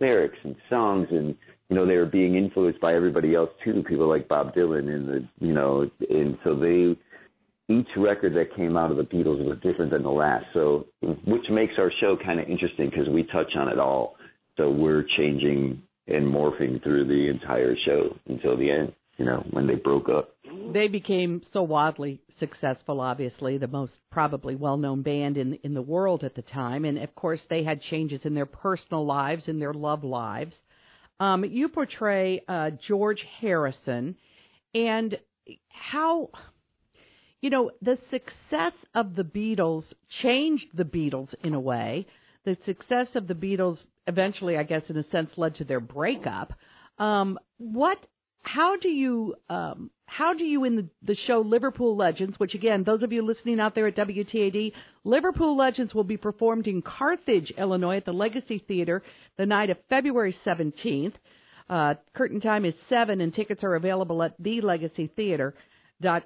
lyrics 0.00 0.38
and 0.44 0.56
songs 0.68 1.08
and 1.10 1.34
you 1.68 1.76
know 1.76 1.86
they 1.86 1.96
were 1.96 2.06
being 2.06 2.36
influenced 2.36 2.80
by 2.80 2.94
everybody 2.94 3.34
else 3.34 3.50
too 3.64 3.82
people 3.88 4.08
like 4.08 4.28
bob 4.28 4.54
dylan 4.54 4.88
and 4.94 5.08
the 5.08 5.28
you 5.40 5.52
know 5.52 5.88
and 6.08 6.38
so 6.44 6.54
they 6.54 6.96
each 7.70 7.88
record 7.96 8.34
that 8.34 8.54
came 8.56 8.76
out 8.76 8.90
of 8.90 8.96
the 8.96 9.04
Beatles 9.04 9.44
was 9.44 9.58
different 9.62 9.92
than 9.92 10.02
the 10.02 10.10
last. 10.10 10.44
So, 10.52 10.86
which 11.00 11.44
makes 11.50 11.74
our 11.78 11.92
show 12.00 12.16
kind 12.22 12.40
of 12.40 12.48
interesting 12.48 12.90
because 12.90 13.08
we 13.08 13.22
touch 13.24 13.54
on 13.56 13.68
it 13.68 13.78
all. 13.78 14.16
So 14.56 14.70
we're 14.70 15.04
changing 15.16 15.82
and 16.06 16.26
morphing 16.26 16.82
through 16.82 17.06
the 17.06 17.28
entire 17.28 17.76
show 17.86 18.16
until 18.26 18.56
the 18.56 18.70
end. 18.70 18.92
You 19.16 19.26
know, 19.26 19.46
when 19.50 19.66
they 19.66 19.74
broke 19.74 20.08
up. 20.08 20.34
They 20.72 20.88
became 20.88 21.42
so 21.52 21.62
wildly 21.62 22.22
successful, 22.38 23.02
obviously, 23.02 23.58
the 23.58 23.68
most 23.68 23.98
probably 24.10 24.56
well 24.56 24.78
known 24.78 25.02
band 25.02 25.36
in 25.36 25.54
in 25.62 25.74
the 25.74 25.82
world 25.82 26.24
at 26.24 26.34
the 26.34 26.42
time. 26.42 26.86
And 26.86 26.96
of 26.98 27.14
course 27.14 27.44
they 27.50 27.62
had 27.62 27.82
changes 27.82 28.24
in 28.24 28.34
their 28.34 28.46
personal 28.46 29.04
lives, 29.04 29.46
in 29.46 29.58
their 29.58 29.74
love 29.74 30.04
lives. 30.04 30.56
Um, 31.20 31.44
you 31.44 31.68
portray 31.68 32.42
uh, 32.48 32.70
George 32.70 33.26
Harrison 33.40 34.16
and 34.74 35.18
how 35.68 36.30
you 37.40 37.50
know, 37.50 37.70
the 37.80 37.98
success 38.10 38.74
of 38.94 39.14
the 39.14 39.24
Beatles 39.24 39.84
changed 40.08 40.66
the 40.74 40.84
Beatles 40.84 41.34
in 41.42 41.54
a 41.54 41.60
way. 41.60 42.06
The 42.44 42.56
success 42.64 43.16
of 43.16 43.26
the 43.26 43.34
Beatles 43.34 43.78
eventually, 44.06 44.56
I 44.56 44.62
guess, 44.62 44.88
in 44.90 44.96
a 44.96 45.08
sense, 45.10 45.30
led 45.36 45.54
to 45.56 45.64
their 45.64 45.80
breakup. 45.80 46.52
Um, 46.98 47.38
what? 47.58 47.98
How 48.42 48.76
do 48.76 48.88
you? 48.88 49.34
Um, 49.48 49.90
how 50.06 50.34
do 50.34 50.44
you 50.44 50.64
in 50.64 50.76
the, 50.76 50.88
the 51.02 51.14
show 51.14 51.40
Liverpool 51.40 51.96
Legends, 51.96 52.38
which 52.40 52.54
again, 52.54 52.82
those 52.82 53.04
of 53.04 53.12
you 53.12 53.22
listening 53.22 53.60
out 53.60 53.76
there 53.76 53.86
at 53.86 53.94
WTAD, 53.94 54.72
Liverpool 55.04 55.56
Legends 55.56 55.94
will 55.94 56.04
be 56.04 56.16
performed 56.16 56.66
in 56.66 56.82
Carthage, 56.82 57.52
Illinois, 57.52 57.98
at 57.98 58.06
the 58.06 58.12
Legacy 58.12 58.58
Theater 58.58 59.04
the 59.36 59.46
night 59.46 59.70
of 59.70 59.78
February 59.88 60.34
17th. 60.44 61.12
Uh, 61.68 61.94
curtain 62.12 62.40
time 62.40 62.64
is 62.64 62.74
seven, 62.88 63.20
and 63.20 63.32
tickets 63.32 63.62
are 63.62 63.76
available 63.76 64.22
at 64.24 64.34
the 64.40 64.60
Legacy 64.60 65.06
Theater 65.06 65.54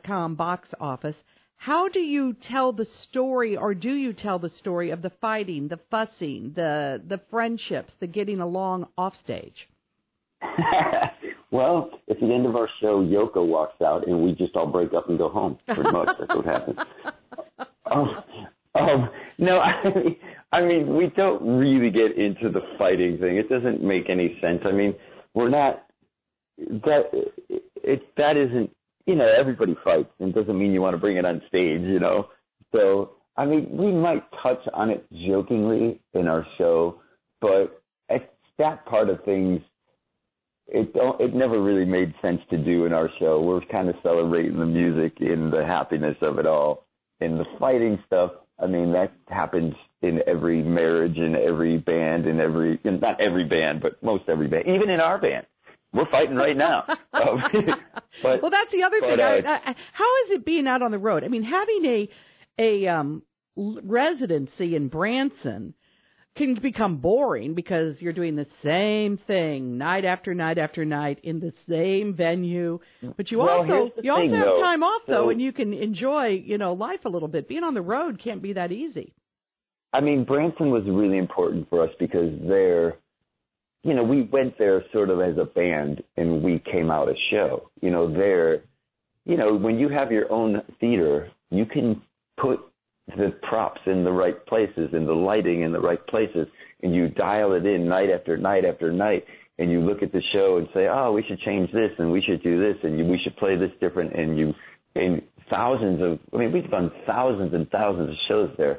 com 0.04 0.34
box 0.34 0.74
office. 0.80 1.16
How 1.56 1.88
do 1.88 2.00
you 2.00 2.34
tell 2.34 2.72
the 2.72 2.84
story, 2.84 3.56
or 3.56 3.74
do 3.74 3.94
you 3.94 4.12
tell 4.12 4.38
the 4.38 4.50
story 4.50 4.90
of 4.90 5.00
the 5.02 5.12
fighting, 5.20 5.68
the 5.68 5.80
fussing, 5.90 6.52
the 6.54 7.00
the 7.06 7.20
friendships, 7.30 7.94
the 8.00 8.06
getting 8.06 8.40
along 8.40 8.88
off 8.98 9.16
stage? 9.16 9.68
well, 11.50 11.90
at 12.10 12.20
the 12.20 12.26
end 12.32 12.46
of 12.46 12.56
our 12.56 12.68
show, 12.80 13.02
Yoko 13.02 13.46
walks 13.46 13.80
out, 13.80 14.06
and 14.06 14.22
we 14.22 14.32
just 14.32 14.56
all 14.56 14.66
break 14.66 14.92
up 14.92 15.08
and 15.08 15.16
go 15.16 15.28
home. 15.28 15.58
Pretty 15.66 15.90
much, 15.90 16.08
that's 16.18 16.34
what 16.34 16.44
happens. 16.44 16.78
Um, 17.86 18.24
um, 18.74 19.10
no, 19.38 19.58
I 19.60 19.84
mean, 19.84 20.16
I 20.52 20.60
mean, 20.62 20.96
we 20.96 21.12
don't 21.16 21.58
really 21.58 21.90
get 21.90 22.16
into 22.16 22.50
the 22.50 22.60
fighting 22.78 23.18
thing. 23.18 23.36
It 23.36 23.48
doesn't 23.48 23.82
make 23.82 24.08
any 24.08 24.38
sense. 24.40 24.60
I 24.64 24.72
mean, 24.72 24.94
we're 25.34 25.50
not 25.50 25.86
that. 26.58 27.02
It 27.48 28.02
that 28.16 28.36
isn't 28.36 28.70
you 29.06 29.14
know, 29.14 29.28
everybody 29.38 29.76
fights 29.84 30.10
and 30.18 30.30
it 30.30 30.34
doesn't 30.34 30.58
mean 30.58 30.72
you 30.72 30.80
want 30.80 30.94
to 30.94 31.00
bring 31.00 31.16
it 31.16 31.24
on 31.24 31.42
stage, 31.48 31.82
you 31.82 32.00
know. 32.00 32.28
So, 32.72 33.12
I 33.36 33.44
mean, 33.44 33.68
we 33.70 33.92
might 33.92 34.22
touch 34.42 34.60
on 34.72 34.90
it 34.90 35.06
jokingly 35.26 36.00
in 36.14 36.28
our 36.28 36.46
show, 36.58 37.00
but 37.40 37.82
it's 38.08 38.24
that 38.58 38.84
part 38.86 39.10
of 39.10 39.22
things 39.24 39.60
it 40.66 40.94
don't 40.94 41.20
it 41.20 41.34
never 41.34 41.60
really 41.62 41.84
made 41.84 42.14
sense 42.22 42.40
to 42.48 42.56
do 42.56 42.86
in 42.86 42.94
our 42.94 43.10
show. 43.18 43.42
We're 43.42 43.60
kind 43.66 43.88
of 43.90 43.96
celebrating 44.02 44.58
the 44.58 44.64
music 44.64 45.18
and 45.20 45.52
the 45.52 45.64
happiness 45.66 46.16
of 46.22 46.38
it 46.38 46.46
all. 46.46 46.86
And 47.20 47.38
the 47.38 47.44
fighting 47.58 48.02
stuff, 48.06 48.32
I 48.58 48.66
mean, 48.66 48.92
that 48.92 49.12
happens 49.28 49.74
in 50.00 50.20
every 50.26 50.62
marriage 50.62 51.18
and 51.18 51.36
every 51.36 51.76
band 51.78 52.26
and 52.26 52.40
every 52.40 52.80
not 52.84 53.20
every 53.20 53.44
band, 53.44 53.82
but 53.82 54.02
most 54.02 54.24
every 54.28 54.48
band, 54.48 54.64
even 54.66 54.88
in 54.88 55.00
our 55.00 55.18
band 55.18 55.46
we're 55.94 56.10
fighting 56.10 56.34
right 56.34 56.56
now. 56.56 56.84
um, 57.14 57.42
but, 58.22 58.42
well, 58.42 58.50
that's 58.50 58.72
the 58.72 58.82
other 58.82 59.00
but, 59.00 59.16
thing. 59.16 59.20
uh, 59.20 59.48
I, 59.48 59.70
I, 59.70 59.74
how 59.92 60.16
is 60.24 60.30
it 60.32 60.44
being 60.44 60.66
out 60.66 60.82
on 60.82 60.90
the 60.90 60.98
road? 60.98 61.24
I 61.24 61.28
mean, 61.28 61.42
having 61.42 61.84
a 61.84 62.08
a 62.58 62.86
um, 62.86 63.22
residency 63.56 64.76
in 64.76 64.88
Branson 64.88 65.74
can 66.36 66.54
become 66.54 66.96
boring 66.96 67.54
because 67.54 68.00
you're 68.02 68.12
doing 68.12 68.34
the 68.34 68.46
same 68.62 69.18
thing 69.18 69.78
night 69.78 70.04
after 70.04 70.34
night 70.34 70.58
after 70.58 70.84
night 70.84 71.20
in 71.22 71.38
the 71.38 71.52
same 71.68 72.12
venue. 72.14 72.80
But 73.16 73.30
you 73.30 73.38
Well, 73.38 73.60
also 73.60 73.92
you 74.02 74.10
also 74.10 74.22
thing, 74.22 74.34
have 74.34 74.46
though. 74.46 74.60
time 74.60 74.82
off 74.82 75.02
though, 75.06 75.26
So- 75.26 75.30
and 75.30 75.40
you 75.40 75.52
can 75.52 75.72
enjoy 75.72 76.42
you 76.44 76.58
know 76.58 76.72
life 76.72 77.04
a 77.04 77.08
little 77.08 77.28
bit. 77.28 77.48
Being 77.48 77.62
on 77.64 77.74
the 77.74 77.82
road 77.82 78.20
can't 78.22 78.42
be 78.42 78.54
that 78.54 78.72
easy. 78.72 79.14
I 79.92 80.00
mean, 80.00 80.24
Branson 80.24 80.70
was 80.72 80.82
really 80.86 81.18
important 81.18 81.70
for 81.70 81.84
us 81.84 81.90
because 82.00 82.32
there, 82.48 82.96
you 83.84 83.92
know, 83.94 84.02
we 84.02 84.22
went 84.22 84.58
there 84.58 84.82
sort 84.92 85.10
of 85.10 85.20
as 85.20 85.36
a 85.38 85.44
band 85.44 86.02
and 86.16 86.42
we 86.42 86.62
came 86.72 86.90
out 86.90 87.08
a 87.08 87.14
show. 87.30 87.70
You 87.82 87.90
know, 87.90 88.12
there, 88.12 88.62
you 89.26 89.36
know, 89.36 89.54
when 89.54 89.78
you 89.78 89.90
have 89.90 90.10
your 90.10 90.30
own 90.32 90.62
theater, 90.80 91.30
you 91.50 91.66
can 91.66 92.02
put 92.40 92.60
the 93.08 93.34
props 93.42 93.82
in 93.86 94.02
the 94.02 94.10
right 94.10 94.44
places 94.46 94.88
and 94.92 95.06
the 95.06 95.12
lighting 95.12 95.60
in 95.60 95.72
the 95.72 95.80
right 95.80 96.04
places 96.06 96.48
and 96.82 96.94
you 96.94 97.08
dial 97.08 97.52
it 97.52 97.66
in 97.66 97.86
night 97.86 98.08
after 98.08 98.38
night 98.38 98.64
after 98.64 98.90
night 98.90 99.24
and 99.58 99.70
you 99.70 99.80
look 99.80 100.02
at 100.02 100.12
the 100.12 100.22
show 100.32 100.56
and 100.56 100.66
say, 100.72 100.86
oh, 100.90 101.12
we 101.12 101.22
should 101.28 101.38
change 101.40 101.70
this 101.70 101.90
and 101.98 102.10
we 102.10 102.22
should 102.22 102.42
do 102.42 102.58
this 102.58 102.76
and 102.82 102.96
we 103.08 103.20
should 103.22 103.36
play 103.36 103.56
this 103.56 103.70
different 103.80 104.14
and 104.14 104.38
you 104.38 104.54
and 104.94 105.20
thousands 105.50 106.00
of 106.00 106.18
I 106.32 106.38
mean 106.38 106.52
we've 106.52 106.70
done 106.70 106.90
thousands 107.06 107.52
and 107.52 107.68
thousands 107.68 108.08
of 108.08 108.16
shows 108.26 108.50
there 108.56 108.78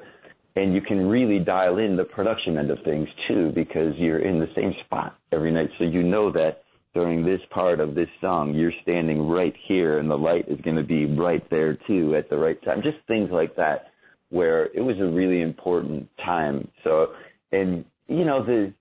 and 0.56 0.74
you 0.74 0.82
can 0.82 1.08
really 1.08 1.40
dial 1.40 1.78
in 1.78 1.98
the 1.98 2.04
production 2.04 2.58
end 2.58 2.72
of 2.72 2.78
things 2.86 3.08
too 3.28 3.52
because 3.54 3.94
you're 3.98 4.20
in 4.20 4.40
the 4.40 4.48
same 4.56 4.74
spot 4.86 5.18
every 5.32 5.52
night. 5.52 5.70
So 5.78 5.84
you 5.84 6.04
know 6.04 6.32
that 6.32 6.64
during 6.94 7.26
this 7.26 7.42
part 7.50 7.82
of 7.82 7.94
this 7.94 8.08
song 8.22 8.54
you're 8.54 8.72
standing 8.82 9.28
right 9.28 9.54
here 9.68 10.00
and 10.00 10.10
the 10.10 10.18
light 10.18 10.46
is 10.48 10.60
going 10.62 10.78
to 10.78 10.84
be 10.84 11.06
right 11.06 11.48
there 11.50 11.78
too 11.88 12.16
at 12.16 12.30
the 12.30 12.38
right 12.38 12.62
time. 12.64 12.82
Just 12.82 12.98
things 13.08 13.30
like 13.32 13.56
that 13.58 13.88
where 14.30 14.66
it 14.68 14.82
was 14.82 14.96
a 15.00 15.06
really 15.06 15.42
important 15.42 16.08
time. 16.24 16.68
So 16.84 17.08
and 17.52 17.84
you 18.08 18.24
know 18.24 18.46
the 18.46 18.74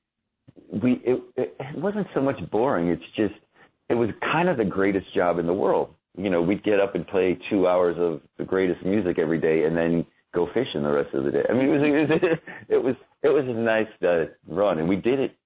we 0.82 1.00
it, 1.04 1.22
it 1.36 1.78
wasn't 1.78 2.06
so 2.14 2.20
much 2.20 2.38
boring. 2.50 2.88
It's 2.88 3.02
just 3.16 3.34
it 3.88 3.94
was 3.94 4.10
kind 4.20 4.48
of 4.48 4.56
the 4.56 4.64
greatest 4.64 5.12
job 5.14 5.38
in 5.40 5.46
the 5.46 5.52
world. 5.52 5.90
You 6.16 6.30
know 6.30 6.40
we'd 6.40 6.62
get 6.62 6.78
up 6.78 6.94
and 6.94 7.04
play 7.04 7.36
two 7.50 7.66
hours 7.66 7.96
of 7.98 8.20
the 8.38 8.44
greatest 8.44 8.84
music 8.84 9.18
every 9.18 9.40
day 9.40 9.64
and 9.64 9.76
then 9.76 10.06
go 10.34 10.46
fishing 10.52 10.82
the 10.82 10.90
rest 10.90 11.14
of 11.14 11.24
the 11.24 11.30
day 11.30 11.42
i 11.48 11.52
mean 11.52 11.68
it 11.68 12.10
was 12.10 12.20
it 12.68 12.82
was 12.82 12.94
it 13.22 13.28
was, 13.28 13.44
a 13.46 13.52
nice 13.52 13.86
uh, 14.02 14.24
run 14.48 14.78
and 14.78 14.88
we 14.88 14.96
did 14.96 15.20
it 15.20 15.36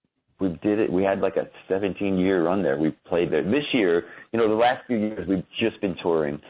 we 0.40 0.48
did 0.62 0.78
it 0.78 0.92
we 0.92 1.02
had 1.02 1.20
like 1.20 1.36
a 1.36 1.48
17 1.68 2.18
year 2.18 2.44
run 2.44 2.62
there 2.62 2.78
we 2.78 2.90
played 3.06 3.30
there 3.32 3.44
this 3.44 3.64
year 3.72 4.04
you 4.32 4.38
know 4.38 4.48
the 4.48 4.54
last 4.54 4.86
few 4.86 4.98
years 4.98 5.28
we've 5.28 5.44
just 5.58 5.80
been 5.80 5.96
touring 6.02 6.40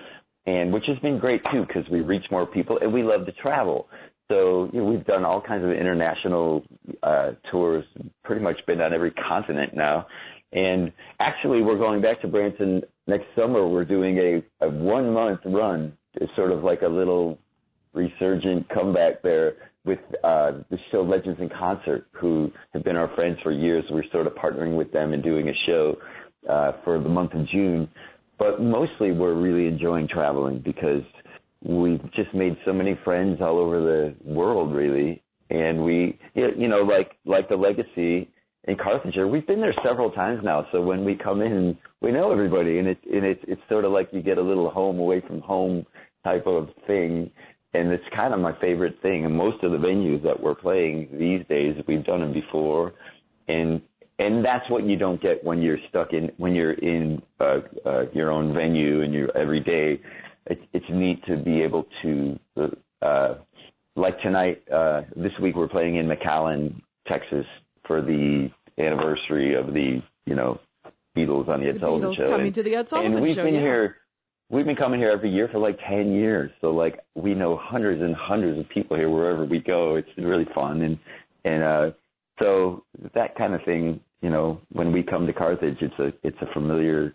and 0.46 0.72
which 0.72 0.84
has 0.86 0.98
been 1.00 1.18
great 1.18 1.42
too 1.52 1.64
because 1.66 1.84
we 1.90 2.00
reach 2.00 2.24
more 2.30 2.46
people 2.46 2.78
and 2.80 2.92
we 2.92 3.02
love 3.02 3.26
to 3.26 3.32
travel 3.32 3.86
so 4.30 4.68
you 4.72 4.80
know, 4.80 4.86
we've 4.86 5.04
done 5.06 5.24
all 5.24 5.40
kinds 5.40 5.64
of 5.64 5.70
international 5.70 6.62
uh, 7.02 7.30
tours, 7.50 7.84
pretty 8.24 8.42
much 8.42 8.56
been 8.66 8.80
on 8.80 8.92
every 8.92 9.10
continent 9.10 9.74
now. 9.74 10.06
And 10.52 10.92
actually, 11.20 11.62
we're 11.62 11.78
going 11.78 12.00
back 12.02 12.20
to 12.22 12.28
Branson 12.28 12.82
next 13.06 13.24
summer. 13.34 13.66
We're 13.66 13.84
doing 13.84 14.18
a, 14.18 14.66
a 14.66 14.70
one 14.70 15.12
month 15.12 15.40
run. 15.44 15.96
It's 16.14 16.34
sort 16.36 16.52
of 16.52 16.62
like 16.62 16.82
a 16.82 16.88
little 16.88 17.38
resurgent 17.98 18.68
comeback 18.70 19.22
there 19.22 19.54
with 19.84 19.98
uh, 20.22 20.52
the 20.70 20.78
show 20.92 21.02
Legends 21.02 21.40
in 21.40 21.48
Concert, 21.48 22.06
who 22.12 22.50
have 22.72 22.84
been 22.84 22.96
our 22.96 23.12
friends 23.14 23.38
for 23.42 23.50
years. 23.50 23.84
We're 23.90 24.04
sort 24.12 24.26
of 24.26 24.34
partnering 24.34 24.76
with 24.76 24.92
them 24.92 25.12
and 25.12 25.22
doing 25.22 25.48
a 25.48 25.52
show 25.66 25.96
uh, 26.48 26.72
for 26.84 27.00
the 27.00 27.08
month 27.08 27.32
of 27.34 27.48
June. 27.48 27.88
But 28.38 28.60
mostly, 28.60 29.12
we're 29.12 29.34
really 29.34 29.66
enjoying 29.66 30.06
traveling 30.08 30.62
because 30.64 31.02
we've 31.62 32.02
just 32.14 32.32
made 32.34 32.56
so 32.64 32.72
many 32.72 32.98
friends 33.04 33.38
all 33.40 33.58
over 33.58 33.80
the 33.80 34.14
world, 34.24 34.72
really. 34.72 35.22
And 35.50 35.82
we, 35.84 36.18
you 36.34 36.68
know, 36.68 36.82
like 36.82 37.12
like 37.24 37.48
the 37.48 37.56
legacy 37.56 38.30
in 38.64 38.76
Carthage, 38.76 39.14
we've 39.30 39.46
been 39.46 39.60
there 39.60 39.74
several 39.82 40.10
times 40.10 40.40
now. 40.44 40.66
So 40.72 40.82
when 40.82 41.04
we 41.04 41.16
come 41.16 41.40
in, 41.40 41.76
we 42.02 42.12
know 42.12 42.30
everybody, 42.30 42.78
and 42.78 42.86
it's 42.86 43.00
and 43.10 43.24
it's 43.24 43.40
it's 43.48 43.62
sort 43.68 43.86
of 43.86 43.92
like 43.92 44.10
you 44.12 44.22
get 44.22 44.36
a 44.36 44.42
little 44.42 44.70
home 44.70 44.98
away 44.98 45.22
from 45.26 45.40
home 45.40 45.86
type 46.22 46.46
of 46.46 46.68
thing. 46.86 47.30
And 47.74 47.92
it's 47.92 48.04
kind 48.16 48.32
of 48.32 48.40
my 48.40 48.58
favorite 48.60 48.96
thing. 49.02 49.24
And 49.26 49.36
most 49.36 49.62
of 49.62 49.72
the 49.72 49.78
venues 49.78 50.22
that 50.22 50.40
we're 50.40 50.54
playing 50.54 51.08
these 51.12 51.46
days, 51.48 51.76
we've 51.86 52.04
done 52.04 52.20
them 52.20 52.32
before, 52.32 52.94
and 53.46 53.82
and 54.18 54.44
that's 54.44 54.68
what 54.70 54.84
you 54.84 54.96
don't 54.96 55.20
get 55.20 55.44
when 55.44 55.60
you're 55.60 55.78
stuck 55.90 56.12
in 56.12 56.30
when 56.38 56.54
you're 56.54 56.72
in 56.72 57.22
uh, 57.40 57.58
uh, 57.84 58.02
your 58.14 58.30
own 58.30 58.54
venue 58.54 59.02
and 59.02 59.12
you're 59.12 59.36
every 59.36 59.60
day 59.60 60.00
it's 60.48 60.62
it's 60.72 60.86
neat 60.90 61.24
to 61.26 61.36
be 61.36 61.62
able 61.62 61.86
to 62.02 62.38
uh, 63.02 63.34
like 63.96 64.20
tonight. 64.20 64.62
Uh, 64.72 65.02
this 65.16 65.32
week 65.40 65.56
we're 65.56 65.68
playing 65.68 65.96
in 65.96 66.08
McAllen, 66.08 66.80
Texas, 67.06 67.46
for 67.86 68.00
the 68.00 68.50
anniversary 68.78 69.54
of 69.54 69.68
the 69.68 70.02
you 70.26 70.34
know 70.34 70.58
Beatles 71.16 71.48
on 71.48 71.60
the 71.60 71.68
Ed 71.68 71.78
Sullivan 71.80 72.10
Beatles 72.10 72.16
Show. 72.16 72.30
Coming 72.30 72.46
and, 72.46 72.54
to 72.54 72.62
the 72.62 72.74
Ed 72.74 72.88
Sullivan 72.88 73.14
and 73.14 73.22
we've 73.22 73.36
Show, 73.36 73.44
been 73.44 73.54
yeah. 73.54 73.60
here. 73.60 73.96
We've 74.50 74.64
been 74.64 74.76
coming 74.76 74.98
here 74.98 75.10
every 75.10 75.30
year 75.30 75.48
for 75.52 75.58
like 75.58 75.78
ten 75.86 76.12
years, 76.12 76.50
so 76.60 76.70
like 76.70 77.00
we 77.14 77.34
know 77.34 77.58
hundreds 77.60 78.00
and 78.02 78.14
hundreds 78.16 78.58
of 78.58 78.68
people 78.70 78.96
here 78.96 79.10
wherever 79.10 79.44
we 79.44 79.58
go. 79.58 79.96
It's 79.96 80.08
really 80.16 80.46
fun, 80.54 80.80
and 80.82 80.98
and 81.44 81.62
uh, 81.62 81.90
so 82.38 82.84
that 83.14 83.36
kind 83.36 83.54
of 83.54 83.62
thing, 83.64 84.00
you 84.22 84.30
know, 84.30 84.60
when 84.72 84.90
we 84.90 85.02
come 85.02 85.26
to 85.26 85.34
Carthage, 85.34 85.76
it's 85.82 85.98
a 85.98 86.12
it's 86.26 86.38
a 86.40 86.52
familiar 86.54 87.14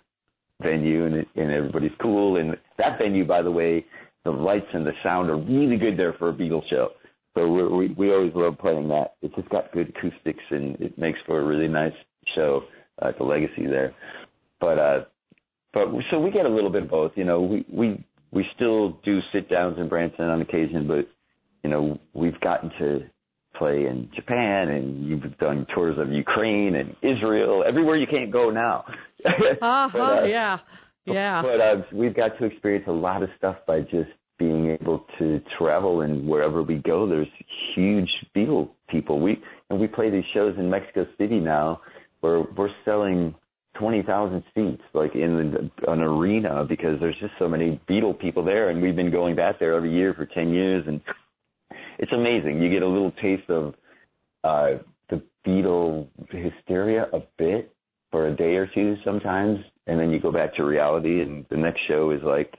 venue 0.62 1.06
and 1.06 1.16
it, 1.16 1.28
and 1.36 1.52
everybody's 1.52 1.92
cool. 2.00 2.38
And 2.38 2.56
that 2.78 3.00
venue, 3.00 3.26
by 3.26 3.42
the 3.42 3.52
way, 3.52 3.84
the 4.26 4.32
lights 4.32 4.68
and 4.72 4.86
the 4.86 4.94
sound 5.02 5.32
are 5.32 5.38
really 5.38 5.78
good 5.78 5.98
there 5.98 6.14
for 6.14 6.30
a 6.30 6.34
Beatles 6.34 6.70
show. 6.70 6.90
So 7.36 7.50
we're, 7.50 7.76
we 7.76 7.88
we 7.98 8.14
always 8.14 8.34
love 8.36 8.60
playing 8.60 8.90
that. 8.90 9.16
It's 9.24 9.34
just 9.34 9.50
got 9.50 9.72
good 9.72 9.90
acoustics 9.90 10.44
and 10.52 10.80
it 10.80 11.00
makes 11.00 11.18
for 11.26 11.40
a 11.40 11.44
really 11.44 11.68
nice 11.68 11.94
show. 12.36 12.62
Uh, 13.02 13.12
the 13.18 13.24
legacy 13.24 13.66
there, 13.66 13.92
but 14.62 14.78
uh, 14.78 15.00
but 15.74 15.94
we, 15.94 16.04
so 16.12 16.20
we 16.20 16.32
get 16.32 16.46
a 16.46 16.50
little 16.50 16.70
bit 16.70 16.84
of 16.84 16.90
both. 16.90 17.12
You 17.16 17.24
know, 17.24 17.42
we 17.42 17.66
we 17.72 18.06
we 18.32 18.46
still 18.56 19.00
do 19.04 19.20
sit 19.32 19.50
downs 19.50 19.78
in 19.80 19.90
Branson 19.90 20.26
on 20.26 20.42
occasion, 20.42 20.88
but 20.88 21.08
you 21.64 21.70
know 21.70 22.00
we've 22.14 22.40
gotten 22.42 22.70
to 22.80 23.02
play 23.58 23.86
in 23.86 24.10
Japan 24.16 24.70
and 24.70 25.08
you've 25.08 25.38
done 25.38 25.66
tours 25.74 25.98
of 26.00 26.10
Ukraine 26.12 26.76
and 26.76 26.96
Israel, 27.02 27.64
everywhere 27.68 27.96
you 27.96 28.08
can't 28.08 28.32
go 28.32 28.50
now. 28.50 28.86
Uh-huh, 29.26 29.90
but, 29.94 30.24
uh, 30.24 30.26
yeah. 30.26 30.58
Yeah. 31.06 31.42
But 31.42 31.62
uh, 31.62 31.82
we've 31.94 32.14
got 32.14 32.38
to 32.40 32.46
experience 32.46 32.86
a 32.90 32.92
lot 32.92 33.24
of 33.24 33.30
stuff 33.38 33.56
by 33.66 33.80
just 33.82 34.10
being 34.38 34.72
able 34.72 35.06
to 35.18 35.42
travel 35.58 36.02
and 36.02 36.28
wherever 36.28 36.62
we 36.62 36.76
go, 36.76 37.08
there's 37.08 37.28
huge 37.74 38.10
Beatle 38.36 38.70
people. 38.90 39.22
We 39.22 39.42
and 39.70 39.80
we 39.80 39.88
play 39.88 40.10
these 40.10 40.26
shows 40.34 40.56
in 40.58 40.70
Mexico 40.70 41.06
City 41.18 41.40
now, 41.40 41.80
where 42.20 42.42
we're 42.58 42.70
selling 42.84 43.34
twenty 43.78 44.04
thousand 44.04 44.44
seats, 44.54 44.84
like 44.94 45.16
in 45.16 45.72
the, 45.86 45.92
an 45.92 46.02
arena, 46.02 46.66
because 46.68 47.00
there's 47.00 47.18
just 47.20 47.34
so 47.40 47.48
many 47.48 47.80
Beatle 47.90 48.18
people 48.18 48.44
there, 48.44 48.70
and 48.70 48.82
we've 48.82 48.96
been 48.96 49.12
going 49.12 49.36
back 49.36 49.60
there 49.60 49.74
every 49.74 49.94
year 49.94 50.14
for 50.14 50.26
ten 50.26 50.50
years, 50.50 50.84
and 50.88 51.02
it's 52.00 52.12
amazing. 52.12 52.62
You 52.62 52.70
get 52.70 52.84
a 52.84 52.88
little 52.88 53.12
taste 53.22 53.50
of 53.50 53.74
uh, 54.44 54.80
the 55.10 55.22
Beatle 55.46 56.08
hysteria 56.30 57.08
a 57.14 57.22
bit 57.38 57.74
for 58.12 58.28
a 58.28 58.36
day 58.36 58.56
or 58.56 58.68
two 58.68 58.96
sometimes, 59.04 59.60
and 59.88 60.00
then 60.00 60.12
you 60.12 60.20
go 60.20 60.32
back 60.32 60.56
to 60.56 60.64
reality, 60.64 61.22
and 61.22 61.46
the 61.50 61.58
next 61.58 61.82
show 61.88 62.12
is 62.12 62.22
like, 62.24 62.54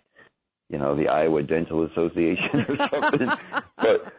you 0.68 0.78
know, 0.78 0.96
the 0.96 1.08
Iowa 1.08 1.42
Dental 1.42 1.86
Association 1.86 2.66
or 2.68 2.76
something. 2.90 3.28
but 3.76 4.12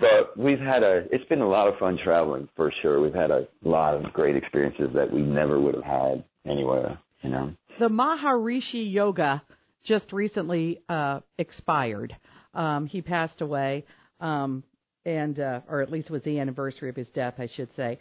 but 0.00 0.38
we've 0.38 0.58
had 0.58 0.82
a 0.82 1.04
it's 1.10 1.24
been 1.26 1.40
a 1.40 1.48
lot 1.48 1.68
of 1.68 1.78
fun 1.78 1.98
traveling 2.02 2.48
for 2.56 2.72
sure. 2.82 3.00
We've 3.00 3.14
had 3.14 3.30
a 3.30 3.46
lot 3.64 3.94
of 3.94 4.12
great 4.12 4.36
experiences 4.36 4.90
that 4.94 5.10
we 5.10 5.22
never 5.22 5.60
would 5.60 5.74
have 5.74 5.84
had 5.84 6.24
anywhere, 6.46 6.98
you 7.22 7.30
know. 7.30 7.52
The 7.78 7.88
Maharishi 7.88 8.92
Yogi 8.92 9.40
just 9.84 10.12
recently 10.12 10.80
uh, 10.88 11.20
expired. 11.38 12.16
Um, 12.54 12.86
he 12.86 13.02
passed 13.02 13.40
away, 13.40 13.84
um, 14.20 14.62
and 15.04 15.38
uh, 15.38 15.60
or 15.68 15.82
at 15.82 15.90
least 15.90 16.10
was 16.10 16.22
the 16.22 16.38
anniversary 16.38 16.88
of 16.88 16.96
his 16.96 17.08
death, 17.10 17.34
I 17.38 17.46
should 17.46 17.74
say. 17.76 17.98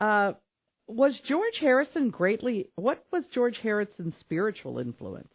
Uh, 0.00 0.32
was 0.88 1.18
George 1.20 1.58
Harrison 1.60 2.10
greatly? 2.10 2.68
What 2.74 3.04
was 3.12 3.24
George 3.28 3.58
Harrison's 3.58 4.16
spiritual 4.18 4.78
influence? 4.78 5.32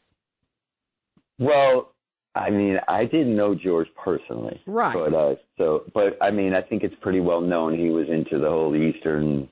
Well, 1.39 1.93
I 2.35 2.49
mean, 2.49 2.77
I 2.87 3.05
didn't 3.05 3.35
know 3.35 3.55
George 3.55 3.87
personally, 4.03 4.61
Right. 4.65 4.93
But 4.93 5.13
uh, 5.13 5.35
so, 5.57 5.83
but 5.93 6.17
I 6.21 6.31
mean, 6.31 6.53
I 6.53 6.61
think 6.61 6.83
it's 6.83 6.95
pretty 7.01 7.19
well 7.19 7.41
known 7.41 7.77
he 7.77 7.89
was 7.89 8.07
into 8.09 8.39
the 8.39 8.49
whole 8.49 8.75
Eastern 8.75 9.49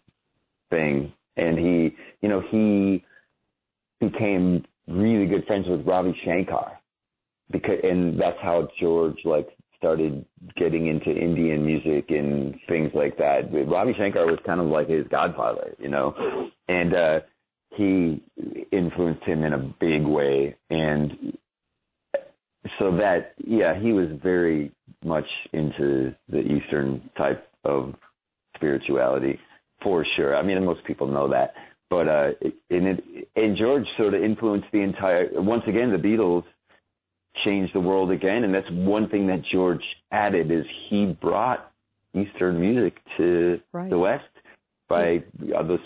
thing, 0.70 1.12
and 1.38 1.58
he, 1.58 1.96
you 2.26 2.32
know, 2.32 2.42
he 2.50 3.06
became 4.00 4.66
really 4.88 5.28
good 5.28 5.46
friends 5.46 5.68
with 5.70 5.86
Ravi 5.86 6.20
Shankar, 6.26 6.80
because, 7.52 7.78
and 7.84 8.20
that's 8.20 8.40
how 8.42 8.68
George 8.80 9.20
like 9.26 9.48
started 9.78 10.26
getting 10.58 10.88
into 10.88 11.12
Indian 11.12 11.64
music 11.64 12.06
and 12.10 12.56
things 12.68 12.90
like 12.96 13.16
that. 13.20 13.42
Ravi 13.68 13.94
Shankar 13.96 14.26
was 14.26 14.40
kind 14.44 14.60
of 14.60 14.66
like 14.66 14.90
his 14.90 15.06
godfather, 15.12 15.76
you 15.78 15.88
know, 15.88 16.16
and 16.68 16.96
uh, 16.96 17.20
he 17.76 18.24
influenced 18.72 19.24
him 19.24 19.44
in 19.44 19.54
a 19.54 19.76
big 19.80 20.04
way, 20.04 20.56
and 20.72 21.38
so 22.80 22.90
that 22.98 23.36
yeah 23.46 23.80
he 23.80 23.92
was 23.92 24.08
very 24.24 24.72
much 25.04 25.28
into 25.54 26.16
the 26.28 26.40
eastern 26.40 27.08
type 27.20 27.48
of 27.66 27.94
spirituality 28.56 29.40
for 29.84 30.04
sure. 30.16 30.36
I 30.36 30.42
mean 30.42 30.66
most 30.66 30.84
people 30.86 31.06
know 31.06 31.30
that 31.30 31.54
but 31.90 32.08
uh 32.08 32.32
and 32.70 32.88
it 32.88 33.04
and 33.36 33.58
george 33.58 33.86
sort 33.98 34.14
of 34.14 34.24
influenced 34.24 34.68
the 34.72 34.82
entire 34.82 35.30
once 35.34 35.64
again 35.68 35.92
the 35.92 35.98
beatles 35.98 36.44
changed 37.44 37.74
the 37.74 37.80
world 37.80 38.12
again 38.12 38.44
and 38.44 38.54
that's 38.54 38.70
one 38.72 39.10
thing 39.10 39.28
that 39.28 39.42
george 39.52 39.84
added 40.12 40.52
is 40.52 40.66
he 40.90 41.18
brought 41.22 41.72
eastern 42.14 42.60
music 42.60 42.96
to 43.18 43.60
Right. 43.74 43.90
the 43.90 43.98
west 43.98 44.24
by 44.88 45.24
the 45.40 45.78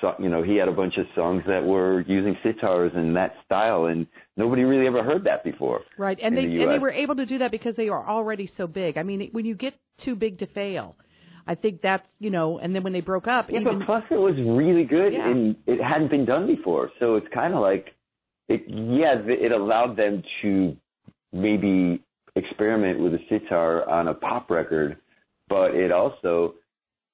so, 0.00 0.14
you 0.18 0.28
know, 0.28 0.42
he 0.42 0.56
had 0.56 0.68
a 0.68 0.72
bunch 0.72 0.96
of 0.96 1.06
songs 1.14 1.42
that 1.46 1.64
were 1.64 2.02
using 2.02 2.36
sitars 2.44 2.96
and 2.96 3.16
that 3.16 3.34
style, 3.44 3.86
and 3.86 4.06
nobody 4.36 4.62
really 4.62 4.86
ever 4.86 5.02
heard 5.02 5.24
that 5.24 5.42
before. 5.42 5.80
Right, 5.98 6.18
and 6.22 6.36
they 6.36 6.46
the 6.46 6.62
and 6.62 6.70
they 6.70 6.78
were 6.78 6.92
able 6.92 7.16
to 7.16 7.26
do 7.26 7.38
that 7.38 7.50
because 7.50 7.74
they 7.76 7.88
are 7.88 8.06
already 8.08 8.50
so 8.56 8.66
big. 8.66 8.98
I 8.98 9.02
mean, 9.02 9.28
when 9.32 9.44
you 9.44 9.54
get 9.54 9.74
too 9.98 10.14
big 10.14 10.38
to 10.38 10.46
fail, 10.46 10.96
I 11.46 11.54
think 11.54 11.80
that's 11.82 12.06
you 12.18 12.30
know. 12.30 12.58
And 12.58 12.74
then 12.74 12.82
when 12.82 12.92
they 12.92 13.00
broke 13.00 13.26
up, 13.26 13.50
Yeah, 13.50 13.60
even 13.60 13.78
but 13.78 13.86
plus 13.86 14.04
it 14.10 14.16
was 14.20 14.34
really 14.36 14.84
good, 14.84 15.12
Yeah. 15.12 15.28
and 15.30 15.56
it 15.66 15.82
hadn't 15.82 16.10
been 16.10 16.24
done 16.24 16.46
before. 16.46 16.90
So 17.00 17.16
it's 17.16 17.26
kind 17.32 17.54
of 17.54 17.60
like, 17.60 17.86
it. 18.48 18.62
Yeah, 18.68 19.16
it 19.26 19.52
allowed 19.52 19.96
them 19.96 20.22
to 20.42 20.76
maybe 21.32 22.02
experiment 22.34 23.00
with 23.00 23.14
a 23.14 23.18
sitar 23.28 23.88
on 23.88 24.08
a 24.08 24.14
pop 24.14 24.50
record, 24.50 24.96
but 25.48 25.74
it 25.74 25.90
also, 25.90 26.54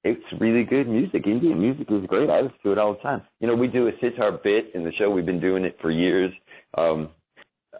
it's 0.03 0.23
really 0.39 0.63
good 0.63 0.87
music. 0.87 1.25
Indian 1.25 1.59
music 1.59 1.87
is 1.89 2.05
great. 2.07 2.29
I 2.29 2.41
listen 2.41 2.57
to 2.63 2.71
it 2.73 2.77
all 2.77 2.93
the 2.93 2.99
time. 2.99 3.21
You 3.39 3.47
know, 3.47 3.55
we 3.55 3.67
do 3.67 3.87
a 3.87 3.91
sitar 4.01 4.31
bit 4.43 4.71
in 4.75 4.83
the 4.83 4.91
show. 4.93 5.09
We've 5.09 5.25
been 5.25 5.39
doing 5.39 5.63
it 5.63 5.77
for 5.81 5.91
years. 5.91 6.31
Um, 6.77 7.09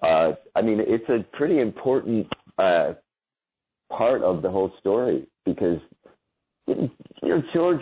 uh, 0.01 0.33
I 0.55 0.61
mean, 0.61 0.79
it's 0.79 1.07
a 1.09 1.25
pretty 1.35 1.59
important 1.59 2.27
uh, 2.57 2.93
part 3.89 4.21
of 4.21 4.41
the 4.41 4.49
whole 4.49 4.71
story 4.79 5.27
because 5.45 5.79
you 6.67 6.89
know, 7.23 7.41
George, 7.53 7.81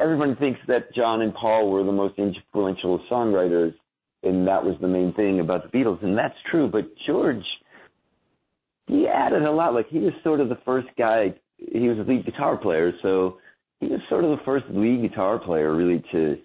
everyone 0.00 0.36
thinks 0.36 0.60
that 0.68 0.94
John 0.94 1.22
and 1.22 1.34
Paul 1.34 1.70
were 1.70 1.84
the 1.84 1.92
most 1.92 2.18
influential 2.18 3.00
songwriters, 3.10 3.74
and 4.22 4.46
that 4.46 4.64
was 4.64 4.76
the 4.80 4.88
main 4.88 5.12
thing 5.14 5.40
about 5.40 5.70
the 5.70 5.76
Beatles, 5.76 6.02
and 6.04 6.16
that's 6.16 6.34
true. 6.50 6.68
But 6.68 6.84
George, 7.06 7.44
he 8.86 9.06
added 9.06 9.42
a 9.42 9.50
lot. 9.50 9.74
Like 9.74 9.88
he 9.88 9.98
was 9.98 10.12
sort 10.22 10.40
of 10.40 10.48
the 10.48 10.58
first 10.64 10.88
guy. 10.98 11.34
He 11.58 11.88
was 11.88 11.98
a 11.98 12.02
lead 12.02 12.24
guitar 12.24 12.56
player, 12.56 12.92
so 13.02 13.38
he 13.80 13.86
was 13.86 14.00
sort 14.08 14.24
of 14.24 14.30
the 14.30 14.44
first 14.44 14.64
lead 14.70 15.02
guitar 15.02 15.38
player 15.38 15.74
really 15.74 16.02
to 16.12 16.38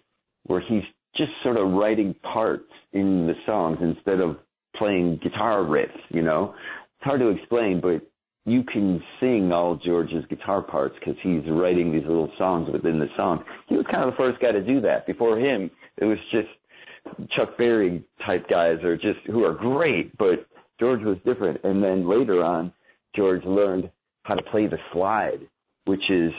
where 0.46 0.62
he's 0.62 0.84
just 1.16 1.32
sort 1.44 1.58
of 1.58 1.72
writing 1.72 2.16
parts 2.24 2.72
in 2.94 3.28
the 3.28 3.34
songs 3.46 3.78
instead 3.82 4.20
of 4.20 4.38
playing 4.76 5.20
guitar 5.24 5.64
riffs. 5.64 6.00
You 6.10 6.22
know, 6.22 6.54
it's 6.98 7.04
hard 7.04 7.20
to 7.20 7.30
explain, 7.30 7.82
but 7.82 8.02
you 8.48 8.64
can 8.64 9.04
sing 9.20 9.52
all 9.52 9.76
George's 9.76 10.24
guitar 10.30 10.62
parts 10.62 10.96
because 11.00 11.16
he's 11.22 11.42
writing 11.50 11.92
these 11.92 12.06
little 12.08 12.32
songs 12.38 12.70
within 12.72 12.98
the 12.98 13.08
song. 13.18 13.44
He 13.68 13.76
was 13.76 13.86
kind 13.92 14.06
of 14.06 14.12
the 14.12 14.16
first 14.16 14.40
guy 14.40 14.54
to 14.54 14.64
do 14.64 14.80
that. 14.82 15.06
Before 15.06 15.38
him, 15.38 15.70
it 15.98 16.06
was 16.06 16.18
just 16.32 16.48
Chuck 17.36 17.58
Berry 17.58 18.02
type 18.26 18.48
guys 18.50 18.78
or 18.84 18.96
just 18.96 19.20
who 19.28 19.44
are 19.44 19.54
great, 19.54 20.18
but 20.18 20.48
George 20.80 21.02
was 21.02 21.18
different. 21.26 21.60
And 21.66 21.84
then 21.84 22.08
later 22.08 22.42
on, 22.42 22.72
George 23.18 23.44
learned 23.44 23.92
how 24.24 24.36
to 24.36 24.44
play 24.44 24.66
the 24.68 24.78
slide, 24.94 25.40
which 25.84 26.10
is 26.10 26.32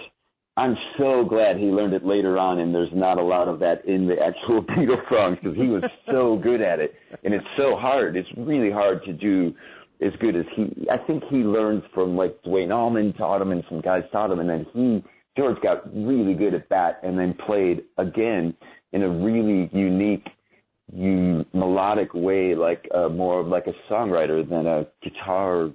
I'm 0.57 0.77
so 0.99 1.27
glad 1.29 1.59
he 1.59 1.67
learned 1.67 1.93
it 1.93 2.07
later 2.07 2.39
on, 2.39 2.59
and 2.61 2.75
there's 2.75 2.89
not 2.95 3.19
a 3.19 3.23
lot 3.23 3.49
of 3.49 3.59
that 3.59 3.85
in 3.85 4.07
the 4.07 4.17
actual 4.19 4.63
Beatles 4.65 5.07
songs 5.11 5.37
because 5.43 5.59
he 5.59 5.69
was 5.69 5.85
so 6.11 6.41
good 6.43 6.63
at 6.63 6.81
it, 6.81 6.95
and 7.23 7.35
it's 7.35 7.47
so 7.59 7.77
hard. 7.77 8.17
It's 8.17 8.29
really 8.35 8.71
hard 8.71 9.05
to 9.05 9.13
do 9.13 9.55
as 10.01 10.13
good 10.21 10.37
as 10.37 10.45
he. 10.55 10.87
I 10.91 10.99
think 11.07 11.25
he 11.31 11.39
learned 11.39 11.83
from 11.95 12.17
like 12.17 12.41
Duane 12.43 12.73
Allman 12.73 13.13
taught 13.15 13.43
him, 13.43 13.53
and 13.53 13.65
some 13.69 13.81
guys 13.81 14.03
taught 14.13 14.31
him, 14.31 14.41
and 14.41 14.49
then 14.49 14.67
he 14.73 15.05
George 15.37 15.61
got 15.63 15.85
really 15.95 16.35
good 16.35 16.55
at 16.55 16.69
that, 16.69 17.01
and 17.03 17.19
then 17.19 17.35
played 17.47 17.83
again 17.97 18.55
in 18.93 19.03
a 19.03 19.09
really 19.09 19.71
unique, 19.73 20.27
you, 20.93 21.45
melodic 21.53 22.13
way, 22.13 22.55
like 22.55 22.89
uh, 22.95 23.09
more 23.09 23.41
of 23.41 23.47
like 23.47 23.67
a 23.67 23.93
songwriter 23.93 24.49
than 24.49 24.67
a 24.67 24.87
guitar, 25.03 25.71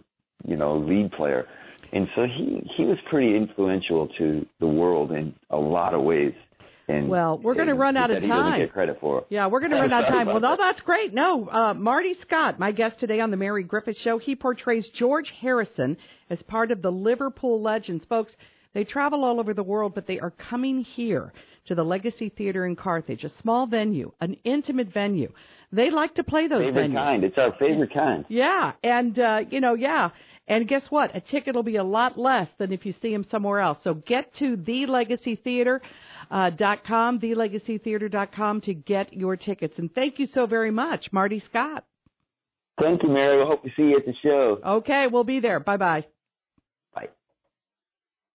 you 0.46 0.58
know, 0.58 0.78
lead 0.78 1.12
player. 1.14 1.48
And 1.94 2.08
so 2.16 2.24
he 2.26 2.62
he 2.76 2.86
was 2.86 2.98
pretty 3.10 3.38
influential 3.38 4.08
to 4.18 4.46
the 4.60 4.68
world 4.68 5.12
in 5.12 5.34
a 5.50 5.58
lot 5.58 5.94
of 5.94 6.02
ways. 6.02 6.34
And 6.88 7.08
Well, 7.08 7.38
we're 7.38 7.56
gonna 7.56 7.76
run 7.76 7.96
out 7.96 8.12
of 8.12 8.16
that 8.18 8.24
He 8.24 8.28
doesn't 8.28 8.44
time. 8.44 8.60
get 8.60 8.74
credit 8.74 9.00
for. 9.00 9.24
Yeah, 9.30 9.48
we're 9.48 9.62
going 9.62 9.72
to 9.72 9.78
run 9.78 9.94
out 9.94 10.04
of 10.04 10.10
time. 10.10 10.28
Well, 10.34 10.42
no, 10.42 10.58
that's 10.58 10.82
great. 10.82 11.14
No, 11.14 11.48
uh, 11.50 11.74
Marty 11.74 12.16
Scott, 12.22 12.60
my 12.60 12.72
guest 12.74 13.00
today 13.00 13.22
on 13.22 13.32
the 13.32 13.38
Mary 13.38 13.64
Griffith 13.64 13.98
Show, 13.98 14.18
he 14.18 14.36
portrays 14.36 14.88
George 14.90 15.32
Harrison 15.40 15.96
as 16.30 16.42
part 16.44 16.72
of 16.72 16.82
the 16.82 16.92
Liverpool 16.92 17.62
Legends. 17.62 18.04
Folks, 18.06 18.36
they 18.74 18.84
travel 18.84 19.24
all 19.24 19.40
over 19.40 19.54
the 19.54 19.64
world, 19.64 19.94
but 19.96 20.08
they 20.08 20.20
are 20.20 20.32
coming 20.32 20.82
here 20.84 21.32
to 21.68 21.76
the 21.76 21.84
Legacy 21.86 22.28
Theater 22.28 22.66
in 22.66 22.76
Carthage, 22.76 23.24
a 23.24 23.30
small 23.30 23.66
venue, 23.66 24.12
an 24.20 24.36
intimate 24.44 24.90
venue. 24.92 25.32
They 25.72 25.90
like 25.90 26.16
to 26.16 26.24
play 26.24 26.48
those 26.48 26.66
Favorite 26.66 26.92
venues. 26.92 26.96
kind. 26.96 27.24
It's 27.24 27.38
our 27.38 27.54
favorite 27.58 27.94
kind. 27.94 28.26
Yeah, 28.28 28.74
and 28.84 29.18
uh, 29.18 29.42
you 29.50 29.62
know, 29.62 29.74
yeah. 29.76 30.10
And 30.50 30.68
guess 30.68 30.86
what? 30.92 31.16
A 31.16 31.22
ticket 31.22 31.56
will 31.56 31.64
be 31.64 31.78
a 31.78 31.84
lot 31.86 32.18
less 32.20 32.50
than 32.58 32.74
if 32.74 32.86
you 32.86 32.94
see 33.02 33.14
him 33.14 33.24
somewhere 33.32 33.60
else. 33.62 33.78
So 33.84 33.94
get 33.94 34.34
to 34.36 34.58
thelegacytheater.com, 34.58 35.80
uh, 36.34 36.50
dot 36.50 36.84
com, 36.84 37.20
thelegacytheater.com 37.20 38.62
to 38.62 38.74
get 38.74 39.14
your 39.14 39.38
tickets. 39.38 39.78
And 39.78 39.94
thank 39.94 40.20
you 40.20 40.26
so 40.26 40.48
very 40.48 40.72
much, 40.72 41.14
Marty 41.14 41.40
Scott. 41.40 41.86
Thank 42.82 43.04
you, 43.04 43.10
Mary. 43.10 43.38
We 43.38 43.46
hope 43.46 43.62
to 43.64 43.70
see 43.78 43.84
you 43.84 43.98
at 43.98 44.06
the 44.06 44.14
show. 44.24 44.60
Okay, 44.66 45.06
we'll 45.08 45.24
be 45.24 45.40
there. 45.40 45.60
Bye 45.60 45.78
bye. 45.78 46.06